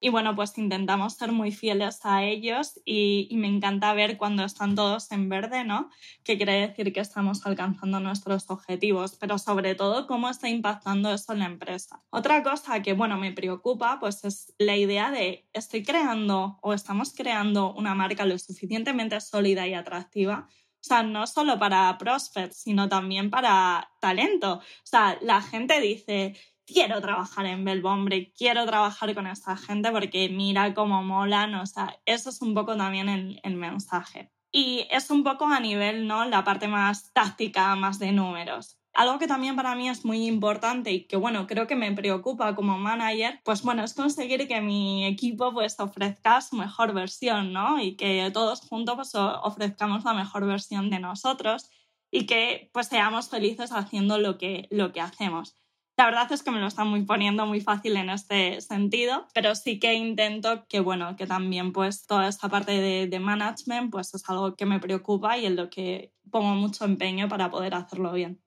y 0.03 0.09
bueno, 0.09 0.35
pues 0.35 0.57
intentamos 0.57 1.13
ser 1.13 1.31
muy 1.31 1.51
fieles 1.51 1.99
a 2.03 2.23
ellos 2.23 2.81
y, 2.83 3.29
me 3.33 3.47
encanta 3.47 3.93
ver 3.93 4.17
cuando 4.17 4.43
están 4.43 4.75
todos 4.75 5.11
en 5.11 5.29
verde, 5.29 5.63
¿no? 5.63 5.89
Que 6.23 6.37
quiere 6.37 6.67
decir 6.67 6.91
que 6.91 6.99
estamos 6.99 7.45
alcanzando 7.45 7.99
nuestros 7.99 8.49
objetivos, 8.49 9.15
pero 9.15 9.37
sobre 9.37 9.75
todo 9.75 10.07
cómo 10.07 10.29
está 10.29 10.49
impactando 10.49 11.13
eso 11.13 11.33
en 11.33 11.39
la 11.39 11.45
empresa. 11.45 12.03
Otra 12.09 12.41
cosa 12.41 12.81
que, 12.81 12.93
bueno, 12.93 13.17
me 13.17 13.31
preocupa, 13.31 13.99
pues 13.99 14.23
es 14.23 14.53
la 14.57 14.75
idea 14.75 15.11
de 15.11 15.47
estoy 15.53 15.83
creando 15.83 16.57
o 16.61 16.73
estamos 16.73 17.13
creando 17.15 17.73
una 17.73 17.93
marca 17.93 18.25
lo 18.25 18.37
suficientemente 18.39 19.21
sólida 19.21 19.67
y 19.67 19.75
atractiva 19.75 20.47
o 20.81 20.83
sea, 20.83 21.03
no 21.03 21.27
solo 21.27 21.59
para 21.59 21.95
prospects, 21.99 22.57
sino 22.57 22.89
también 22.89 23.29
para 23.29 23.91
talento. 23.99 24.53
O 24.55 24.61
sea, 24.83 25.15
la 25.21 25.39
gente 25.39 25.79
dice, 25.79 26.35
quiero 26.65 27.01
trabajar 27.01 27.45
en 27.45 27.65
Belbombre, 27.65 28.31
quiero 28.37 28.65
trabajar 28.65 29.13
con 29.13 29.27
esta 29.27 29.57
gente 29.57 29.91
porque 29.91 30.29
mira 30.29 30.73
cómo 30.73 31.03
molan, 31.03 31.55
o 31.55 31.65
sea, 31.65 31.99
eso 32.05 32.29
es 32.29 32.41
un 32.41 32.53
poco 32.53 32.75
también 32.77 33.09
el, 33.09 33.39
el, 33.43 33.55
mensaje. 33.55 34.31
Y 34.51 34.87
es 34.91 35.09
un 35.09 35.23
poco 35.23 35.45
a 35.45 35.59
nivel, 35.59 36.07
¿no? 36.07 36.25
La 36.25 36.43
parte 36.43 36.67
más 36.67 37.11
táctica, 37.13 37.75
más 37.75 37.99
de 37.99 38.11
números. 38.11 38.77
Algo 38.93 39.19
que 39.19 39.27
también 39.27 39.55
para 39.55 39.73
mí 39.75 39.87
es 39.87 40.03
muy 40.03 40.27
importante 40.27 40.91
y 40.91 41.07
que, 41.07 41.15
bueno, 41.15 41.47
creo 41.47 41.65
que 41.65 41.75
me 41.75 41.93
preocupa 41.93 42.53
como 42.55 42.77
manager, 42.77 43.39
pues 43.45 43.61
bueno, 43.63 43.85
es 43.85 43.93
conseguir 43.93 44.47
que 44.49 44.59
mi 44.59 45.05
equipo 45.05 45.53
pues 45.53 45.79
ofrezca 45.79 46.41
su 46.41 46.57
mejor 46.57 46.93
versión, 46.93 47.53
¿no? 47.53 47.81
Y 47.81 47.95
que 47.95 48.29
todos 48.33 48.61
juntos 48.61 48.95
pues 48.95 49.15
ofrezcamos 49.15 50.03
la 50.03 50.13
mejor 50.13 50.45
versión 50.45 50.89
de 50.89 50.99
nosotros 50.99 51.69
y 52.11 52.25
que 52.25 52.69
pues 52.73 52.87
seamos 52.87 53.29
felices 53.29 53.71
haciendo 53.71 54.17
lo 54.17 54.37
que, 54.37 54.67
lo 54.71 54.91
que 54.91 54.99
hacemos. 54.99 55.60
La 56.01 56.05
verdad 56.05 56.31
es 56.31 56.41
que 56.41 56.49
me 56.49 56.59
lo 56.59 56.65
están 56.65 56.87
muy 56.87 57.05
poniendo 57.05 57.45
muy 57.45 57.61
fácil 57.61 57.95
en 57.95 58.09
este 58.09 58.59
sentido, 58.61 59.27
pero 59.35 59.53
sí 59.53 59.79
que 59.79 59.93
intento 59.93 60.65
que, 60.67 60.79
bueno, 60.79 61.15
que 61.15 61.27
también 61.27 61.71
pues 61.71 62.07
toda 62.07 62.27
esta 62.27 62.49
parte 62.49 62.71
de, 62.71 63.19
management 63.19 63.91
pues 63.91 64.11
es 64.15 64.27
algo 64.27 64.55
que 64.55 64.65
me 64.65 64.79
preocupa 64.79 65.37
y 65.37 65.45
en 65.45 65.55
lo 65.55 65.69
que 65.69 66.11
pongo 66.31 66.55
mucho 66.55 66.85
empeño 66.85 67.29
para 67.29 67.51
poder 67.51 67.75
hacerlo 67.75 68.11
bien. 68.13 68.41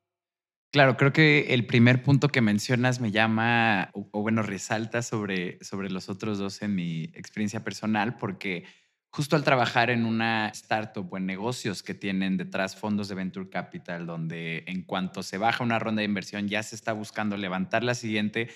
Claro, 0.73 0.97
creo 0.97 1.13
que 1.13 1.55
el 1.55 1.65
primer 1.65 2.03
punto 2.03 2.27
que 2.27 2.41
mencionas 2.41 3.01
me 3.01 3.13
llama, 3.13 3.89
o, 3.95 4.09
o, 4.11 4.23
bueno, 4.23 4.43
resalta 4.43 5.01
sobre, 5.03 5.63
sobre 5.63 5.91
los 5.91 6.09
otros 6.09 6.39
dos 6.39 6.61
en 6.61 6.75
mi 6.75 7.05
experiencia 7.15 7.63
personal, 7.63 8.17
porque 8.17 8.65
justo 9.15 9.37
al 9.37 9.45
trabajar 9.45 9.91
en 9.91 10.07
una 10.07 10.49
startup 10.49 11.07
o 11.09 11.17
en 11.17 11.25
negocios 11.25 11.85
que 11.85 11.95
tienen 11.95 12.37
detrás 12.37 12.75
fondos 12.75 13.07
de 13.07 13.15
venture 13.15 13.49
capital, 13.49 14.07
donde 14.07 14.65
en 14.67 14.83
cuanto 14.83 15.23
se 15.23 15.39
baja 15.39 15.63
una 15.63 15.79
ronda 15.79 16.01
de 16.01 16.07
inversión 16.07 16.49
ya 16.49 16.65
se 16.65 16.75
está 16.75 16.93
buscando 16.93 17.37
levantar 17.37 17.85
la 17.85 17.95
siguiente, 17.95 18.49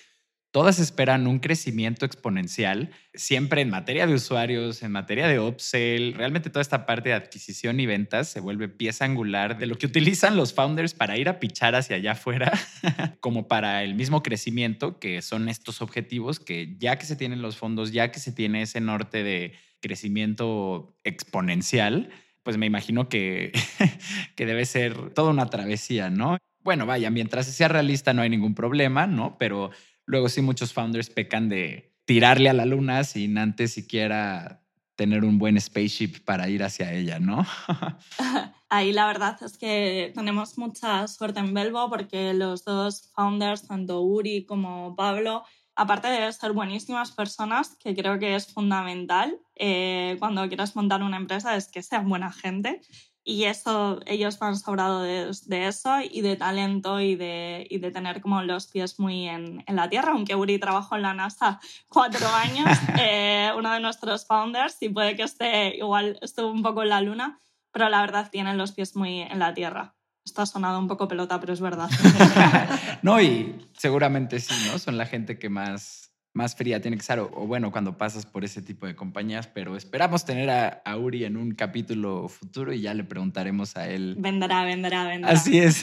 todas 0.51 0.81
esperan 0.81 1.29
un 1.29 1.39
crecimiento 1.39 2.05
exponencial, 2.05 2.91
siempre 3.15 3.61
en 3.61 3.71
materia 3.71 4.09
de 4.09 4.15
usuarios, 4.15 4.83
en 4.83 4.91
materia 4.91 5.29
de 5.29 5.39
upsell, 5.39 6.15
realmente 6.15 6.51
toda 6.51 6.63
esta 6.63 6.87
parte 6.87 7.11
de 7.11 7.15
adquisición 7.15 7.79
y 7.79 7.87
ventas 7.87 8.27
se 8.27 8.41
vuelve 8.41 8.69
pieza 8.69 9.05
angular 9.05 9.59
de 9.59 9.67
lo 9.67 9.79
que 9.79 9.87
utilizan 9.87 10.37
los 10.37 10.53
founders 10.53 10.93
para 10.93 11.17
ir 11.17 11.29
a 11.29 11.39
pichar 11.39 11.77
hacia 11.77 11.95
allá 11.95 12.13
afuera, 12.13 12.51
como 13.21 13.47
para 13.47 13.85
el 13.85 13.95
mismo 13.95 14.25
crecimiento, 14.25 14.99
que 14.99 15.23
son 15.23 15.49
estos 15.49 15.83
objetivos 15.83 16.41
que 16.41 16.75
ya 16.81 16.99
que 16.99 17.07
se 17.07 17.15
tienen 17.15 17.43
los 17.43 17.57
fondos, 17.57 17.93
ya 17.93 18.11
que 18.11 18.19
se 18.19 18.33
tiene 18.33 18.63
ese 18.63 18.81
norte 18.81 19.23
de 19.23 19.68
crecimiento 19.81 20.97
exponencial, 21.05 22.11
pues 22.43 22.57
me 22.57 22.67
imagino 22.67 23.09
que, 23.09 23.53
que 24.37 24.47
debe 24.47 24.65
ser 24.65 25.11
toda 25.11 25.31
una 25.31 25.51
travesía, 25.51 26.11
¿no? 26.11 26.39
Bueno, 26.61 26.87
vaya, 26.87 27.11
mientras 27.11 27.47
sea 27.47 27.69
realista 27.69 28.13
no 28.13 28.23
hay 28.23 28.31
ningún 28.31 28.55
problema, 28.55 29.07
¿no? 29.07 29.37
Pero 29.39 29.71
luego 30.07 30.29
sí 30.29 30.43
muchos 30.43 30.73
founders 30.73 31.11
pecan 31.11 31.49
de 31.49 31.95
tirarle 32.05 32.49
a 32.49 32.55
la 32.55 32.65
luna 32.65 33.05
sin 33.05 33.39
antes 33.39 33.73
siquiera 33.73 34.63
tener 34.97 35.25
un 35.25 35.39
buen 35.39 35.61
spaceship 35.61 36.25
para 36.25 36.49
ir 36.49 36.65
hacia 36.65 36.93
ella, 36.93 37.21
¿no? 37.21 37.47
Ahí 38.69 38.93
la 38.93 39.07
verdad 39.07 39.39
es 39.43 39.57
que 39.57 40.13
tenemos 40.15 40.59
mucha 40.59 41.07
suerte 41.07 41.41
en 41.41 41.55
Belbo 41.55 41.89
porque 41.89 42.35
los 42.35 42.65
dos 42.65 43.11
founders, 43.15 43.67
tanto 43.67 44.01
Uri 44.01 44.45
como 44.45 44.97
Pablo, 44.97 45.45
aparte 45.75 46.09
de 46.09 46.33
ser 46.33 46.53
buenísimas 46.53 47.13
personas, 47.13 47.77
que 47.77 47.95
creo 47.95 48.19
que 48.19 48.35
es 48.35 48.53
fundamental 48.53 49.39
eh, 49.59 50.17
cuando 50.19 50.47
quieras 50.49 50.77
montar 50.77 51.03
una 51.03 51.17
empresa, 51.17 51.57
es 51.57 51.69
que 51.69 51.83
sean 51.83 52.09
buena 52.09 52.33
gente. 52.33 52.81
Y 53.25 53.45
eso, 53.45 54.01
ellos 54.07 54.39
van 54.39 54.57
sobrado 54.57 55.03
de, 55.03 55.31
de, 55.47 55.67
eso 55.67 56.01
y 56.01 56.23
de 56.23 56.37
talento 56.37 56.99
y 56.99 57.15
de, 57.15 57.67
y 57.69 57.77
de, 57.77 57.91
tener 57.91 58.23
como 58.23 58.41
los 58.41 58.69
pies 58.69 58.99
muy 58.99 59.29
en, 59.29 59.63
en, 59.67 59.77
la 59.77 59.91
tierra. 59.91 60.13
Aunque 60.13 60.35
Uri 60.35 60.59
trabajó 60.59 60.97
en 60.97 61.03
la 61.03 61.13
NASA 61.13 61.61
cuatro 61.89 62.27
años, 62.27 62.67
eh, 62.99 63.51
uno 63.55 63.71
de 63.71 63.81
nuestros 63.81 64.27
founders, 64.27 64.79
y 64.81 64.89
puede 64.89 65.15
que 65.15 65.25
esté 65.25 65.77
igual, 65.77 66.19
estuvo 66.23 66.51
un 66.51 66.63
poco 66.63 66.83
en 66.83 66.89
la 66.89 67.03
luna, 67.03 67.39
pero 67.71 67.91
la 67.91 68.01
verdad 68.01 68.31
tienen 68.31 68.57
los 68.57 68.73
pies 68.73 68.97
muy 68.97 69.21
en 69.21 69.39
la 69.39 69.53
tierra. 69.53 69.95
Está 70.25 70.47
sonado 70.47 70.79
un 70.79 70.89
poco 70.89 71.07
pelota, 71.07 71.39
pero 71.39 71.53
es 71.53 71.61
verdad. 71.61 71.91
no, 73.03 73.21
y 73.21 73.69
seguramente 73.75 74.41
sí, 74.41 74.55
¿no? 74.71 74.79
Son 74.79 74.97
la 74.97 75.05
gente 75.05 75.39
que 75.39 75.51
más 75.51 76.08
más 76.35 76.55
fría 76.55 76.81
tiene 76.81 76.97
que 76.97 77.03
ser, 77.03 77.19
o, 77.19 77.29
bueno, 77.47 77.73
cuando 77.73 77.97
pasas 77.97 78.27
por 78.27 78.45
ese 78.45 78.63
tipo 78.63 78.87
de 78.87 78.95
compañías, 78.95 79.47
pero 79.47 79.77
esperamos 79.77 80.25
tener 80.25 80.51
a, 80.51 80.83
a, 80.85 80.97
Uri 80.97 81.25
en 81.25 81.37
un 81.37 81.53
capítulo 81.53 82.29
futuro 82.29 82.73
y 82.73 82.81
ya 82.81 82.95
le 82.95 83.05
preguntaremos 83.05 83.77
a 83.77 83.89
él. 83.89 84.17
Vendrá, 84.19 84.65
vendrá, 84.65 85.05
vendrá. 85.05 85.31
Así 85.31 85.59
es. 85.59 85.83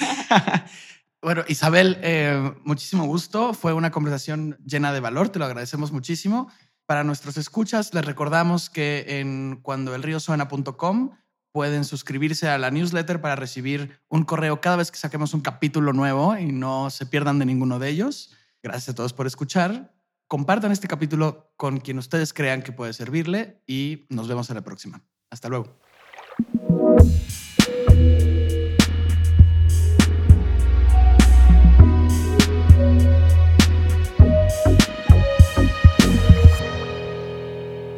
bueno, 1.22 1.44
Isabel, 1.48 1.98
eh, 2.02 2.54
muchísimo 2.64 3.06
gusto. 3.06 3.54
Fue 3.54 3.74
una 3.74 3.92
conversación 3.92 4.58
llena 4.66 4.94
de 4.94 5.00
valor, 5.00 5.30
te 5.30 5.40
lo 5.40 5.46
agradecemos 5.46 5.92
muchísimo. 5.92 6.50
Para 6.86 7.04
nuestros 7.04 7.38
escuchas, 7.38 7.94
les 7.94 8.06
recordamos 8.06 8.70
que 8.70 9.06
en 9.08 9.60
cuandoelriosuena.com 9.62 11.12
pueden 11.52 11.86
suscribirse 11.86 12.50
a 12.50 12.58
la 12.58 12.70
newsletter 12.70 13.22
para 13.22 13.36
recibir 13.36 14.00
un 14.10 14.24
correo 14.24 14.62
cada 14.62 14.76
vez 14.76 14.92
que 14.92 14.98
saquemos 14.98 15.34
un 15.34 15.42
capítulo 15.42 15.94
nuevo 15.94 16.38
y 16.38 16.52
no 16.52 16.90
se 16.90 17.06
pierdan 17.06 17.40
de 17.40 17.46
ninguno 17.46 17.80
de 17.80 17.90
ellos. 17.90 18.36
Gracias 18.62 18.90
a 18.90 18.96
todos 18.96 19.14
por 19.14 19.26
escuchar. 19.26 19.95
Compartan 20.28 20.72
este 20.72 20.88
capítulo 20.88 21.52
con 21.56 21.80
quien 21.80 22.00
ustedes 22.00 22.34
crean 22.34 22.64
que 22.64 22.72
puede 22.72 22.94
servirle 22.94 23.62
y 23.68 24.08
nos 24.10 24.28
vemos 24.28 24.50
en 24.50 24.56
la 24.56 24.64
próxima. 24.64 25.04
Hasta 25.30 25.50
luego. 25.50 25.80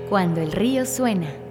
Cuando 0.09 0.41
el 0.41 0.51
río 0.51 0.85
suena. 0.85 1.46